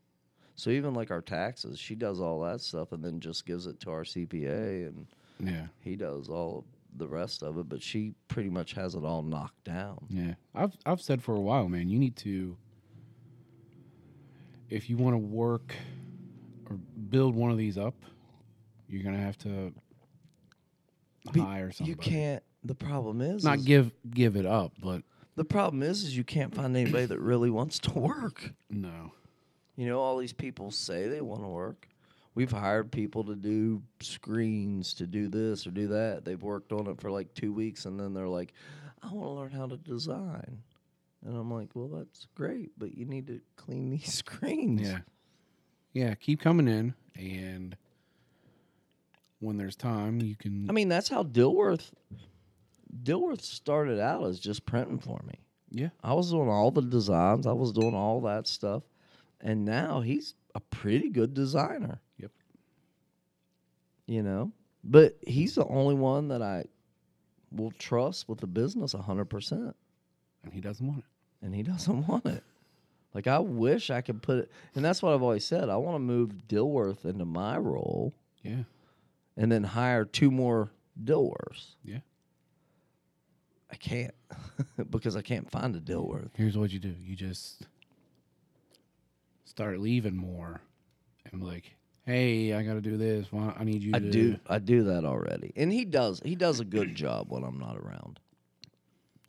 So 0.60 0.72
even 0.72 0.94
like 0.94 1.10
our 1.10 1.22
taxes, 1.22 1.80
she 1.80 1.96
does 1.96 2.20
all 2.20 2.42
that 2.42 2.60
stuff, 2.60 2.92
and 2.92 3.02
then 3.04 3.20
just 3.22 3.46
gives 3.46 3.66
it 3.66 3.80
to 3.82 3.92
our 3.92 4.04
CPA, 4.04 4.88
and 4.88 5.08
Yeah. 5.40 5.68
he 5.80 5.96
does 5.96 6.28
all 6.28 6.66
the 6.98 7.08
rest 7.08 7.44
of 7.44 7.58
it. 7.58 7.70
But 7.70 7.82
she 7.82 8.14
pretty 8.28 8.50
much 8.50 8.74
has 8.74 8.94
it 8.94 9.06
all 9.06 9.22
knocked 9.24 9.64
down. 9.64 10.06
Yeah. 10.10 10.34
I've 10.54 10.76
I've 10.86 11.02
said 11.02 11.24
for 11.24 11.34
a 11.36 11.40
while, 11.40 11.70
man, 11.70 11.88
you 11.90 11.98
need 11.98 12.16
to 12.18 12.58
if 14.70 14.90
you 14.90 14.98
want 14.98 15.14
to 15.14 15.18
work 15.18 15.74
or 16.70 16.78
build 17.10 17.36
one 17.36 17.52
of 17.52 17.58
these 17.58 17.78
up, 17.78 17.96
you're 18.88 19.04
gonna 19.04 19.18
have 19.18 19.38
to 19.40 19.74
But 21.26 21.36
hire 21.40 21.72
somebody. 21.72 21.92
You 21.92 21.96
can't. 21.96 22.44
The 22.64 22.76
problem 22.76 23.22
is, 23.22 23.44
not 23.46 23.60
is- 23.60 23.66
give 23.66 23.92
give 24.12 24.36
it 24.36 24.46
up, 24.46 24.74
but 24.82 25.04
the 25.36 25.46
problem 25.46 25.82
is, 25.84 26.04
is 26.04 26.18
you 26.18 26.26
can't 26.26 26.54
find 26.54 26.76
anybody 26.76 27.06
that 27.06 27.20
really 27.20 27.50
wants 27.50 27.80
to 27.80 27.94
work. 27.94 28.54
no. 28.70 29.14
You 29.80 29.88
know, 29.88 30.02
all 30.02 30.18
these 30.18 30.34
people 30.34 30.72
say 30.72 31.08
they 31.08 31.22
want 31.22 31.42
to 31.42 31.48
work. 31.48 31.88
We've 32.36 32.52
hired 32.52 32.92
people 32.92 33.24
to 33.24 33.36
do 33.36 33.82
screens, 34.02 34.94
to 34.96 35.08
do 35.08 35.30
this 35.30 35.66
or 35.66 35.72
do 35.72 35.88
that. 35.88 36.26
They've 36.26 36.42
worked 36.42 36.74
on 36.74 36.88
it 36.88 37.00
for 37.00 37.10
like 37.10 37.34
two 37.34 37.54
weeks, 37.54 37.86
and 37.86 37.98
then 37.98 38.14
they're 38.14 38.28
like, 38.28 38.52
"I 39.02 39.08
want 39.08 39.24
to 39.28 39.32
learn 39.32 39.52
how 39.52 39.68
to 39.68 39.78
design." 39.78 40.64
And 41.26 41.34
I'm 41.34 41.50
like, 41.50 41.70
"Well, 41.76 41.88
that's 41.88 42.28
great, 42.36 42.72
but 42.78 42.94
you 42.94 43.06
need 43.06 43.28
to 43.28 43.40
clean 43.56 43.90
these 43.92 44.14
screens." 44.14 44.82
Yeah. 44.82 45.00
Yeah, 45.94 46.14
keep 46.16 46.42
coming 46.42 46.68
in 46.68 46.94
and 47.16 47.78
when 49.40 49.56
there's 49.56 49.78
time 49.78 50.22
you 50.22 50.36
can 50.36 50.70
I 50.70 50.74
mean, 50.74 50.90
that's 50.90 51.08
how 51.08 51.24
Dilworth. 51.24 51.92
Dilworth 53.04 53.42
started 53.42 54.00
out 54.02 54.26
as 54.26 54.42
just 54.42 54.66
printing 54.66 55.00
for 55.00 55.22
me. 55.26 55.36
Yeah. 55.72 55.90
I 56.04 56.14
was 56.14 56.32
doing 56.32 56.50
all 56.50 56.72
the 56.72 56.82
designs. 56.82 57.48
I 57.48 57.54
was 57.54 57.72
doing 57.72 57.96
all 57.96 58.22
that 58.22 58.46
stuff, 58.48 58.84
and 59.42 59.66
now 59.66 60.02
he's 60.02 60.36
a 60.56 60.60
pretty 60.60 61.10
good 61.10 61.34
designer. 61.34 62.02
Yep. 62.18 62.32
You 64.08 64.24
know, 64.24 64.52
but 64.84 65.18
he's 65.26 65.56
the 65.56 65.66
only 65.66 65.96
one 65.96 66.30
that 66.30 66.42
I 66.42 66.66
will 67.52 67.72
trust 67.72 68.28
with 68.30 68.40
the 68.40 68.48
business 68.48 68.94
hundred 68.94 69.26
percent, 69.26 69.76
and 70.44 70.54
he 70.54 70.62
doesn't 70.62 70.86
want 70.86 71.00
it. 71.00 71.46
and 71.46 71.54
he 71.56 71.64
doesn't 71.64 72.08
want 72.08 72.26
it. 72.26 72.44
Like 73.14 73.28
I 73.28 73.40
wish 73.40 73.90
I 73.90 74.02
could 74.02 74.22
put 74.22 74.40
it, 74.40 74.52
and 74.76 74.84
that's 74.86 75.02
what 75.02 75.14
I've 75.14 75.22
always 75.24 75.46
said. 75.46 75.70
I 75.70 75.78
want 75.78 75.96
to 75.96 76.00
move 76.00 76.32
Dilworth 76.48 77.06
into 77.06 77.26
my 77.26 77.58
role, 77.58 78.14
Yeah. 78.44 78.64
and 79.38 79.52
then 79.52 79.64
hire 79.64 80.06
two 80.06 80.30
more 80.32 80.72
Dilworths. 81.04 81.76
Yeah. 81.84 82.00
I 83.72 83.76
can't 83.76 84.14
because 84.90 85.16
I 85.16 85.22
can't 85.22 85.50
find 85.50 85.76
a 85.76 85.80
Dilworth. 85.80 86.32
Here's 86.36 86.58
what 86.58 86.72
you 86.72 86.80
do. 86.80 86.96
You 87.02 87.16
just 87.16 87.64
start 89.50 89.80
leaving 89.80 90.16
more 90.16 90.62
and 91.32 91.42
be 91.42 91.48
like, 91.48 91.76
"Hey, 92.06 92.54
I 92.54 92.64
got 92.64 92.76
to 92.76 92.82
do 92.82 92.98
this. 92.98 93.32
Why 93.32 93.54
I 93.58 93.64
need 93.64 93.82
you 93.82 93.96
I 93.96 94.00
to 94.00 94.12
do 94.12 94.40
I 94.48 94.60
do 94.60 94.84
that 94.84 95.04
already, 95.06 95.52
and 95.56 95.72
he 95.74 95.86
does 95.86 96.22
he 96.24 96.36
does 96.36 96.60
a 96.60 96.66
good 96.66 96.96
job 96.96 97.28
when 97.30 97.44
I'm 97.44 97.60
not 97.60 97.78
around. 97.78 98.20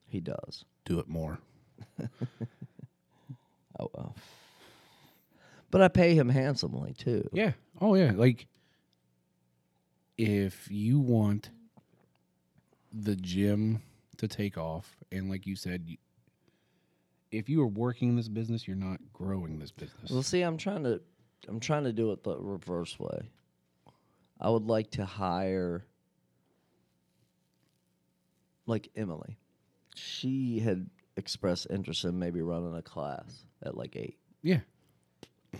He 0.07 0.21
does. 0.21 0.65
do 0.85 0.99
it 0.99 1.09
more." 1.09 1.39
Oh 3.79 3.89
well. 3.95 4.15
But 5.71 5.81
I 5.81 5.89
pay 5.89 6.15
him 6.15 6.29
handsomely 6.29 6.93
too. 6.93 7.27
Yeah. 7.33 7.53
Oh 7.81 7.95
yeah. 7.95 8.13
Like 8.15 8.47
if 10.19 10.69
you 10.71 10.99
want 10.99 11.49
the 12.93 13.17
gym 13.17 13.81
to 14.19 14.29
take 14.29 14.59
off, 14.59 14.97
and 15.11 15.31
like 15.31 15.47
you 15.47 15.57
said, 15.57 15.85
you, 15.87 15.97
if 17.31 17.49
you 17.49 17.63
are 17.63 17.67
working 17.67 18.11
in 18.11 18.17
this 18.17 18.29
business, 18.29 18.67
you're 18.67 18.77
not 18.77 18.99
growing 19.13 19.59
this 19.59 19.71
business. 19.71 20.11
Well, 20.11 20.23
see, 20.23 20.43
I'm 20.43 20.57
trying 20.57 20.85
to 20.85 21.01
I'm 21.49 21.61
trying 21.61 21.85
to 21.85 21.93
do 21.93 22.13
it 22.13 22.23
the 22.23 22.37
reverse 22.39 22.99
way. 22.99 23.31
I 24.41 24.51
would 24.51 24.67
like 24.67 24.91
to 24.93 25.05
hire 25.05 25.85
like 28.67 28.89
Emily. 28.97 29.39
She 29.95 30.61
had 30.61 30.89
expressed 31.17 31.67
interest 31.71 32.05
in 32.05 32.19
maybe 32.19 32.41
running 32.41 32.75
a 32.75 32.83
class 32.83 33.45
at 33.63 33.77
like 33.77 33.97
eight. 33.97 34.19
yeah. 34.43 34.61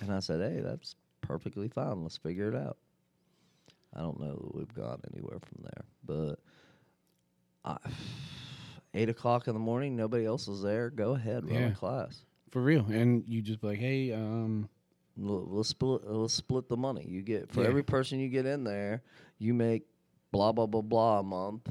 And 0.01 0.13
I 0.13 0.21
said, 0.21 0.41
hey, 0.41 0.61
that's 0.61 0.95
perfectly 1.21 1.69
fine. 1.69 2.03
Let's 2.05 2.17
figure 2.17 2.49
it 2.49 2.55
out. 2.55 2.77
I 3.95 4.01
don't 4.01 4.21
know 4.21 4.37
that 4.37 4.55
we've 4.55 4.73
gone 4.73 5.01
anywhere 5.13 5.41
from 5.41 5.65
there. 5.65 5.85
But 6.05 6.39
I, 7.65 7.77
8 8.95 9.09
o'clock 9.09 9.47
in 9.47 9.55
the 9.55 9.61
morning, 9.61 9.97
nobody 9.97 10.25
else 10.27 10.49
is 10.49 10.63
there. 10.63 10.91
Go 10.91 11.13
ahead, 11.15 11.45
run 11.45 11.55
Yeah. 11.55 11.69
a 11.69 11.75
class. 11.75 12.25
For 12.51 12.61
real. 12.63 12.85
And 12.87 13.25
you 13.29 13.43
just 13.43 13.61
be 13.61 13.69
like, 13.69 13.79
"Hey, 13.79 14.13
um, 14.13 14.69
L- 15.21 15.47
Let's 15.51 15.69
split, 15.69 16.05
let's 16.05 16.33
split 16.35 16.69
the 16.69 16.77
money. 16.77 17.05
You 17.07 17.21
get 17.23 17.51
For 17.53 17.63
Yeah. 17.63 17.69
every 17.69 17.83
person 17.83 18.19
you 18.21 18.29
get 18.29 18.47
in 18.47 18.65
there, 18.65 19.03
you 19.39 19.53
make 19.53 19.85
blah, 20.33 20.51
blah, 20.53 20.67
blah, 20.67 20.81
blah 20.81 21.19
a 21.19 21.23
month. 21.23 21.69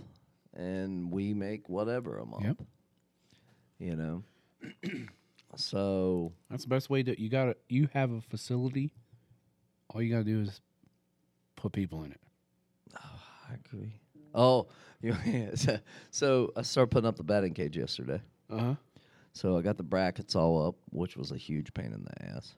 And 0.53 1.11
we 1.11 1.33
make 1.33 1.67
whatever 1.69 2.19
a 2.19 2.25
month. 2.25 2.43
Yep. 2.45 2.61
You 3.79 3.95
know? 3.95 4.23
so 5.55 6.31
that's 6.49 6.63
the 6.63 6.69
best 6.69 6.89
way 6.89 7.01
to 7.03 7.19
you 7.19 7.29
got 7.29 7.45
to 7.45 7.55
you 7.69 7.89
have 7.93 8.11
a 8.11 8.21
facility. 8.21 8.93
All 9.89 10.01
you 10.01 10.11
got 10.11 10.19
to 10.19 10.23
do 10.25 10.41
is 10.41 10.61
put 11.55 11.71
people 11.71 12.03
in 12.03 12.11
it. 12.11 12.21
I 12.95 13.53
agree. 13.65 13.93
Oh, 14.35 14.67
you 15.01 15.15
so, 15.55 15.79
so 16.11 16.51
I 16.55 16.61
started 16.61 16.91
putting 16.91 17.07
up 17.07 17.17
the 17.17 17.23
batting 17.23 17.53
cage 17.53 17.77
yesterday. 17.77 18.21
Uh-huh. 18.49 18.75
So 19.33 19.57
I 19.57 19.61
got 19.61 19.77
the 19.77 19.83
brackets 19.83 20.35
all 20.35 20.67
up, 20.67 20.75
which 20.89 21.15
was 21.15 21.31
a 21.31 21.37
huge 21.37 21.73
pain 21.73 21.93
in 21.93 22.03
the 22.03 22.35
ass. 22.35 22.55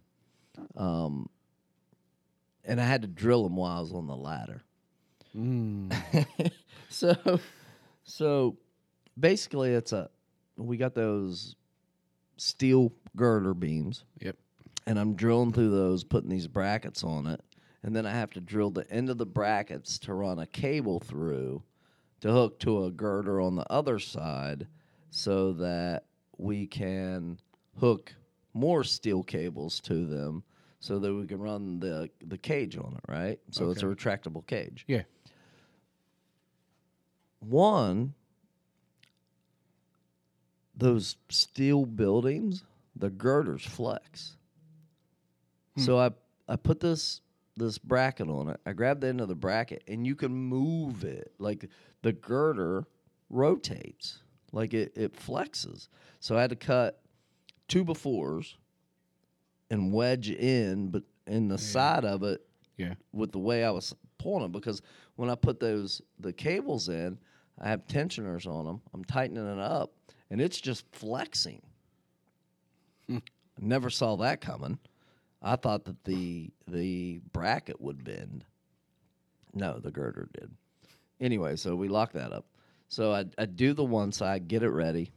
Um, 0.76 1.30
and 2.66 2.80
I 2.82 2.86
had 2.86 3.04
to 3.04 3.08
drill 3.08 3.44
them 3.44 3.56
while 3.56 3.78
I 3.78 3.82
was 3.82 3.94
on 3.94 4.08
the 4.08 4.16
ladder. 4.16 4.64
Mm. 5.36 5.96
So, 6.92 7.40
so 8.04 8.58
basically, 9.18 9.72
it's 9.72 9.94
a 9.94 10.10
we 10.58 10.76
got 10.76 10.94
those 10.94 11.56
steel 12.36 12.92
girder 13.16 13.54
beams, 13.54 14.04
yep. 14.20 14.36
and 14.86 15.00
I'm 15.00 15.16
drilling 15.16 15.54
through 15.54 15.72
those, 15.72 16.04
putting 16.04 16.30
these 16.30 16.48
brackets 16.48 17.04
on 17.04 17.28
it, 17.28 17.40
and 17.82 17.96
then 17.96 18.06
I 18.06 18.12
have 18.12 18.32
to 18.32 18.42
drill 18.42 18.72
the 18.72 18.90
end 18.92 19.10
of 19.10 19.18
the 19.18 19.26
brackets 19.26 19.98
to 20.00 20.14
run 20.14 20.38
a 20.38 20.46
cable 20.46 21.00
through 21.00 21.64
to 22.22 22.32
hook 22.32 22.60
to 22.60 22.86
a 22.86 22.92
girder 22.92 23.42
on 23.42 23.56
the 23.56 23.70
other 23.72 24.00
side, 24.00 24.68
so 25.10 25.54
that 25.54 26.06
we 26.38 26.66
can 26.66 27.38
hook 27.80 28.14
more 28.54 28.84
steel 28.84 29.24
cables 29.24 29.80
to 29.82 30.06
them, 30.06 30.44
so 30.80 31.00
that 31.00 31.14
we 31.14 31.26
can 31.26 31.40
run 31.40 31.80
the 31.80 32.10
the 32.26 32.38
cage 32.38 32.78
on 32.78 32.98
it. 32.98 33.12
Right, 33.12 33.40
so 33.52 33.70
it's 33.70 33.84
a 33.84 33.86
retractable 33.86 34.46
cage. 34.46 34.86
Yeah. 34.88 35.04
One, 37.40 38.14
those 40.76 41.16
steel 41.30 41.86
buildings, 41.86 42.64
the 42.96 43.10
girders 43.10 43.66
flex. 43.66 44.38
Hmm. 45.76 45.82
So 45.82 45.98
I 45.98 46.12
I 46.48 46.56
put 46.56 46.80
this 46.80 47.22
this 47.58 47.78
bracket 47.78 48.30
on 48.30 48.50
it. 48.50 48.60
I 48.66 48.74
grab 48.74 49.02
the 49.02 49.08
end 49.08 49.22
of 49.22 49.28
the 49.28 49.36
bracket 49.36 49.84
and 49.88 50.06
you 50.06 50.16
can 50.16 50.32
move 50.32 51.04
it. 51.04 51.34
Like 51.40 51.70
the 52.02 52.14
girder 52.14 52.86
rotates. 53.30 54.20
Like 54.52 54.74
it, 54.74 54.92
it 54.96 55.14
flexes. 55.16 55.88
So 56.20 56.38
I 56.38 56.42
had 56.42 56.50
to 56.50 56.56
cut 56.56 57.02
two 57.68 57.86
befores 57.86 58.56
and 59.70 59.94
wedge 59.94 60.30
in 60.30 60.90
but 60.90 61.04
in 61.28 61.48
the 61.48 61.58
side 61.58 62.04
of 62.04 62.24
it 62.24 62.42
Yeah. 62.78 62.96
with 63.14 63.32
the 63.32 63.40
way 63.40 63.64
I 63.64 63.72
was 63.72 63.96
pulling 64.18 64.46
it 64.46 64.52
because 64.52 64.82
when 65.16 65.30
I 65.30 65.36
put 65.36 65.60
those 65.60 66.02
the 66.20 66.34
cables 66.34 66.90
in, 66.90 67.18
I 67.60 67.70
have 67.70 67.88
tensioners 67.88 68.46
on 68.48 68.66
them. 68.66 68.82
I'm 68.94 69.04
tightening 69.06 69.46
it 69.48 69.60
up, 69.60 69.94
and 70.30 70.42
it's 70.42 70.60
just 70.60 70.84
flexing. 70.92 71.62
Hmm. 73.08 73.18
Never 73.60 73.90
saw 73.90 74.16
that 74.18 74.42
coming. 74.42 74.80
I 75.42 75.56
thought 75.56 75.86
that 75.86 76.04
the 76.04 76.50
the 76.68 77.20
bracket 77.32 77.80
would 77.80 78.04
bend. 78.04 78.46
No, 79.54 79.80
the 79.80 79.92
girder 79.92 80.28
did. 80.40 80.52
Anyway, 81.22 81.56
so 81.56 81.76
we 81.76 81.88
lock 81.88 82.12
that 82.14 82.34
up. 82.34 82.46
So 82.90 83.14
I, 83.14 83.26
I 83.38 83.46
do 83.46 83.74
the 83.74 83.86
one 83.86 84.12
side, 84.12 84.48
get 84.50 84.64
it 84.64 84.70
ready, 84.70 85.12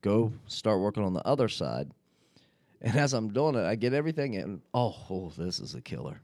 go 0.00 0.32
start 0.46 0.80
working 0.80 1.04
on 1.04 1.14
the 1.14 1.26
other 1.26 1.48
side. 1.48 1.90
And 2.82 2.96
as 2.96 3.12
I'm 3.12 3.30
doing 3.30 3.56
it, 3.56 3.66
I 3.66 3.74
get 3.74 3.92
everything 3.92 4.32
in. 4.32 4.62
Oh, 4.72 4.96
oh, 5.10 5.30
this 5.36 5.60
is 5.60 5.74
a 5.74 5.82
killer, 5.82 6.18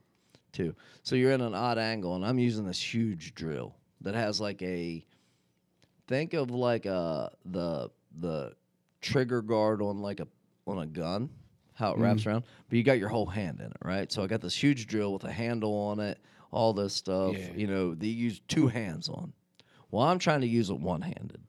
too. 0.53 0.74
So 1.03 1.14
you're 1.14 1.32
in 1.32 1.43
an 1.43 1.55
odd 1.55 1.76
angle, 1.76 2.14
and 2.16 2.24
I'm 2.24 2.39
using 2.39 2.64
this 2.64 2.80
huge 2.80 3.34
drill 3.34 3.76
that 4.01 4.14
has 4.14 4.41
like 4.41 4.62
a 4.62 5.05
think 6.07 6.32
of 6.32 6.51
like 6.51 6.87
uh 6.87 7.28
the 7.45 7.91
the 8.20 8.55
trigger 9.03 9.43
guard 9.43 9.82
on 9.82 10.01
like 10.01 10.20
a 10.20 10.28
on 10.66 10.78
a 10.78 10.87
gun, 10.87 11.28
how 11.74 11.93
it 11.93 11.99
wraps 11.99 12.24
around. 12.26 12.45
But 12.70 12.78
you 12.78 12.82
got 12.82 12.99
your 12.99 13.11
whole 13.11 13.26
hand 13.26 13.61
in 13.61 13.66
it, 13.66 13.76
right? 13.84 14.11
So 14.11 14.22
I 14.22 14.26
got 14.26 14.41
this 14.41 14.55
huge 14.55 14.87
drill 14.87 15.12
with 15.12 15.24
a 15.24 15.32
handle 15.32 15.74
on 15.74 16.01
it, 16.01 16.18
all 16.57 16.72
this 16.72 16.94
stuff. 16.94 17.36
Yeah. 17.36 17.52
You 17.54 17.66
know, 17.66 17.94
they 17.94 18.07
use 18.07 18.40
two 18.48 18.66
hands 18.68 19.11
on. 19.11 19.34
Well, 19.90 20.04
I'm 20.04 20.18
trying 20.18 20.40
to 20.40 20.46
use 20.46 20.70
it 20.70 20.80
one 20.80 21.02
handed. 21.02 21.42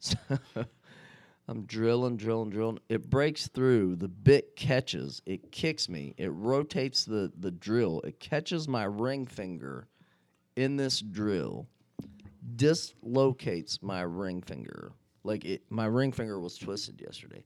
So 0.00 0.16
I'm 1.48 1.64
drilling, 1.64 2.18
drilling, 2.18 2.50
drilling. 2.50 2.78
It 2.90 3.08
breaks 3.08 3.48
through. 3.48 3.96
The 3.96 4.06
bit 4.06 4.54
catches. 4.54 5.22
It 5.24 5.50
kicks 5.50 5.88
me. 5.88 6.14
It 6.18 6.28
rotates 6.28 7.06
the, 7.06 7.32
the 7.38 7.50
drill. 7.50 8.02
It 8.04 8.20
catches 8.20 8.68
my 8.68 8.84
ring 8.84 9.24
finger 9.24 9.88
in 10.54 10.76
this 10.76 11.00
drill, 11.00 11.66
dislocates 12.56 13.82
my 13.82 14.02
ring 14.02 14.42
finger. 14.42 14.92
Like 15.24 15.46
it, 15.46 15.62
my 15.70 15.86
ring 15.86 16.12
finger 16.12 16.38
was 16.38 16.58
twisted 16.58 17.00
yesterday. 17.00 17.44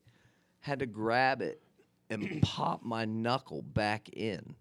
Had 0.61 0.80
to 0.80 0.86
grab 0.86 1.42
it 1.42 1.62
and 2.11 2.42
pop 2.42 2.82
my 2.82 3.05
knuckle 3.05 3.62
back 3.62 4.09
in. 4.11 4.57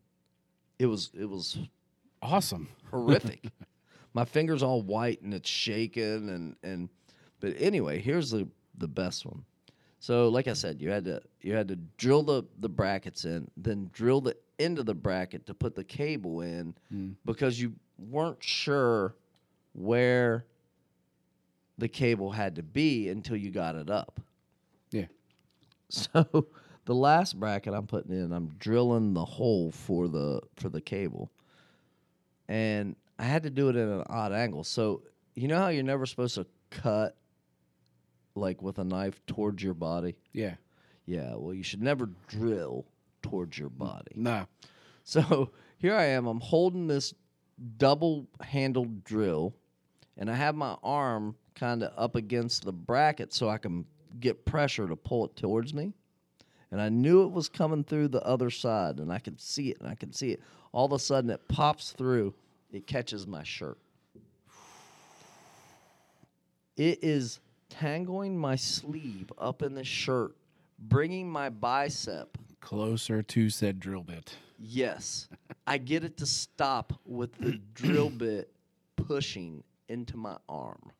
It 0.82 0.88
was 0.88 1.12
it 1.14 1.30
was 1.30 1.60
Awesome. 2.24 2.68
horrific. 2.90 3.50
My 4.14 4.26
finger's 4.26 4.64
all 4.64 4.82
white 4.82 5.22
and 5.22 5.32
it's 5.32 5.50
shaking 5.50 6.30
and 6.30 6.56
and 6.64 6.90
but 7.40 7.54
anyway, 7.60 8.00
here's 8.00 8.32
the 8.32 8.48
the 8.78 8.88
best 8.88 9.26
one. 9.26 9.46
So 10.00 10.30
like 10.30 10.48
I 10.48 10.54
said, 10.54 10.82
you 10.82 10.90
had 10.90 11.06
to 11.06 11.22
you 11.42 11.54
had 11.54 11.68
to 11.68 11.76
drill 11.98 12.24
the 12.24 12.44
the 12.60 12.70
brackets 12.70 13.26
in, 13.26 13.50
then 13.58 13.92
drill 13.94 14.22
the 14.22 14.36
end 14.58 14.80
of 14.80 14.88
the 14.88 14.96
bracket 14.96 15.46
to 15.46 15.54
put 15.54 15.76
the 15.76 15.84
cable 15.84 16.42
in 16.42 16.74
mm. 16.92 17.14
because 17.26 17.62
you 17.62 17.74
weren't 18.00 18.44
sure 18.44 19.16
where 19.74 20.46
the 21.78 21.88
cable 21.88 22.32
had 22.32 22.56
to 22.56 22.64
be 22.64 23.10
until 23.10 23.38
you 23.38 23.52
got 23.52 23.76
it 23.76 23.90
up. 23.92 24.20
Yeah. 24.90 25.06
So 25.90 26.48
the 26.86 26.96
last 26.96 27.40
bracket 27.40 27.74
I'm 27.74 27.88
putting 27.88 28.12
in, 28.12 28.32
I'm 28.32 28.56
drilling 28.60 29.14
the 29.14 29.26
hole 29.26 29.72
for 29.72 30.08
the 30.08 30.42
for 30.56 30.70
the 30.70 30.82
cable. 30.82 31.32
And 32.48 32.96
I 33.18 33.24
had 33.24 33.44
to 33.44 33.50
do 33.50 33.70
it 33.70 33.76
at 33.76 33.88
an 33.88 34.04
odd 34.08 34.34
angle. 34.34 34.64
So 34.64 35.04
you 35.36 35.48
know 35.48 35.58
how 35.58 35.68
you're 35.70 35.84
never 35.84 36.06
supposed 36.06 36.36
to 36.36 36.46
cut 36.70 37.16
like 38.36 38.62
with 38.62 38.80
a 38.80 38.84
knife 38.84 39.22
towards 39.26 39.64
your 39.64 39.74
body? 39.74 40.16
Yeah. 40.34 40.56
Yeah, 41.06 41.36
well 41.36 41.54
you 41.54 41.64
should 41.64 41.82
never 41.82 42.10
drill 42.28 42.86
towards 43.22 43.58
your 43.58 43.70
body. 43.70 44.12
Nah. 44.16 44.46
So 45.04 45.50
here 45.80 45.96
I 45.96 46.06
am. 46.06 46.28
I'm 46.28 46.40
holding 46.40 46.86
this 46.86 47.16
double 47.78 48.28
handled 48.40 49.04
drill, 49.04 49.56
and 50.16 50.30
I 50.30 50.36
have 50.36 50.56
my 50.56 50.78
arm 50.84 51.36
kind 51.56 51.82
of 51.82 51.92
up 51.98 52.16
against 52.16 52.64
the 52.64 52.72
bracket 52.72 53.34
so 53.34 53.50
I 53.50 53.58
can 53.58 53.86
get 54.20 54.46
pressure 54.46 54.88
to 54.88 54.96
pull 54.96 55.26
it 55.26 55.36
towards 55.36 55.74
me. 55.74 55.94
And 56.72 56.82
I 56.82 56.90
knew 56.90 57.24
it 57.24 57.32
was 57.32 57.50
coming 57.50 57.84
through 57.84 58.10
the 58.10 58.26
other 58.26 58.50
side, 58.50 59.00
and 59.00 59.12
I 59.12 59.20
could 59.20 59.42
see 59.42 59.70
it, 59.70 59.80
and 59.82 59.90
I 59.90 59.96
could 59.96 60.16
see 60.16 60.32
it. 60.32 60.42
All 60.72 60.86
of 60.86 60.94
a 60.94 61.00
sudden, 61.00 61.30
it 61.30 61.48
pops 61.48 61.92
through, 61.92 62.34
it 62.72 62.88
catches 62.88 63.28
my 63.28 63.44
shirt. 63.44 63.78
It 66.78 67.00
is 67.04 67.40
tangling 67.70 68.38
my 68.38 68.56
sleeve 68.56 69.32
up 69.38 69.62
in 69.62 69.76
the 69.76 69.84
shirt, 69.84 70.36
bringing 70.80 71.30
my 71.30 71.50
bicep 71.50 72.38
Closer 72.62 73.24
to 73.24 73.50
said 73.50 73.80
drill 73.80 74.04
bit. 74.04 74.36
Yes. 74.58 75.28
I 75.66 75.80
get 75.80 76.04
it 76.04 76.18
to 76.18 76.26
stop 76.26 76.94
with 77.06 77.34
the 77.40 77.60
drill 77.74 78.12
bit 78.12 78.54
pushing 78.96 79.64
into 79.90 80.16
my 80.16 80.38
arm. 80.48 80.92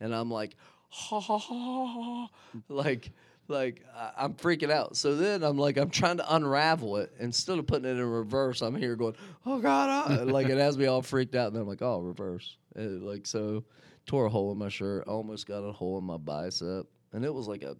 And 0.00 0.14
I'm 0.14 0.30
like, 0.30 0.56
ha 0.88 1.20
ha 1.20 1.38
ha 1.38 1.86
ha, 1.86 1.86
ha. 2.02 2.60
like 2.68 3.10
like 3.48 3.84
I- 3.94 4.12
I'm 4.18 4.34
freaking 4.34 4.70
out. 4.70 4.96
So 4.96 5.16
then 5.16 5.42
I'm 5.42 5.58
like 5.58 5.76
I'm 5.76 5.90
trying 5.90 6.16
to 6.18 6.34
unravel 6.34 6.96
it 6.98 7.12
instead 7.18 7.58
of 7.58 7.66
putting 7.66 7.84
it 7.88 7.98
in 7.98 8.04
reverse. 8.04 8.62
I'm 8.62 8.74
here 8.76 8.96
going, 8.96 9.14
oh 9.46 9.58
god, 9.60 9.88
ah," 10.10 10.22
like 10.24 10.48
it 10.48 10.58
has 10.58 10.76
me 10.78 10.86
all 10.86 11.02
freaked 11.02 11.34
out. 11.34 11.48
And 11.48 11.56
then 11.56 11.62
I'm 11.62 11.68
like, 11.68 11.82
oh, 11.82 12.00
reverse. 12.00 12.56
And 12.74 13.02
like 13.02 13.26
so, 13.26 13.64
tore 14.06 14.26
a 14.26 14.30
hole 14.30 14.52
in 14.52 14.58
my 14.58 14.68
shirt. 14.68 15.06
Almost 15.06 15.46
got 15.46 15.58
a 15.58 15.72
hole 15.72 15.98
in 15.98 16.04
my 16.04 16.16
bicep, 16.16 16.86
and 17.12 17.24
it 17.24 17.32
was 17.32 17.46
like 17.48 17.62
a, 17.62 17.76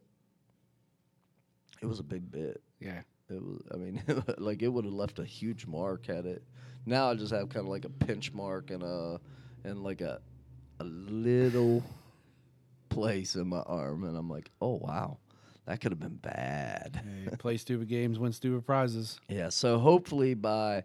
it 1.83 1.87
was 1.87 2.01
a 2.01 2.05
big 2.05 2.31
bit. 2.31 2.63
Yeah. 2.81 3.01
It 3.31 3.43
was. 3.43 3.63
I 3.73 3.77
mean, 3.77 4.03
like 4.39 4.63
it 4.63 4.69
would 4.69 4.85
have 4.85 4.93
left 4.95 5.19
a 5.19 5.25
huge 5.25 5.67
mark 5.67 6.07
had 6.07 6.27
it. 6.27 6.43
Now 6.87 7.11
I 7.11 7.15
just 7.15 7.33
have 7.33 7.49
kind 7.49 7.65
of 7.65 7.71
like 7.71 7.87
a 7.87 7.89
pinch 7.89 8.33
mark 8.35 8.71
and 8.71 8.83
a 8.83 9.19
and 9.65 9.83
like 9.83 10.03
a 10.03 10.21
a 10.81 10.85
little 10.85 11.83
place 12.91 13.35
in 13.37 13.49
my 13.49 13.61
arm, 13.61 14.05
and 14.05 14.17
I'm 14.17 14.29
like, 14.29 14.51
oh 14.61 14.75
wow, 14.75 15.19
that 15.67 15.81
could 15.81 15.93
have 15.93 16.01
been 16.01 16.17
bad. 16.17 17.03
Hey, 17.31 17.37
play 17.37 17.57
stupid 17.57 17.89
games, 17.89 18.19
win 18.19 18.33
stupid 18.33 18.67
prizes. 18.67 19.19
Yeah. 19.29 19.49
So 19.49 19.79
hopefully 19.79 20.35
by 20.35 20.85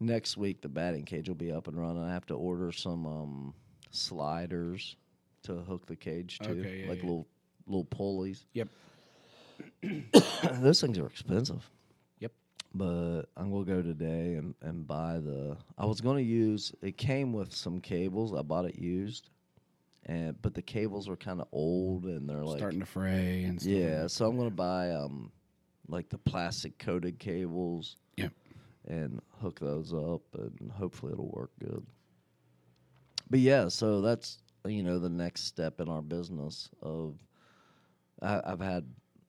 next 0.00 0.36
week 0.36 0.60
the 0.60 0.68
batting 0.68 1.04
cage 1.04 1.28
will 1.28 1.34
be 1.36 1.52
up 1.52 1.68
and 1.68 1.80
running. 1.80 2.02
I 2.04 2.12
have 2.12 2.26
to 2.26 2.34
order 2.34 2.72
some 2.72 3.06
um, 3.06 3.54
sliders 3.90 4.96
to 5.44 5.54
hook 5.56 5.86
the 5.86 5.96
cage 5.96 6.38
to, 6.40 6.50
Okay, 6.50 6.82
yeah, 6.84 6.88
like 6.88 6.98
yeah. 6.98 7.04
little 7.04 7.26
little 7.66 7.84
pulleys. 7.84 8.46
Yep. 8.52 8.68
Those 10.54 10.80
things 10.80 10.98
are 10.98 11.06
expensive. 11.06 11.68
Yep. 12.20 12.32
But 12.74 13.22
I'm 13.36 13.50
gonna 13.52 13.64
go 13.64 13.82
today 13.82 14.34
and, 14.34 14.54
and 14.62 14.86
buy 14.86 15.18
the. 15.18 15.56
I 15.78 15.86
was 15.86 16.00
gonna 16.00 16.20
use. 16.20 16.72
It 16.82 16.96
came 16.96 17.32
with 17.32 17.52
some 17.54 17.80
cables. 17.80 18.34
I 18.34 18.42
bought 18.42 18.64
it 18.64 18.76
used, 18.76 19.30
and 20.06 20.40
but 20.42 20.54
the 20.54 20.62
cables 20.62 21.08
were 21.08 21.16
kind 21.16 21.40
of 21.40 21.48
old 21.52 22.04
and 22.04 22.28
they're 22.28 22.44
like 22.44 22.58
Starting 22.58 22.80
to 22.80 22.86
fray 22.86 23.44
and 23.44 23.60
stuff. 23.60 23.72
yeah. 23.72 24.06
So 24.06 24.26
I'm 24.28 24.36
gonna 24.36 24.50
buy 24.50 24.90
um 24.90 25.30
like 25.88 26.08
the 26.08 26.18
plastic 26.18 26.78
coated 26.78 27.18
cables. 27.18 27.96
Yep. 28.16 28.32
And 28.86 29.20
hook 29.40 29.58
those 29.60 29.92
up, 29.94 30.20
and 30.34 30.70
hopefully 30.70 31.12
it'll 31.12 31.30
work 31.30 31.50
good. 31.58 31.86
But 33.30 33.40
yeah, 33.40 33.68
so 33.68 34.00
that's 34.02 34.38
you 34.66 34.82
know 34.82 34.98
the 34.98 35.08
next 35.08 35.46
step 35.46 35.80
in 35.80 35.88
our 35.88 36.02
business 36.02 36.68
of 36.82 37.16
I, 38.22 38.40
I've 38.44 38.60
had 38.60 38.84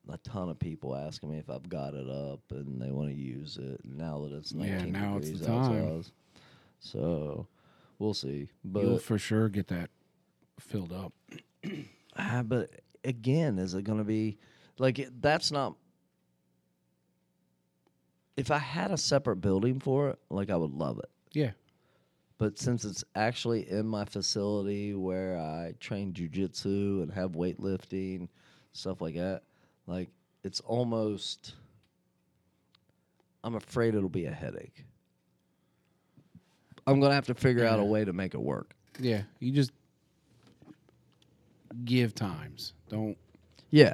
a 0.09 0.17
ton 0.19 0.49
of 0.49 0.59
people 0.59 0.95
asking 0.95 1.31
me 1.31 1.39
if 1.39 1.49
I've 1.49 1.67
got 1.69 1.93
it 1.93 2.07
up 2.09 2.41
and 2.51 2.79
they 2.81 2.91
want 2.91 3.09
to 3.09 3.15
use 3.15 3.57
it 3.57 3.81
now 3.83 4.19
that 4.27 4.33
it's 4.35 4.51
Yeah, 4.51 4.77
19 4.77 4.91
now 4.91 5.17
it's 5.17 5.31
the 5.31 5.45
time. 5.45 5.87
outside. 5.97 6.11
So 6.79 7.47
we'll 7.97 8.13
see. 8.13 8.49
But 8.63 8.83
You'll 8.83 8.99
for 8.99 9.17
sure 9.17 9.49
get 9.49 9.67
that 9.69 9.89
filled 10.59 10.93
up. 10.93 11.13
Ah, 12.17 12.43
but 12.43 12.69
again, 13.03 13.59
is 13.59 13.73
it 13.73 13.83
going 13.83 13.97
to 13.97 14.03
be 14.03 14.37
like 14.77 14.99
it, 14.99 15.21
that's 15.21 15.51
not? 15.51 15.75
If 18.37 18.51
I 18.51 18.57
had 18.57 18.91
a 18.91 18.97
separate 18.97 19.37
building 19.37 19.79
for 19.79 20.09
it, 20.09 20.19
like 20.29 20.49
I 20.49 20.55
would 20.55 20.73
love 20.73 20.99
it. 20.99 21.09
Yeah. 21.31 21.51
But 22.37 22.59
since 22.59 22.83
it's 22.83 23.03
actually 23.15 23.69
in 23.69 23.85
my 23.87 24.03
facility 24.03 24.93
where 24.93 25.37
I 25.37 25.73
train 25.79 26.11
jujitsu 26.11 27.01
and 27.01 27.11
have 27.13 27.31
weightlifting, 27.31 28.27
stuff 28.73 28.99
like 28.99 29.15
that, 29.15 29.43
like 29.87 30.09
it's 30.43 30.59
almost. 30.61 31.55
I'm 33.43 33.55
afraid 33.55 33.95
it'll 33.95 34.09
be 34.09 34.25
a 34.25 34.31
headache. 34.31 34.83
I'm 36.87 36.99
gonna 36.99 37.13
have 37.13 37.27
to 37.27 37.35
figure 37.35 37.65
out 37.65 37.79
a 37.79 37.83
way 37.83 38.03
to 38.03 38.11
make 38.11 38.33
it 38.33 38.41
work. 38.41 38.75
Yeah. 38.99 39.21
You 39.39 39.51
just 39.51 39.71
give 41.83 42.15
times. 42.15 42.73
Don't 42.89 43.17
Yeah, 43.71 43.93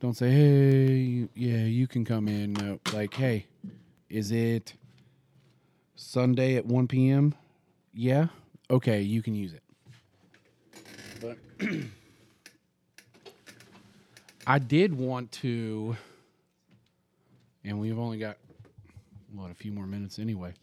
don't 0.00 0.16
say, 0.16 0.30
"Hey, 0.30 1.28
yeah, 1.34 1.64
you 1.64 1.86
can 1.86 2.04
come 2.04 2.28
in." 2.28 2.54
No, 2.54 2.78
like, 2.92 3.14
"Hey, 3.14 3.46
is 4.08 4.30
it 4.30 4.74
Sunday 5.96 6.56
at 6.56 6.66
1 6.66 6.88
p.m.?" 6.88 7.34
Yeah. 7.92 8.28
Okay, 8.70 9.02
you 9.02 9.22
can 9.22 9.34
use 9.34 9.52
it. 9.52 9.62
But 11.20 11.38
I 14.46 14.58
did 14.58 14.94
want 14.94 15.32
to 15.32 15.96
and 17.64 17.80
we've 17.80 17.98
only 17.98 18.18
got 18.18 18.36
what 19.32 19.50
a 19.50 19.54
few 19.54 19.72
more 19.72 19.86
minutes 19.86 20.18
anyway. 20.18 20.54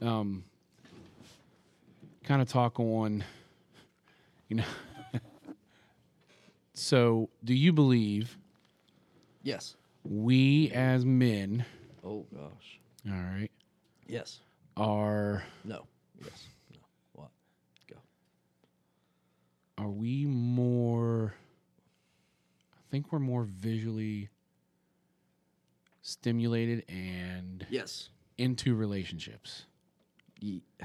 Um 0.00 0.44
kind 2.24 2.42
of 2.42 2.48
talk 2.48 2.78
on 2.80 3.24
you 4.48 4.56
know 4.56 4.64
so 6.78 7.30
do 7.42 7.54
you 7.54 7.72
believe 7.72 8.36
Yes. 9.42 9.76
we 10.04 10.70
as 10.72 11.04
men 11.04 11.64
Oh 12.04 12.26
gosh. 12.34 12.80
all 13.08 13.12
right 13.14 13.50
Yes. 14.06 14.40
are 14.76 15.42
No. 15.64 15.86
Yes. 16.22 16.48
No. 16.72 16.78
What? 17.14 17.30
Go. 17.88 17.96
are 19.78 19.88
we 19.90 20.26
more 20.26 21.34
I 22.74 22.90
think 22.90 23.10
we're 23.12 23.18
more 23.20 23.44
visually 23.44 24.28
stimulated 26.02 26.84
and 26.88 27.66
Yes. 27.70 28.10
into 28.38 28.74
relationships. 28.76 29.64
Ye- 30.40 30.62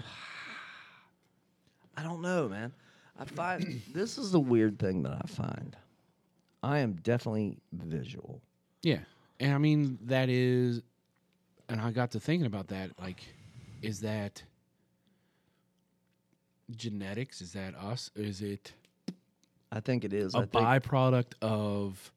I 1.96 2.04
don't 2.04 2.22
know, 2.22 2.48
man. 2.50 2.72
I 3.20 3.26
find 3.26 3.82
this 3.94 4.18
is 4.18 4.32
the 4.32 4.40
weird 4.40 4.80
thing 4.80 5.04
that 5.04 5.20
I 5.22 5.28
find. 5.28 5.76
I 6.64 6.80
am 6.80 6.94
definitely 6.94 7.58
visual. 7.74 8.42
Yeah. 8.84 9.00
And 9.40 9.54
I 9.54 9.58
mean, 9.58 9.98
that 10.04 10.30
is, 10.30 10.82
and 11.68 11.82
I 11.82 11.92
got 11.92 12.12
to 12.12 12.20
thinking 12.20 12.46
about 12.46 12.68
that. 12.68 12.92
Like, 13.00 13.24
is 13.82 14.02
that 14.02 14.44
genetics? 16.70 17.42
Is 17.42 17.54
that 17.54 17.76
us? 17.76 18.12
Is 18.16 18.42
it 18.42 18.74
I 19.72 19.80
think 19.80 20.04
it 20.04 20.14
is. 20.14 20.36
a 20.36 20.44
byproduct 20.44 21.34
of 21.42 22.12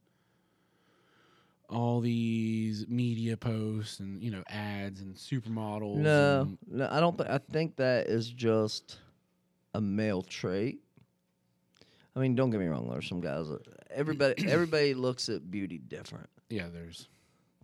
all 1.70 2.00
these 2.00 2.86
media 2.88 3.36
posts 3.36 4.00
and, 4.00 4.22
you 4.22 4.30
know, 4.30 4.42
ads 4.48 5.00
and 5.00 5.14
supermodels? 5.14 5.96
no, 5.96 6.40
and- 6.42 6.58
no, 6.70 6.88
I 6.90 7.00
don't 7.00 7.16
think. 7.16 7.30
I 7.30 7.38
think 7.38 7.76
that 7.76 8.08
is 8.08 8.28
just 8.28 8.98
a 9.72 9.80
male 9.80 10.22
trait. 10.22 10.83
I 12.16 12.20
mean, 12.20 12.34
don't 12.34 12.50
get 12.50 12.60
me 12.60 12.66
wrong. 12.66 12.88
There's 12.90 13.08
some 13.08 13.20
guys. 13.20 13.48
That, 13.48 13.62
everybody, 13.90 14.46
everybody 14.48 14.94
looks 14.94 15.28
at 15.28 15.50
beauty 15.50 15.78
different. 15.78 16.28
yeah, 16.48 16.66
there's, 16.72 17.08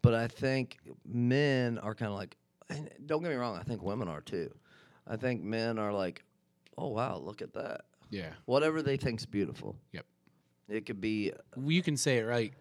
But 0.03 0.15
I 0.15 0.27
think 0.29 0.79
men 1.07 1.79
are 1.79 1.95
kind 1.95 2.11
of 2.11 2.19
like, 2.19 2.37
and 2.69 2.91
don't 3.07 3.23
get 3.23 3.31
me 3.31 3.37
wrong, 3.37 3.57
I 3.57 3.63
think 3.63 3.83
women 3.83 4.09
are 4.09 4.21
too. 4.21 4.51
I 5.07 5.17
think 5.17 5.43
men 5.43 5.79
are 5.79 5.93
like, 5.93 6.25
oh 6.79 6.89
wow, 6.89 7.17
look 7.19 7.43
at 7.43 7.53
that. 7.55 7.83
yeah. 8.11 8.31
Whatever 8.45 8.83
they 8.83 8.97
think's 8.97 9.27
beautiful. 9.27 9.77
Yep. 9.93 10.07
It 10.69 10.87
could 10.87 11.01
be 11.01 11.33
Well, 11.57 11.73
you 11.73 11.83
can 11.83 11.97
say 11.97 12.19
it 12.19 12.23
right. 12.25 12.53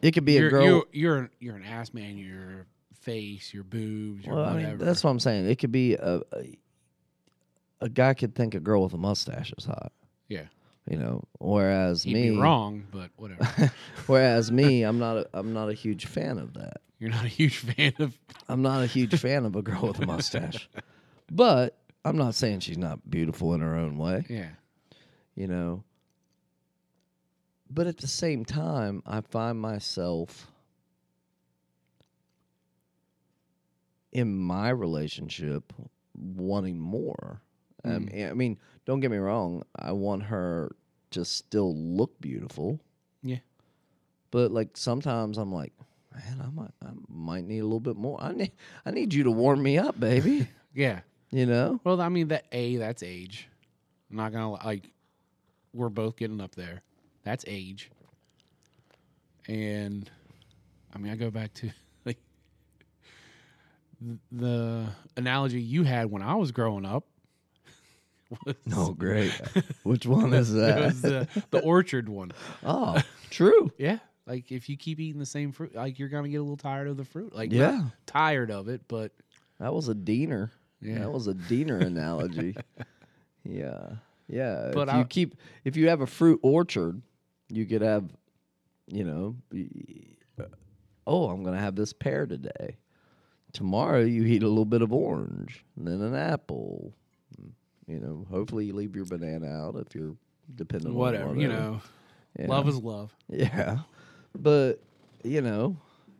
it 0.00 0.12
could 0.12 0.24
be 0.24 0.34
you're, 0.34 0.46
a 0.46 0.50
girl. 0.50 0.64
You're, 0.64 0.84
you're, 0.92 1.30
you're 1.38 1.56
an 1.56 1.64
ass 1.64 1.92
man. 1.92 2.16
Your 2.16 2.66
face, 3.00 3.52
your 3.54 3.62
boobs, 3.64 4.24
your 4.24 4.34
well, 4.36 4.44
I 4.46 4.56
mean, 4.56 4.78
that's 4.78 5.04
what 5.04 5.10
I'm 5.10 5.20
saying. 5.20 5.46
It 5.48 5.56
could 5.56 5.70
be 5.72 5.94
a, 5.94 6.20
a 6.32 6.58
a 7.82 7.88
guy 7.90 8.14
could 8.14 8.34
think 8.34 8.54
a 8.54 8.60
girl 8.60 8.82
with 8.82 8.94
a 8.94 8.98
mustache 8.98 9.52
is 9.58 9.66
hot. 9.66 9.92
yeah. 10.28 10.44
You 10.88 10.98
know, 10.98 11.24
whereas 11.38 12.04
He'd 12.04 12.14
me 12.14 12.30
be 12.30 12.38
wrong, 12.38 12.84
but 12.92 13.10
whatever. 13.16 13.72
whereas 14.06 14.52
me, 14.52 14.82
I'm 14.82 14.98
not 15.00 15.16
a, 15.16 15.28
I'm 15.34 15.52
not 15.52 15.68
a 15.68 15.74
huge 15.74 16.06
fan 16.06 16.38
of 16.38 16.54
that. 16.54 16.80
You're 17.00 17.10
not 17.10 17.24
a 17.24 17.28
huge 17.28 17.58
fan 17.58 17.92
of. 17.98 18.16
I'm 18.48 18.62
not 18.62 18.82
a 18.82 18.86
huge 18.86 19.18
fan 19.18 19.44
of 19.44 19.56
a 19.56 19.62
girl 19.62 19.82
with 19.82 20.00
a 20.00 20.06
mustache. 20.06 20.68
But 21.30 21.76
I'm 22.04 22.16
not 22.16 22.36
saying 22.36 22.60
she's 22.60 22.78
not 22.78 23.10
beautiful 23.10 23.52
in 23.54 23.60
her 23.60 23.74
own 23.74 23.98
way. 23.98 24.24
Yeah. 24.28 24.50
you 25.34 25.48
know. 25.48 25.82
But 27.68 27.88
at 27.88 27.98
the 27.98 28.06
same 28.06 28.44
time, 28.44 29.02
I 29.04 29.22
find 29.22 29.60
myself 29.60 30.46
in 34.12 34.38
my 34.38 34.70
relationship 34.70 35.72
wanting 36.14 36.78
more. 36.78 37.42
I 37.86 37.90
Mm. 37.90 38.12
mean- 38.12 38.26
I 38.28 38.34
mean, 38.34 38.58
don't 38.84 39.00
get 39.00 39.10
me 39.10 39.16
wrong, 39.18 39.62
I 39.76 39.92
want 39.92 40.24
her 40.24 40.74
to 41.12 41.24
still 41.24 41.74
look 41.74 42.20
beautiful. 42.20 42.80
Yeah. 43.22 43.38
But 44.30 44.50
like 44.50 44.76
sometimes 44.76 45.38
I'm 45.38 45.52
like, 45.52 45.72
man, 46.12 46.40
I 46.42 46.50
might 46.50 46.70
I 46.82 46.90
might 47.08 47.44
need 47.44 47.60
a 47.60 47.64
little 47.64 47.80
bit 47.80 47.96
more. 47.96 48.22
I 48.22 48.32
need 48.32 48.52
I 48.84 48.90
need 48.90 49.14
you 49.14 49.24
to 49.24 49.30
warm 49.30 49.62
me 49.62 49.78
up, 49.78 49.98
baby. 49.98 50.48
Yeah. 50.74 51.00
you 51.30 51.46
know? 51.46 51.80
Well, 51.84 52.00
I 52.02 52.08
mean 52.10 52.28
that 52.28 52.44
a 52.52 52.76
that's 52.76 53.02
age. 53.02 53.48
I'm 54.10 54.16
not 54.16 54.32
gonna 54.32 54.50
like. 54.50 54.90
We're 55.72 55.88
both 55.88 56.16
getting 56.16 56.40
up 56.40 56.54
there. 56.54 56.82
That's 57.24 57.44
age. 57.48 57.90
And, 59.48 60.10
I 60.94 60.98
mean, 60.98 61.12
I 61.12 61.16
go 61.16 61.30
back 61.30 61.52
to 61.54 61.70
like 62.04 62.18
the 64.30 64.86
analogy 65.16 65.60
you 65.60 65.82
had 65.84 66.10
when 66.10 66.22
I 66.22 66.34
was 66.34 66.52
growing 66.52 66.84
up. 66.84 67.04
Was, 68.44 68.54
Oh, 68.74 68.92
great. 68.98 69.32
Which 69.84 70.06
one 70.06 70.32
is 70.32 70.52
that? 70.52 70.78
was 70.84 71.04
uh, 71.04 71.26
the 71.50 71.60
orchard 71.60 72.08
one. 72.08 72.32
oh, 72.64 73.00
true. 73.30 73.70
Yeah. 73.78 73.98
Like 74.26 74.50
if 74.50 74.68
you 74.68 74.76
keep 74.76 74.98
eating 74.98 75.20
the 75.20 75.26
same 75.26 75.52
fruit, 75.52 75.74
like 75.74 75.98
you're 75.98 76.08
gonna 76.08 76.28
get 76.28 76.38
a 76.38 76.42
little 76.42 76.56
tired 76.56 76.88
of 76.88 76.96
the 76.96 77.04
fruit. 77.04 77.34
Like 77.34 77.50
not 77.52 77.56
Yeah. 77.58 77.82
tired 78.06 78.50
of 78.50 78.68
it, 78.68 78.82
but 78.88 79.12
That 79.60 79.72
was 79.72 79.88
a 79.88 79.94
Diener. 79.94 80.50
Yeah. 80.80 80.98
That 81.00 81.12
was 81.12 81.26
a 81.28 81.34
Diener 81.34 81.78
analogy. 81.78 82.56
Yeah. 83.44 83.90
Yeah. 84.26 84.72
But 84.74 84.88
if 84.88 84.94
you 84.94 85.00
I- 85.00 85.04
keep 85.04 85.36
if 85.64 85.76
you 85.76 85.88
have 85.88 86.00
a 86.00 86.06
fruit 86.06 86.40
orchard, 86.42 87.00
you 87.48 87.64
could 87.64 87.82
have, 87.82 88.04
you 88.88 89.04
know, 89.04 89.36
y- 89.52 89.68
oh, 91.06 91.28
I'm 91.30 91.44
gonna 91.44 91.60
have 91.60 91.76
this 91.76 91.92
pear 91.92 92.26
today. 92.26 92.76
Tomorrow 93.52 94.00
you 94.00 94.24
eat 94.24 94.42
a 94.42 94.48
little 94.48 94.64
bit 94.64 94.82
of 94.82 94.92
orange, 94.92 95.64
and 95.76 95.86
then 95.86 96.00
an 96.02 96.16
apple. 96.16 96.92
You 97.86 98.00
know, 98.00 98.26
hopefully 98.30 98.66
you 98.66 98.72
leave 98.74 98.96
your 98.96 99.04
banana 99.04 99.46
out 99.46 99.76
if 99.76 99.94
you're 99.94 100.16
dependent 100.54 100.94
whatever, 100.94 101.30
on 101.30 101.36
whatever. 101.36 101.42
You 101.42 101.48
know, 101.60 101.80
Yeah. 102.38 102.46
love 102.48 102.68
is 102.68 102.76
love. 102.78 103.14
Yeah. 103.28 103.78
But, 104.38 104.82
you 105.24 105.40
know, 105.40 105.76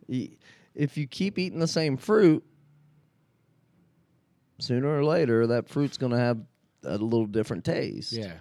if 0.09 0.97
you 0.97 1.07
keep 1.07 1.39
eating 1.39 1.59
the 1.59 1.67
same 1.67 1.97
fruit, 1.97 2.45
sooner 4.59 4.89
or 4.89 5.05
later 5.05 5.47
that 5.49 5.69
fruit's 5.69 5.99
going 5.99 6.13
to 6.13 6.19
have 6.19 6.39
a 6.85 6.97
little 6.99 7.27
different 7.27 7.65
taste. 7.65 8.13
Yeah. 8.13 8.41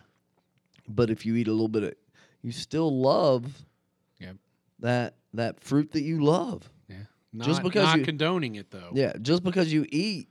But 0.88 1.09
if 1.09 1.26
you 1.26 1.36
eat 1.36 1.47
a 1.47 1.51
little 1.51 1.67
bit 1.67 1.84
of 1.84 1.93
you 2.41 2.51
still 2.51 3.01
love 3.01 3.65
Yep. 4.19 4.38
that 4.80 5.15
that 5.34 5.59
fruit 5.59 5.91
that 5.93 6.03
you 6.03 6.23
love. 6.23 6.69
Yeah. 6.88 6.97
Not, 7.34 7.47
Just 7.47 7.63
because 7.63 7.84
not 7.86 7.99
you- 7.99 8.05
condoning 8.05 8.55
it 8.55 8.69
though. 8.71 8.91
Yeah, 8.93 9.13
just 9.21 9.43
because 9.43 9.73
you 9.73 9.86
eat 9.89 10.30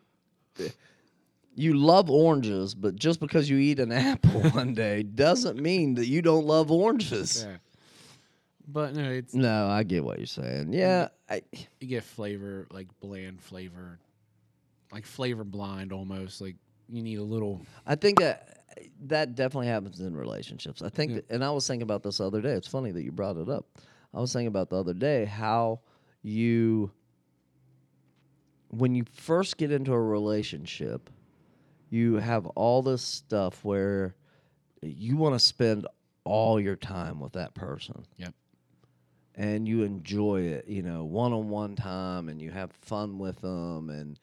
you 1.54 1.74
love 1.74 2.10
oranges, 2.10 2.74
but 2.74 2.96
just 2.96 3.20
because 3.20 3.48
you 3.48 3.58
eat 3.58 3.78
an 3.78 3.92
apple 4.10 4.42
one 4.50 4.74
day 4.74 5.02
doesn't 5.02 5.58
mean 5.60 5.94
that 5.94 6.06
you 6.06 6.20
don't 6.22 6.46
love 6.46 6.70
oranges. 6.70 7.44
Yeah. 7.46 7.56
But 8.66 8.94
no, 8.94 9.10
it's 9.10 9.34
No, 9.34 9.66
I 9.68 9.82
get 9.82 10.04
what 10.04 10.18
you're 10.18 10.26
saying. 10.26 10.72
Yeah, 10.72 11.08
I, 11.28 11.42
you 11.80 11.86
get 11.88 12.02
flavor 12.04 12.66
like 12.70 12.88
bland 13.00 13.40
flavor, 13.42 13.98
like 14.90 15.04
flavor 15.04 15.44
blind 15.44 15.92
almost. 15.92 16.40
Like 16.40 16.56
you 16.88 17.02
need 17.02 17.18
a 17.18 17.22
little. 17.22 17.60
I 17.86 17.94
think 17.94 18.18
that 18.20 18.64
that 19.02 19.34
definitely 19.34 19.66
happens 19.68 20.00
in 20.00 20.16
relationships. 20.16 20.80
I 20.82 20.88
think, 20.88 21.10
Yeah. 21.10 21.16
that, 21.16 21.30
and 21.30 21.44
I 21.44 21.50
was 21.50 21.66
thinking 21.66 21.82
about 21.82 22.02
this 22.02 22.18
the 22.18 22.26
other 22.26 22.40
day. 22.40 22.52
It's 22.52 22.66
funny 22.66 22.90
that 22.90 23.02
you 23.02 23.12
brought 23.12 23.36
it 23.36 23.48
up. 23.48 23.66
I 24.14 24.20
was 24.20 24.32
thinking 24.32 24.48
about 24.48 24.70
the 24.70 24.76
other 24.76 24.94
day 24.94 25.26
how 25.26 25.80
you, 26.22 26.90
when 28.68 28.94
you 28.94 29.04
first 29.12 29.56
get 29.58 29.70
into 29.70 29.92
a 29.92 30.00
relationship, 30.00 31.10
you 31.94 32.16
have 32.16 32.44
all 32.48 32.82
this 32.82 33.02
stuff 33.02 33.64
where 33.64 34.16
you 34.82 35.16
want 35.16 35.34
to 35.36 35.38
spend 35.38 35.86
all 36.24 36.60
your 36.60 36.74
time 36.74 37.20
with 37.20 37.34
that 37.34 37.54
person. 37.54 38.04
Yep. 38.16 38.34
And 39.36 39.68
you 39.68 39.82
enjoy 39.82 40.42
it, 40.42 40.66
you 40.66 40.82
know, 40.82 41.04
one 41.04 41.32
on 41.32 41.48
one 41.48 41.76
time, 41.76 42.28
and 42.28 42.40
you 42.42 42.50
have 42.50 42.72
fun 42.72 43.18
with 43.18 43.40
them, 43.40 43.90
and 43.90 44.18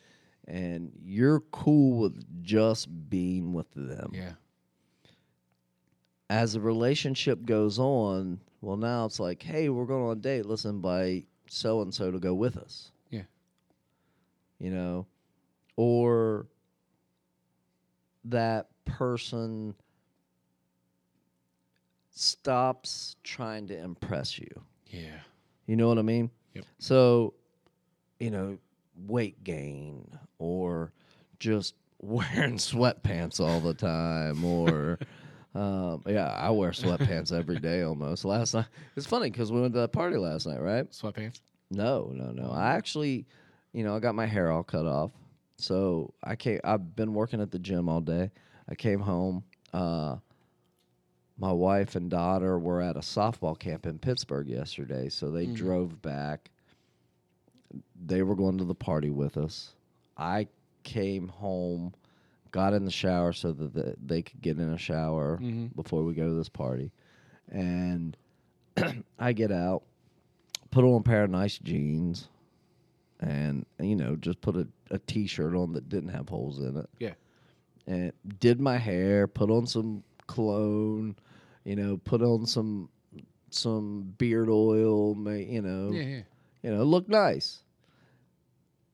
and 0.47 0.91
you're 1.01 1.41
cool 1.51 1.99
with 1.99 2.43
just 2.43 2.87
being 3.09 3.53
with 3.53 3.67
them. 3.73 4.11
Yeah. 4.13 4.33
As 6.29 6.53
the 6.53 6.61
relationship 6.61 7.45
goes 7.45 7.77
on, 7.77 8.39
well, 8.61 8.77
now 8.77 9.05
it's 9.05 9.19
like, 9.19 9.43
hey, 9.43 9.67
we're 9.67 9.85
going 9.85 10.03
on 10.03 10.17
a 10.17 10.21
date. 10.21 10.45
Let's 10.45 10.63
invite 10.63 11.27
so 11.49 11.81
and 11.81 11.93
so 11.93 12.09
to 12.09 12.19
go 12.19 12.33
with 12.33 12.55
us. 12.55 12.91
Yeah. 13.09 13.23
You 14.59 14.71
know, 14.71 15.07
or 15.75 16.47
that 18.25 18.67
person 18.85 19.75
stops 22.11 23.15
trying 23.23 23.67
to 23.67 23.77
impress 23.77 24.37
you. 24.37 24.49
Yeah. 24.87 25.19
You 25.65 25.75
know 25.75 25.87
what 25.87 25.97
I 25.97 26.03
mean? 26.03 26.29
Yep. 26.53 26.65
So, 26.79 27.33
you 28.19 28.29
know, 28.29 28.57
weight 29.07 29.43
gain 29.43 30.07
or 30.37 30.91
just 31.39 31.75
wearing 32.01 32.57
sweatpants 32.57 33.39
all 33.39 33.59
the 33.59 33.73
time 33.73 34.43
or 34.43 34.99
um, 35.55 36.03
yeah, 36.07 36.27
I 36.27 36.49
wear 36.51 36.71
sweatpants 36.71 37.31
every 37.31 37.59
day 37.59 37.83
almost. 37.83 38.25
Last 38.25 38.53
night 38.53 38.65
it's 38.95 39.05
funny 39.05 39.29
because 39.29 39.51
we 39.51 39.61
went 39.61 39.73
to 39.73 39.79
that 39.81 39.91
party 39.91 40.17
last 40.17 40.47
night, 40.47 40.61
right? 40.61 40.89
Sweatpants. 40.91 41.41
No, 41.69 42.11
no, 42.13 42.31
no. 42.31 42.51
I 42.51 42.73
actually, 42.75 43.25
you 43.71 43.83
know, 43.83 43.95
I 43.95 43.99
got 43.99 44.13
my 44.13 44.25
hair 44.25 44.51
all 44.51 44.63
cut 44.63 44.85
off. 44.85 45.11
So 45.61 46.13
I 46.23 46.35
came. 46.35 46.59
I've 46.63 46.95
been 46.95 47.13
working 47.13 47.39
at 47.41 47.51
the 47.51 47.59
gym 47.59 47.87
all 47.87 48.01
day. 48.01 48.31
I 48.67 48.75
came 48.75 48.99
home. 48.99 49.43
Uh, 49.73 50.17
my 51.37 51.51
wife 51.51 51.95
and 51.95 52.09
daughter 52.09 52.57
were 52.59 52.81
at 52.81 52.95
a 52.95 52.99
softball 53.01 53.57
camp 53.57 53.85
in 53.85 53.99
Pittsburgh 53.99 54.47
yesterday, 54.47 55.09
so 55.09 55.29
they 55.31 55.47
Mhm. 55.47 55.55
drove 55.55 56.01
back. 56.01 56.49
They 58.05 58.21
were 58.23 58.35
going 58.35 58.57
to 58.57 58.63
the 58.65 58.75
party 58.75 59.09
with 59.09 59.37
us. 59.37 59.73
I 60.17 60.47
came 60.83 61.27
home, 61.29 61.93
got 62.51 62.73
in 62.73 62.85
the 62.85 62.91
shower 62.91 63.31
so 63.33 63.51
that 63.53 63.73
the, 63.73 63.95
they 64.03 64.21
could 64.23 64.41
get 64.41 64.57
in 64.59 64.69
a 64.69 64.77
shower 64.77 65.37
Mhm. 65.37 65.75
before 65.75 66.03
we 66.03 66.13
go 66.13 66.27
to 66.27 66.33
this 66.33 66.49
party, 66.49 66.91
and 67.49 68.17
I 69.19 69.33
get 69.33 69.51
out, 69.51 69.83
put 70.71 70.83
on 70.83 70.99
a 70.99 71.03
pair 71.03 71.23
of 71.23 71.29
nice 71.29 71.57
jeans, 71.59 72.27
and 73.21 73.65
you 73.79 73.95
know 73.95 74.15
just 74.15 74.41
put 74.41 74.55
a, 74.55 74.67
a 74.89 74.97
t-shirt 74.99 75.55
on 75.55 75.73
that 75.73 75.87
didn't 75.89 76.09
have 76.09 76.27
holes 76.27 76.59
in 76.59 76.75
it 76.77 76.89
Yeah. 76.99 77.13
and 77.87 78.11
did 78.39 78.59
my 78.59 78.77
hair 78.77 79.27
put 79.27 79.49
on 79.51 79.67
some 79.67 80.03
cologne, 80.27 81.15
you 81.63 81.75
know, 81.75 81.97
put 82.03 82.21
on 82.21 82.45
some 82.45 82.89
some 83.49 84.13
beard 84.17 84.49
oil, 84.49 85.13
ma- 85.13 85.31
you 85.31 85.61
know, 85.61 85.91
Yeah, 85.91 86.01
yeah. 86.03 86.21
you 86.63 86.71
know, 86.73 86.83
look 86.83 87.07
nice. 87.09 87.63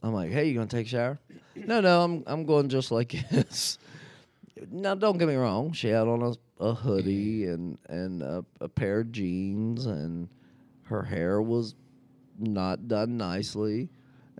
I'm 0.04 0.14
like, 0.14 0.32
hey, 0.32 0.46
you 0.48 0.54
gonna 0.56 0.68
take 0.68 0.88
a 0.88 0.90
shower? 0.90 1.20
no, 1.56 1.80
no, 1.82 2.02
I'm 2.04 2.24
I'm 2.28 2.46
going 2.46 2.70
just 2.70 2.92
like 2.92 3.12
this. 3.32 3.78
now, 4.72 4.96
don't 4.96 5.18
get 5.18 5.28
me 5.28 5.36
wrong. 5.36 5.72
She 5.74 5.88
had 5.90 6.08
on 6.08 6.22
a, 6.24 6.64
a 6.64 6.74
hoodie 6.74 7.46
and 7.46 7.78
and 7.90 8.22
a, 8.24 8.44
a 8.62 8.68
pair 8.68 9.00
of 9.02 9.12
jeans, 9.12 9.86
and 9.86 10.28
her 10.84 11.04
hair 11.04 11.42
was 11.42 11.76
not 12.40 12.88
done 12.88 13.18
nicely. 13.18 13.90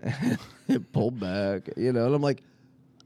it 0.68 0.92
pulled 0.92 1.18
back, 1.18 1.70
you 1.76 1.92
know. 1.92 2.06
And 2.06 2.14
I'm 2.14 2.22
like, 2.22 2.42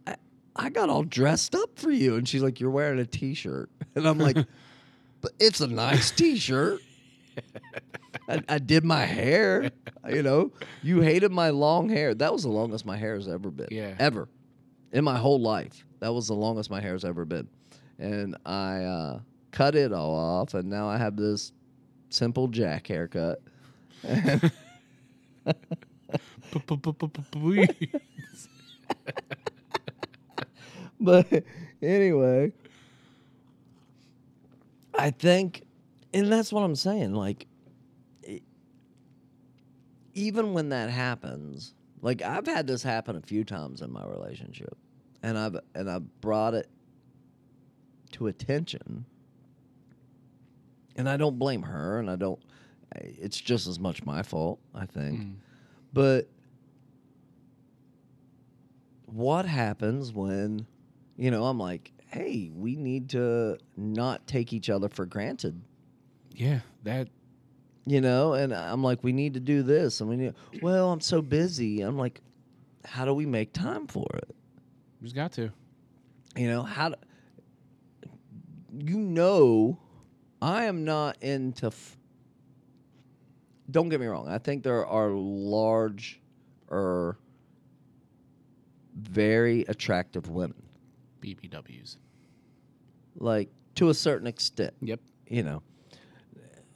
I, 0.07 0.16
I 0.57 0.70
got 0.70 0.88
all 0.88 1.03
dressed 1.03 1.55
up 1.55 1.78
for 1.78 1.90
you, 1.90 2.16
and 2.16 2.28
she's 2.28 2.43
like, 2.43 2.61
you're 2.61 2.70
wearing 2.70 2.99
a 2.99 3.07
t-shirt, 3.07 3.70
and 3.95 4.07
I'm 4.07 4.18
like, 4.18 4.36
but 5.20 5.32
it's 5.38 5.61
a 5.61 5.66
nice 5.66 6.11
t-shirt. 6.11 6.80
I, 8.28 8.43
I 8.49 8.59
did 8.59 8.84
my 8.84 9.05
hair. 9.05 9.70
You 10.09 10.22
know, 10.22 10.53
you 10.82 11.01
hated 11.01 11.32
my 11.32 11.51
long 11.51 11.88
hair. 11.88 12.14
That 12.14 12.32
was 12.32 12.43
the 12.43 12.51
longest 12.51 12.84
my 12.84 12.97
hair 12.97 13.14
has 13.14 13.26
ever 13.26 13.51
been. 13.51 13.68
Yeah. 13.70 13.95
Ever. 13.99 14.28
In 14.93 15.05
my 15.05 15.16
whole 15.16 15.40
life. 15.40 15.86
That 16.01 16.12
was 16.12 16.28
the 16.28 16.34
longest 16.34 16.70
my 16.70 16.80
hair 16.80 16.93
has 16.93 17.05
ever 17.05 17.24
been. 17.24 17.49
And 17.99 18.36
I 18.45 18.82
uh, 18.82 19.20
cut 19.51 19.74
it 19.74 19.93
all 19.93 20.14
off, 20.14 20.55
and 20.55 20.68
now 20.68 20.88
I 20.88 20.99
have 20.99 21.16
this 21.16 21.53
simple 22.11 22.49
jack 22.49 22.86
haircut. 22.86 23.40
But 31.03 31.26
anyway, 31.82 32.53
I 34.96 35.11
think, 35.11 35.62
and 36.14 36.30
that's 36.30 36.53
what 36.53 36.62
I'm 36.62 36.76
saying. 36.76 37.12
Like, 37.12 37.46
e- 38.24 38.42
even 40.14 40.53
when 40.53 40.68
that 40.68 40.90
happens, 40.90 41.74
like 42.03 42.22
I've 42.22 42.46
had 42.46 42.68
this 42.68 42.84
happen 42.84 43.16
a 43.16 43.20
few 43.20 43.42
times 43.42 43.82
in 43.82 43.92
my 43.92 44.05
relationship, 44.07 44.76
and 45.24 45.36
I've 45.36 45.57
and 45.74 45.90
I've 45.90 46.20
brought 46.20 46.55
it 46.55 46.70
to 48.12 48.28
attention, 48.28 49.05
and 50.94 51.09
I 51.09 51.16
don't 51.16 51.36
blame 51.38 51.62
her, 51.62 51.98
and 51.98 52.09
I 52.09 52.14
don't. 52.14 52.38
It's 52.94 53.40
just 53.40 53.66
as 53.66 53.80
much 53.80 54.05
my 54.05 54.22
fault, 54.22 54.61
I 54.72 54.86
think. 54.86 55.20
Mm. 55.20 55.34
But 55.92 56.28
what 59.13 59.45
happens 59.45 60.13
when, 60.13 60.67
you 61.17 61.31
know, 61.31 61.45
I'm 61.45 61.59
like, 61.59 61.93
hey, 62.09 62.51
we 62.55 62.77
need 62.77 63.11
to 63.11 63.59
not 63.77 64.27
take 64.27 64.53
each 64.53 64.71
other 64.71 64.89
for 64.89 65.07
granted, 65.07 65.61
Yeah, 66.35 66.61
that 66.85 67.09
you 67.87 68.01
know? 68.01 68.35
And 68.35 68.53
I'm 68.55 68.83
like, 68.83 69.03
we 69.03 69.13
need 69.13 69.35
to 69.35 69.41
do 69.41 69.63
this. 69.63 70.01
And 70.01 70.09
we 70.09 70.17
need, 70.17 70.35
well, 70.63 70.93
I'm 70.93 71.01
so 71.01 71.21
busy. 71.21 71.81
I'm 71.81 71.99
like, 71.99 72.21
how 72.85 73.05
do 73.05 73.13
we 73.15 73.27
make 73.27 73.53
time 73.53 73.87
for 73.87 74.07
it? 74.15 74.35
just 75.03 75.15
got 75.15 75.33
to. 75.33 75.51
You 76.37 76.49
know, 76.49 76.63
how 76.63 76.91
do, 76.91 76.95
you 78.79 78.97
know, 78.99 79.79
I 80.41 80.65
am 80.65 80.85
not 80.85 81.21
into, 81.23 81.67
f- 81.67 81.97
don't 83.71 83.89
get 83.89 84.01
me 84.01 84.07
wrong. 84.07 84.29
I 84.29 84.39
think 84.39 84.63
there 84.63 84.87
are 84.87 85.11
large 85.11 86.21
or 86.69 87.19
very 88.95 89.62
attractive 89.68 90.28
women. 90.28 90.61
BBWs. 91.20 91.97
like 93.16 93.49
to 93.76 93.88
a 93.90 93.95
certain 93.95 94.26
extent, 94.26 94.74
Yep. 94.80 95.01
you 95.28 95.43
know. 95.43 95.62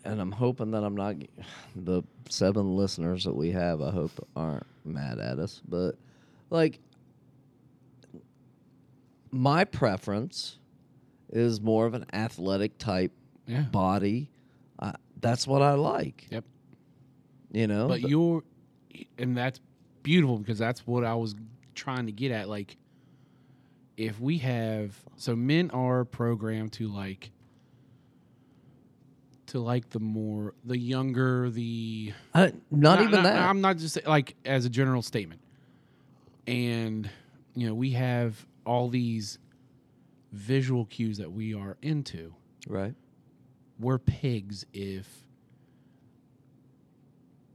And 0.05 0.21
I'm 0.21 0.31
hoping 0.31 0.71
that 0.71 0.85
I'm 0.85 0.95
not 0.95 1.17
the 1.77 2.03
seven 2.29 2.77
listeners 2.77 3.25
that 3.25 3.35
we 3.35 3.51
have. 3.51 3.83
I 3.83 3.91
hope 3.91 4.13
aren't 4.37 4.67
mad 4.85 5.19
at 5.19 5.39
us, 5.41 5.61
but 5.69 5.97
like 6.51 6.79
my 9.31 9.65
preference 9.65 10.59
is 11.31 11.61
more 11.61 11.87
of 11.87 11.95
an 11.95 12.07
athletic 12.13 12.79
type 12.79 13.13
Yeah. 13.47 13.63
body. 13.63 14.31
Uh, 14.79 14.93
that's 15.21 15.47
what 15.47 15.63
I 15.63 15.73
like. 15.75 16.27
Yep. 16.31 16.45
You 17.53 17.67
know, 17.67 17.89
But 17.89 18.03
you're, 18.03 18.43
and 19.19 19.37
that's 19.37 19.61
beautiful 20.03 20.39
because 20.39 20.59
that's 20.59 20.87
what 20.87 21.05
I 21.05 21.15
was 21.15 21.35
trying 21.77 22.07
to 22.07 22.13
get 22.13 22.33
at. 22.33 22.49
Like, 22.49 22.77
if 23.97 24.19
we 24.21 24.39
have, 24.39 24.95
so 25.17 25.37
men 25.37 25.71
are 25.71 26.05
programmed 26.05 26.73
to 26.75 26.89
like, 26.89 27.31
to 29.49 29.61
like 29.61 29.89
the 29.91 30.01
more, 30.01 30.55
the 30.65 30.77
younger, 30.79 31.51
the. 31.51 32.13
I, 32.35 32.53
not 32.71 32.99
No, 32.99 33.03
even 33.05 33.11
no, 33.11 33.23
that. 33.23 33.37
I'm 33.39 33.61
not 33.61 33.77
just 33.79 34.05
like 34.07 34.35
as 34.45 34.65
a 34.65 34.69
general 34.71 35.03
statement. 35.03 35.41
And 36.49 37.09
you 37.55 37.67
know, 37.69 37.75
we 37.75 37.91
have 37.93 38.45
all 38.65 38.89
these 38.89 39.39
visual 40.33 40.85
cues 40.87 41.19
that 41.19 41.31
we 41.33 41.55
are 41.55 41.77
into. 41.83 42.35
right. 42.67 42.95
We're 43.79 43.99
pigs 43.99 44.65
if 44.73 45.07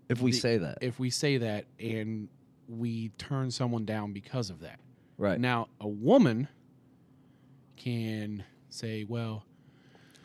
If 0.08 0.22
we 0.22 0.32
the- 0.32 0.38
say 0.38 0.58
that, 0.60 0.78
if 0.82 1.00
we 1.00 1.10
say 1.10 1.38
that 1.40 1.66
and 1.80 2.28
we 2.72 3.10
turn 3.18 3.52
someone 3.52 3.86
down 3.86 4.14
because 4.14 4.50
of 4.50 4.62
that. 4.62 4.80
right? 5.18 5.40
Now, 5.40 5.68
a 5.80 5.88
woman 5.88 6.48
can 7.76 8.44
say, 8.70 9.04
"Well, 9.08 9.46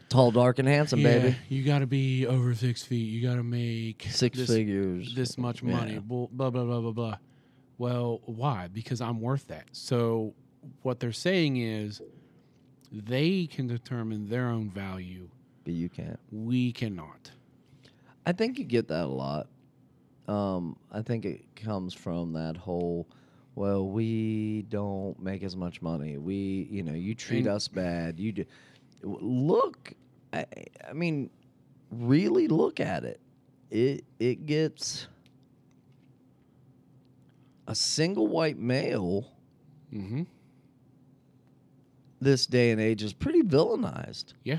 Tall, 0.09 0.31
dark, 0.31 0.61
and 0.61 0.69
handsome, 0.69 1.01
yeah, 1.01 1.19
baby. 1.19 1.37
you 1.49 1.65
got 1.65 1.81
to 1.81 1.87
be 1.87 2.27
over 2.27 2.55
six 2.55 2.83
feet. 2.85 3.09
You 3.11 3.27
got 3.29 3.35
to 3.37 3.43
make 3.43 4.07
Six 4.09 4.39
this, 4.39 4.49
figures. 4.49 5.13
this 5.17 5.37
much 5.37 5.63
money. 5.65 5.95
Yeah. 5.95 5.99
Blah, 5.99 6.29
blah 6.31 6.51
blah 6.51 6.65
blah 6.65 6.81
blah 6.81 6.93
blah. 6.93 7.17
Well, 7.79 8.21
why? 8.25 8.69
Because 8.73 9.01
I'm 9.01 9.21
worth 9.21 9.49
that. 9.49 9.65
So 9.73 10.35
what 10.83 11.01
they're 11.01 11.11
saying 11.13 11.57
is 11.57 12.01
they 12.93 13.47
can 13.49 13.67
determine 13.67 14.29
their 14.29 14.47
own 14.47 14.71
value. 14.71 15.29
But 15.65 15.75
you 15.75 15.89
can't. 15.89 16.21
We 16.31 16.73
cannot. 16.73 17.33
I 18.25 18.33
think 18.33 18.59
you 18.59 18.65
get 18.65 18.89
that 18.89 19.05
a 19.05 19.09
lot. 19.09 19.49
Um, 20.29 20.77
I 20.91 21.03
think 21.03 21.25
it 21.25 21.45
comes 21.57 21.95
from 21.95 22.33
that 22.33 22.57
whole, 22.57 23.07
well, 23.55 23.87
we 23.87 24.63
don't 24.69 25.19
make 25.23 25.43
as 25.43 25.57
much 25.57 25.81
money. 25.81 26.19
We, 26.19 26.69
you 26.71 26.83
know, 26.83 26.93
you 26.95 27.15
treat 27.15 27.47
us 27.47 27.69
bad. 27.69 28.19
You 28.19 28.33
do. 28.33 28.45
Look, 29.03 29.93
I, 30.33 30.47
I 30.89 30.93
mean, 30.93 31.31
really 31.91 32.49
look 32.49 32.81
at 32.81 33.05
it. 33.05 33.21
It 33.71 34.05
it 34.19 34.47
gets 34.47 35.07
a 37.69 37.75
single 37.75 38.27
white 38.29 38.59
male 38.59 39.31
Mm-hmm. 39.93 40.25
this 42.21 42.45
day 42.47 42.71
and 42.73 42.81
age 42.81 43.03
is 43.03 43.13
pretty 43.13 43.43
villainized. 43.43 44.33
Yeah. 44.43 44.59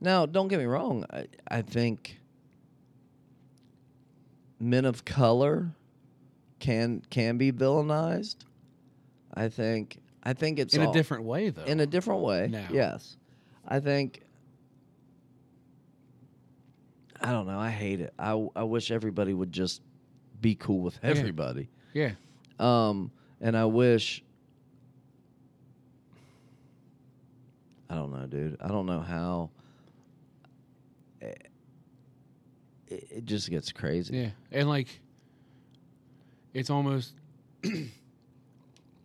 Now, 0.00 0.26
don't 0.26 0.48
get 0.48 0.58
me 0.58 0.64
wrong. 0.64 1.04
I, 1.12 1.26
I 1.48 1.62
think 1.62 2.18
men 4.60 4.84
of 4.84 5.04
color 5.04 5.72
can 6.60 7.02
can 7.10 7.38
be 7.38 7.50
villainized. 7.50 8.36
I 9.34 9.48
think 9.48 9.98
I 10.22 10.34
think 10.34 10.58
it's 10.58 10.74
In 10.74 10.82
a 10.82 10.92
different 10.92 11.24
way, 11.24 11.48
though. 11.50 11.64
in 11.64 11.80
a 11.80 11.86
different 11.86 12.20
way. 12.20 12.48
Now. 12.50 12.68
Yes, 12.70 13.16
I 13.66 13.80
think. 13.80 14.22
I 17.22 17.32
don't 17.32 17.46
know. 17.46 17.58
I 17.58 17.70
hate 17.70 18.00
it. 18.00 18.12
I 18.18 18.30
I 18.56 18.62
wish 18.64 18.90
everybody 18.90 19.34
would 19.34 19.52
just 19.52 19.82
be 20.40 20.54
cool 20.54 20.80
with 20.80 20.98
everybody. 21.02 21.68
yeah. 21.92 22.12
Um, 22.58 23.10
and 23.40 23.56
I 23.56 23.64
wish. 23.66 24.22
I 27.88 27.94
don't 27.94 28.12
know, 28.12 28.26
dude. 28.26 28.56
I 28.60 28.68
don't 28.68 28.86
know 28.86 29.00
how. 29.00 29.50
It, 32.90 33.06
it 33.10 33.24
just 33.24 33.48
gets 33.48 33.72
crazy. 33.72 34.16
Yeah, 34.16 34.30
and 34.52 34.68
like, 34.68 35.00
it's 36.52 36.68
almost. 36.70 37.14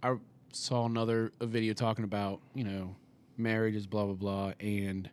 I 0.03 0.15
saw 0.51 0.85
another 0.85 1.31
a 1.39 1.45
video 1.45 1.73
talking 1.73 2.03
about 2.03 2.39
you 2.53 2.63
know 2.63 2.95
marriage 3.37 3.75
is 3.75 3.87
blah 3.87 4.05
blah 4.05 4.13
blah, 4.13 4.53
and 4.59 5.09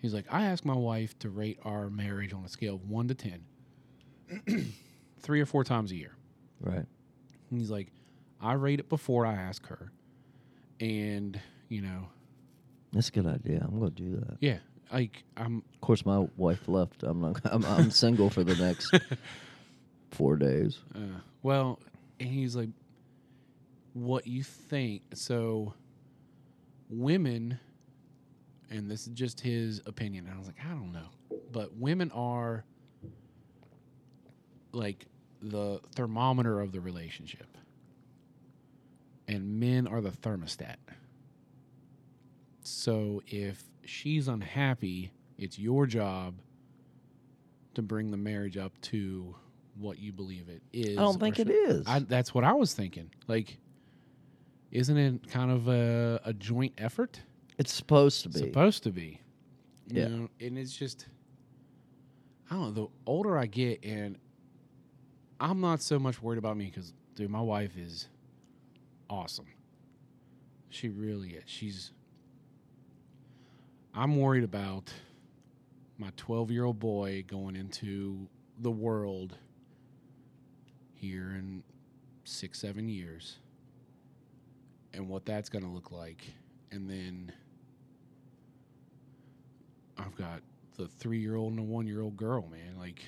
he's 0.00 0.14
like, 0.14 0.26
I 0.30 0.44
asked 0.46 0.64
my 0.64 0.74
wife 0.76 1.18
to 1.20 1.30
rate 1.30 1.58
our 1.64 1.90
marriage 1.90 2.32
on 2.32 2.44
a 2.44 2.48
scale 2.48 2.74
of 2.76 2.88
one 2.88 3.08
to 3.08 3.14
ten, 3.14 3.44
three 5.20 5.40
or 5.40 5.46
four 5.46 5.64
times 5.64 5.92
a 5.92 5.96
year. 5.96 6.16
Right. 6.60 6.86
And 7.50 7.60
he's 7.60 7.70
like, 7.70 7.88
I 8.40 8.54
rate 8.54 8.80
it 8.80 8.88
before 8.88 9.26
I 9.26 9.34
ask 9.34 9.66
her, 9.66 9.92
and 10.80 11.38
you 11.68 11.80
know, 11.82 12.08
That's 12.92 13.08
a 13.08 13.12
good 13.12 13.26
idea. 13.26 13.64
I'm 13.66 13.78
gonna 13.78 13.90
do 13.90 14.16
that. 14.16 14.36
yeah, 14.40 14.58
like 14.92 15.24
I'm 15.36 15.62
Of 15.74 15.80
course, 15.80 16.04
my 16.04 16.26
wife 16.36 16.68
left. 16.68 17.02
I'm 17.02 17.20
not. 17.20 17.40
I'm, 17.44 17.64
I'm 17.64 17.90
single 17.90 18.30
for 18.30 18.44
the 18.44 18.54
next 18.56 18.94
four 20.10 20.36
days. 20.36 20.78
Uh, 20.94 21.20
well, 21.42 21.78
and 22.20 22.28
he's 22.28 22.54
like, 22.54 22.70
what 23.94 24.26
you 24.26 24.42
think? 24.42 25.02
So, 25.14 25.74
women 26.88 27.58
and 28.72 28.90
this 28.90 29.06
is 29.06 29.12
just 29.12 29.40
his 29.40 29.80
opinion. 29.86 30.26
And 30.26 30.34
I 30.34 30.38
was 30.38 30.46
like, 30.46 30.56
I 30.64 30.70
don't 30.70 30.92
know, 30.92 31.38
but 31.52 31.76
women 31.76 32.10
are 32.12 32.64
like 34.72 35.06
the 35.42 35.80
thermometer 35.94 36.60
of 36.60 36.72
the 36.72 36.80
relationship, 36.80 37.58
and 39.28 39.60
men 39.60 39.86
are 39.86 40.00
the 40.00 40.10
thermostat. 40.10 40.76
So 42.62 43.22
if 43.26 43.62
she's 43.84 44.28
unhappy, 44.28 45.12
it's 45.38 45.58
your 45.58 45.86
job 45.86 46.34
to 47.74 47.82
bring 47.82 48.10
the 48.10 48.16
marriage 48.16 48.56
up 48.56 48.72
to 48.82 49.34
what 49.76 49.98
you 49.98 50.12
believe 50.12 50.48
it 50.48 50.62
is. 50.72 50.98
I 50.98 51.00
don't 51.02 51.18
think 51.18 51.38
it 51.38 51.48
is. 51.50 51.86
I, 51.86 52.00
that's 52.00 52.34
what 52.34 52.44
I 52.44 52.52
was 52.52 52.74
thinking. 52.74 53.10
Like, 53.26 53.58
isn't 54.70 54.96
it 54.96 55.28
kind 55.30 55.50
of 55.50 55.68
a, 55.68 56.20
a 56.24 56.32
joint 56.32 56.74
effort? 56.78 57.20
it's 57.58 57.72
supposed 57.72 58.22
to 58.22 58.28
be. 58.30 58.38
Supposed 58.38 58.82
to 58.84 58.90
be. 58.90 59.20
You 59.88 60.00
Yeah. 60.02 60.08
know, 60.08 60.28
and 60.40 60.58
it's 60.58 60.74
just, 60.76 61.06
I 62.50 62.54
don't 62.54 62.74
know. 62.74 62.86
The 62.86 62.88
older 63.06 63.36
I 63.38 63.46
get, 63.46 63.84
and 63.84 64.16
I'm 65.38 65.60
not 65.60 65.80
so 65.82 65.98
much 65.98 66.20
worried 66.22 66.38
about 66.38 66.56
me 66.56 66.66
because, 66.66 66.92
dude, 67.14 67.30
my 67.30 67.40
wife 67.42 67.76
is 67.76 68.08
awesome. 69.10 69.46
She 70.70 70.88
really 70.88 71.30
is. 71.30 71.42
She's. 71.46 71.92
I'm 73.94 74.16
worried 74.16 74.44
about 74.44 74.92
my 75.98 76.10
12 76.16 76.50
year 76.50 76.64
old 76.64 76.78
boy 76.78 77.24
going 77.26 77.56
into 77.56 78.26
the 78.58 78.70
world 78.70 79.36
here 80.94 81.34
in 81.36 81.62
six, 82.24 82.58
seven 82.60 82.88
years 82.88 83.38
and 84.94 85.08
what 85.08 85.26
that's 85.26 85.48
going 85.48 85.64
to 85.64 85.70
look 85.70 85.90
like. 85.90 86.24
And 86.70 86.88
then 86.88 87.32
I've 89.98 90.16
got 90.16 90.40
the 90.76 90.86
three 90.86 91.18
year 91.18 91.36
old 91.36 91.52
and 91.52 91.60
a 91.60 91.62
one 91.62 91.86
year 91.86 92.00
old 92.00 92.16
girl, 92.16 92.48
man. 92.50 92.78
Like, 92.78 93.02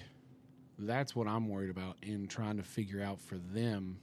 that's 0.79 1.17
what 1.17 1.27
I'm 1.27 1.49
worried 1.49 1.71
about 1.71 1.97
in 2.03 2.27
trying 2.27 2.59
to 2.59 2.63
figure 2.63 3.03
out 3.03 3.21
for 3.21 3.39
them 3.39 3.99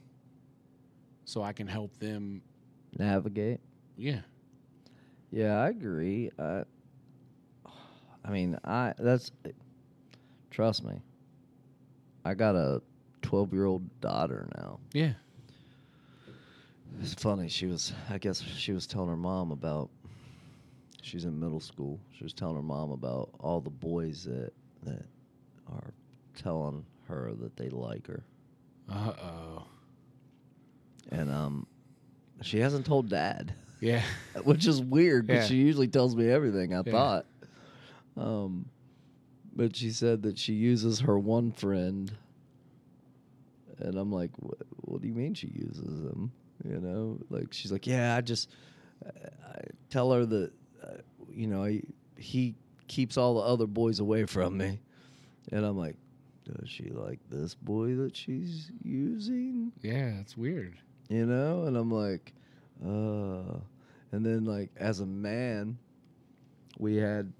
so 1.24 1.42
I 1.42 1.52
can 1.52 1.68
help 1.68 1.96
them. 1.98 2.42
Navigate. 2.98 3.60
Yeah. 3.96 4.20
Yeah, 5.32 5.58
I 5.58 5.68
agree. 5.70 6.30
I, 6.38 6.62
I 8.24 8.30
mean, 8.30 8.58
I 8.64 8.92
that's 8.98 9.32
trust 10.50 10.84
me. 10.84 11.00
I 12.24 12.34
got 12.34 12.54
a 12.54 12.82
twelve-year-old 13.22 14.00
daughter 14.00 14.48
now. 14.56 14.78
Yeah. 14.92 15.14
It's 17.00 17.14
funny. 17.14 17.48
She 17.48 17.66
was, 17.66 17.92
I 18.10 18.18
guess, 18.18 18.42
she 18.42 18.72
was 18.72 18.86
telling 18.86 19.08
her 19.08 19.16
mom 19.16 19.50
about. 19.50 19.88
She's 21.00 21.24
in 21.24 21.40
middle 21.40 21.58
school. 21.58 21.98
She 22.16 22.22
was 22.22 22.32
telling 22.32 22.54
her 22.56 22.62
mom 22.62 22.90
about 22.92 23.30
all 23.40 23.60
the 23.60 23.70
boys 23.70 24.24
that 24.24 24.52
that 24.84 25.04
are 25.72 25.92
telling 26.36 26.84
her 27.08 27.32
that 27.40 27.56
they 27.56 27.70
like 27.70 28.06
her, 28.06 28.22
Uh 28.88 29.12
oh. 29.20 29.64
and 31.10 31.30
um, 31.30 31.66
she 32.42 32.58
hasn't 32.58 32.86
told 32.86 33.08
dad. 33.08 33.52
Yeah. 33.82 34.02
which 34.44 34.66
is 34.66 34.80
weird 34.80 35.26
because 35.26 35.42
Yeah. 35.44 35.48
she 35.48 35.56
usually 35.56 35.88
tells 35.88 36.14
me 36.16 36.28
everything. 36.30 36.72
I 36.72 36.78
Yeah. 36.86 36.92
thought, 36.92 37.26
um, 38.16 38.66
but 39.54 39.76
she 39.76 39.90
said 39.90 40.22
that 40.22 40.38
she 40.38 40.54
uses 40.54 41.00
her 41.00 41.18
one 41.18 41.52
friend, 41.52 42.10
and 43.78 43.96
I'm 43.98 44.12
like, 44.12 44.30
what, 44.38 44.58
what 44.82 45.02
do 45.02 45.08
you 45.08 45.14
mean 45.14 45.34
she 45.34 45.48
uses 45.48 46.00
him? 46.04 46.32
You 46.64 46.80
know, 46.80 47.18
like 47.28 47.52
she's 47.52 47.72
like, 47.72 47.86
yeah, 47.86 48.16
I 48.16 48.20
just 48.20 48.48
I 49.04 49.60
tell 49.90 50.12
her 50.12 50.24
that, 50.24 50.52
uh, 50.82 50.86
you 51.30 51.48
know, 51.48 51.64
he, 51.64 51.82
he 52.16 52.54
keeps 52.86 53.16
all 53.16 53.34
the 53.34 53.40
other 53.40 53.66
boys 53.66 53.98
away 53.98 54.26
from 54.26 54.56
me, 54.56 54.78
and 55.50 55.64
I'm 55.66 55.76
like, 55.76 55.96
does 56.44 56.68
she 56.68 56.90
like 56.90 57.18
this 57.28 57.54
boy 57.56 57.94
that 57.96 58.16
she's 58.16 58.70
using? 58.82 59.72
Yeah. 59.82 60.20
It's 60.20 60.36
weird. 60.36 60.76
you 61.08 61.26
know 61.26 61.64
and 61.64 61.76
i'm 61.76 61.90
like 61.90 62.32
uh 62.84 63.58
and 64.12 64.24
then 64.24 64.44
like 64.44 64.70
as 64.76 65.00
a 65.00 65.06
man 65.06 65.76
we 66.78 66.96
had 66.96 67.32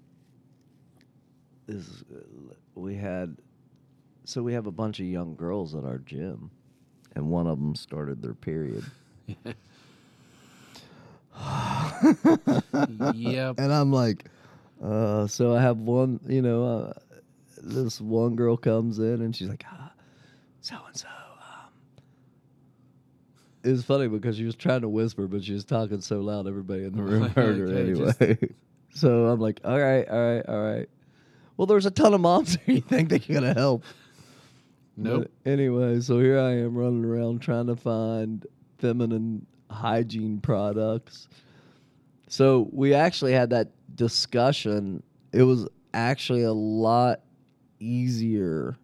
this 1.67 2.03
uh, 2.13 2.19
we 2.75 2.95
had 2.95 3.37
so 4.25 4.41
we 4.41 4.53
have 4.53 4.67
a 4.67 4.71
bunch 4.71 4.99
of 4.99 5.05
young 5.05 5.35
girls 5.35 5.75
at 5.75 5.85
our 5.85 5.99
gym 5.99 6.51
and 7.15 7.29
one 7.29 7.47
of 7.47 7.59
them 7.59 7.75
started 7.75 8.21
their 8.21 8.33
period 8.33 8.83
yep. 13.13 13.57
and 13.57 13.71
i'm 13.73 13.91
like 13.91 14.25
uh 14.83 15.25
so 15.27 15.55
i 15.55 15.61
have 15.61 15.77
one 15.77 16.19
you 16.27 16.41
know 16.41 16.65
uh, 16.65 16.93
this 17.61 18.01
one 18.01 18.35
girl 18.35 18.57
comes 18.57 18.99
in 18.99 19.21
and 19.21 19.35
she's 19.35 19.47
like 19.47 19.63
ah, 19.71 19.91
so 20.61 20.75
and 20.87 20.97
so 20.97 21.07
it 23.63 23.69
was 23.69 23.83
funny 23.83 24.07
because 24.07 24.37
she 24.37 24.45
was 24.45 24.55
trying 24.55 24.81
to 24.81 24.89
whisper 24.89 25.27
but 25.27 25.43
she 25.43 25.53
was 25.53 25.63
talking 25.65 26.01
so 26.01 26.19
loud 26.19 26.47
everybody 26.47 26.83
in 26.83 26.95
the 26.95 27.01
room 27.03 27.29
heard 27.29 27.57
her 27.57 27.75
anyway 27.75 28.37
so 28.93 29.25
i'm 29.27 29.39
like 29.39 29.59
all 29.63 29.79
right 29.79 30.07
all 30.09 30.19
right 30.19 30.45
all 30.47 30.61
right 30.61 30.89
well 31.57 31.65
there's 31.65 31.85
a 31.85 31.91
ton 31.91 32.13
of 32.13 32.21
moms 32.21 32.57
here 32.65 32.75
you 32.75 32.81
think 32.81 33.09
they're 33.09 33.19
gonna 33.19 33.53
help 33.53 33.83
Nope. 34.95 35.31
but 35.43 35.51
anyway, 35.51 35.99
so 36.01 36.19
here 36.19 36.37
I 36.39 36.51
am 36.51 36.75
running 36.75 37.03
around 37.03 37.41
trying 37.41 37.65
to 37.67 37.75
find 37.75 38.45
feminine 38.77 39.45
hygiene 39.69 40.39
products. 40.39 41.27
So 42.27 42.69
we 42.71 42.93
actually 42.93 43.33
had 43.33 43.49
that 43.49 43.69
discussion. 43.95 45.01
It 45.31 45.43
was 45.43 45.67
actually 45.95 46.43
a 46.43 46.53
lot 46.53 47.21
easier 47.79 48.77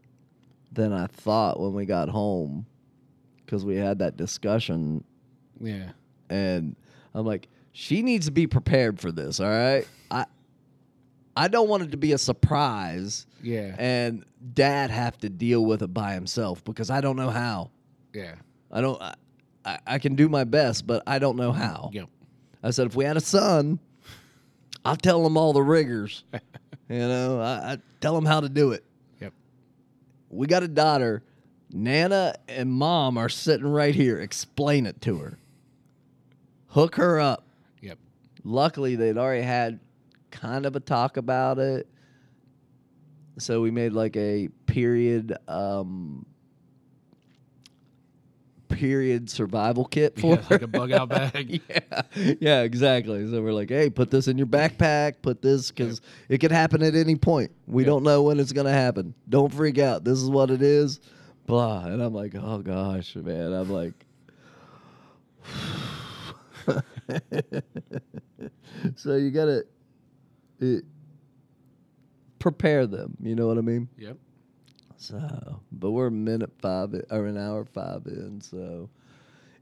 than 0.72 0.92
I 0.94 1.08
thought 1.08 1.60
when 1.60 1.74
we 1.74 1.86
got 1.86 2.10
home 2.10 2.66
because 3.50 3.66
we 3.66 3.76
had 3.76 3.98
that 3.98 4.16
discussion 4.16 5.04
Yeah. 5.60 5.90
and 6.30 6.76
I'm 7.16 7.26
like, 7.26 7.48
she 7.72 8.04
needs 8.04 8.28
to 8.28 8.32
be 8.32 8.46
prepared 8.46 9.00
for 9.00 9.12
this, 9.12 9.40
all 9.40 9.50
right? 9.50 9.88
I 10.12 10.26
I 11.36 11.48
don't 11.48 11.68
want 11.68 11.82
it 11.84 11.92
to 11.92 11.98
be 11.98 12.12
a 12.12 12.18
surprise 12.20 13.26
Yeah. 13.42 13.76
and 13.80 14.24
dad 14.54 14.92
have 14.92 15.18
to 15.20 15.30
deal 15.30 15.66
with 15.66 15.82
it 15.82 15.92
by 15.94 16.14
himself 16.14 16.64
because 16.64 16.92
I 16.92 17.02
don't 17.02 17.16
know 17.16 17.30
how. 17.32 17.72
Yeah. 18.14 18.36
I 18.72 18.82
don't. 18.82 19.02
I, 19.02 19.16
I, 19.66 19.80
I 19.88 20.00
can 20.00 20.14
do 20.16 20.30
my 20.30 20.44
best, 20.44 20.86
but 20.86 21.02
I 21.08 21.18
don't 21.18 21.36
know 21.38 21.52
how. 21.52 21.90
Yep. 21.94 22.08
I 22.62 22.70
said 22.72 22.86
if 22.88 22.96
we 22.96 23.04
had 23.06 23.18
a 23.18 23.22
son, 23.22 23.80
I'll 24.86 24.96
tell 24.96 25.26
him 25.26 25.38
all 25.38 25.54
the 25.54 25.64
rigors. 25.64 26.24
you 26.90 27.00
know, 27.00 27.40
I, 27.42 27.74
I 27.74 27.78
tell 28.00 28.16
him 28.18 28.26
how 28.26 28.42
to 28.42 28.50
do 28.50 28.74
it. 28.74 28.84
Yep. 29.22 29.34
We 30.30 30.46
got 30.46 30.62
a 30.64 30.68
daughter. 30.68 31.24
Nana 31.72 32.36
and 32.48 32.72
mom 32.72 33.18
are 33.18 33.30
sitting 33.30 33.68
right 33.68 33.94
here. 33.94 34.20
Explain 34.20 34.86
it 34.86 35.02
to 35.02 35.18
her. 35.20 35.38
Hook 36.70 36.96
her 36.96 37.20
up. 37.20 37.46
Yep. 37.82 37.98
Luckily, 38.44 38.96
they'd 38.96 39.18
already 39.18 39.44
had 39.44 39.80
kind 40.32 40.66
of 40.66 40.76
a 40.76 40.80
talk 40.80 41.18
about 41.18 41.60
it. 41.60 41.88
So 43.38 43.62
we 43.62 43.72
made 43.72 43.94
like 43.94 44.16
a 44.18 44.50
period 44.66 45.36
um 45.48 46.26
period 48.68 49.30
survival 49.30 49.84
kit 49.86 50.20
for 50.20 50.36
Yeah, 50.36 50.44
like 50.50 50.62
a 50.62 50.68
bug 50.68 50.92
out 50.92 51.10
bag. 51.10 51.62
yeah. 51.70 52.02
Yeah, 52.40 52.62
exactly. 52.62 53.30
So 53.30 53.42
we're 53.42 53.52
like, 53.54 53.70
"Hey, 53.70 53.90
put 53.90 54.12
this 54.12 54.28
in 54.28 54.38
your 54.38 54.48
backpack, 54.48 55.16
put 55.22 55.42
this 55.42 55.72
cuz 55.72 56.02
it 56.30 56.38
could 56.38 56.52
happen 56.52 56.84
at 56.84 56.96
any 56.96 57.16
point. 57.16 57.52
We 57.68 57.84
Yep. 57.84 57.88
don't 57.88 58.04
know 58.04 58.24
when 58.24 58.40
it's 58.40 58.52
going 58.54 58.68
to 58.68 58.72
happen. 58.74 59.16
Don't 59.28 59.52
freak 59.52 59.80
out. 59.80 60.04
This 60.04 60.20
is 60.22 60.30
what 60.30 60.52
it 60.52 60.62
is." 60.62 61.00
Blah. 61.50 61.86
And 61.88 62.00
I'm 62.02 62.14
like, 62.14 62.36
"Oh 62.36 62.60
gosh, 62.60 63.16
man." 63.16 63.54
I'm 63.54 63.70
like 63.72 64.06
so 68.96 69.16
you 69.16 69.32
gotta 69.32 69.66
it, 70.60 70.84
prepare 72.38 72.86
them. 72.86 73.18
You 73.20 73.34
know 73.36 73.48
what 73.48 73.58
I 73.58 73.62
mean? 73.62 73.90
Yep. 73.98 74.18
So, 74.98 75.60
but 75.72 75.90
we're 75.92 76.08
a 76.08 76.12
minute 76.12 76.52
five 76.62 76.94
in, 76.94 77.02
or 77.10 77.26
an 77.26 77.38
hour 77.38 77.66
five 77.66 78.06
in. 78.06 78.42
So, 78.42 78.90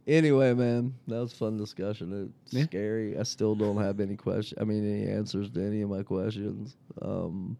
anyway, 0.07 0.53
man, 0.53 0.93
that 1.07 1.19
was 1.19 1.31
a 1.31 1.35
fun 1.35 1.55
discussion. 1.57 2.31
It's 2.45 2.53
Yeah. 2.53 2.63
scary. 2.65 3.17
I 3.17 3.23
still 3.23 3.55
don't 3.55 3.77
have 3.77 4.01
any 4.01 4.17
question. 4.17 4.57
I 4.59 4.65
mean, 4.65 4.83
any 4.83 5.09
answers 5.09 5.49
to 5.51 5.63
any 5.65 5.83
of 5.83 5.89
my 5.89 6.03
questions. 6.03 6.75
Um, 7.01 7.55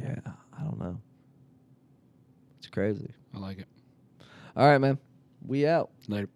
yeah, 0.00 0.20
I 0.56 0.62
don't 0.62 0.78
know. 0.78 1.00
Crazy. 2.72 3.10
I 3.34 3.38
like 3.38 3.58
it. 3.58 3.68
All 4.56 4.66
right, 4.66 4.78
man. 4.78 4.98
We 5.46 5.66
out. 5.66 5.90
Later. 6.08 6.28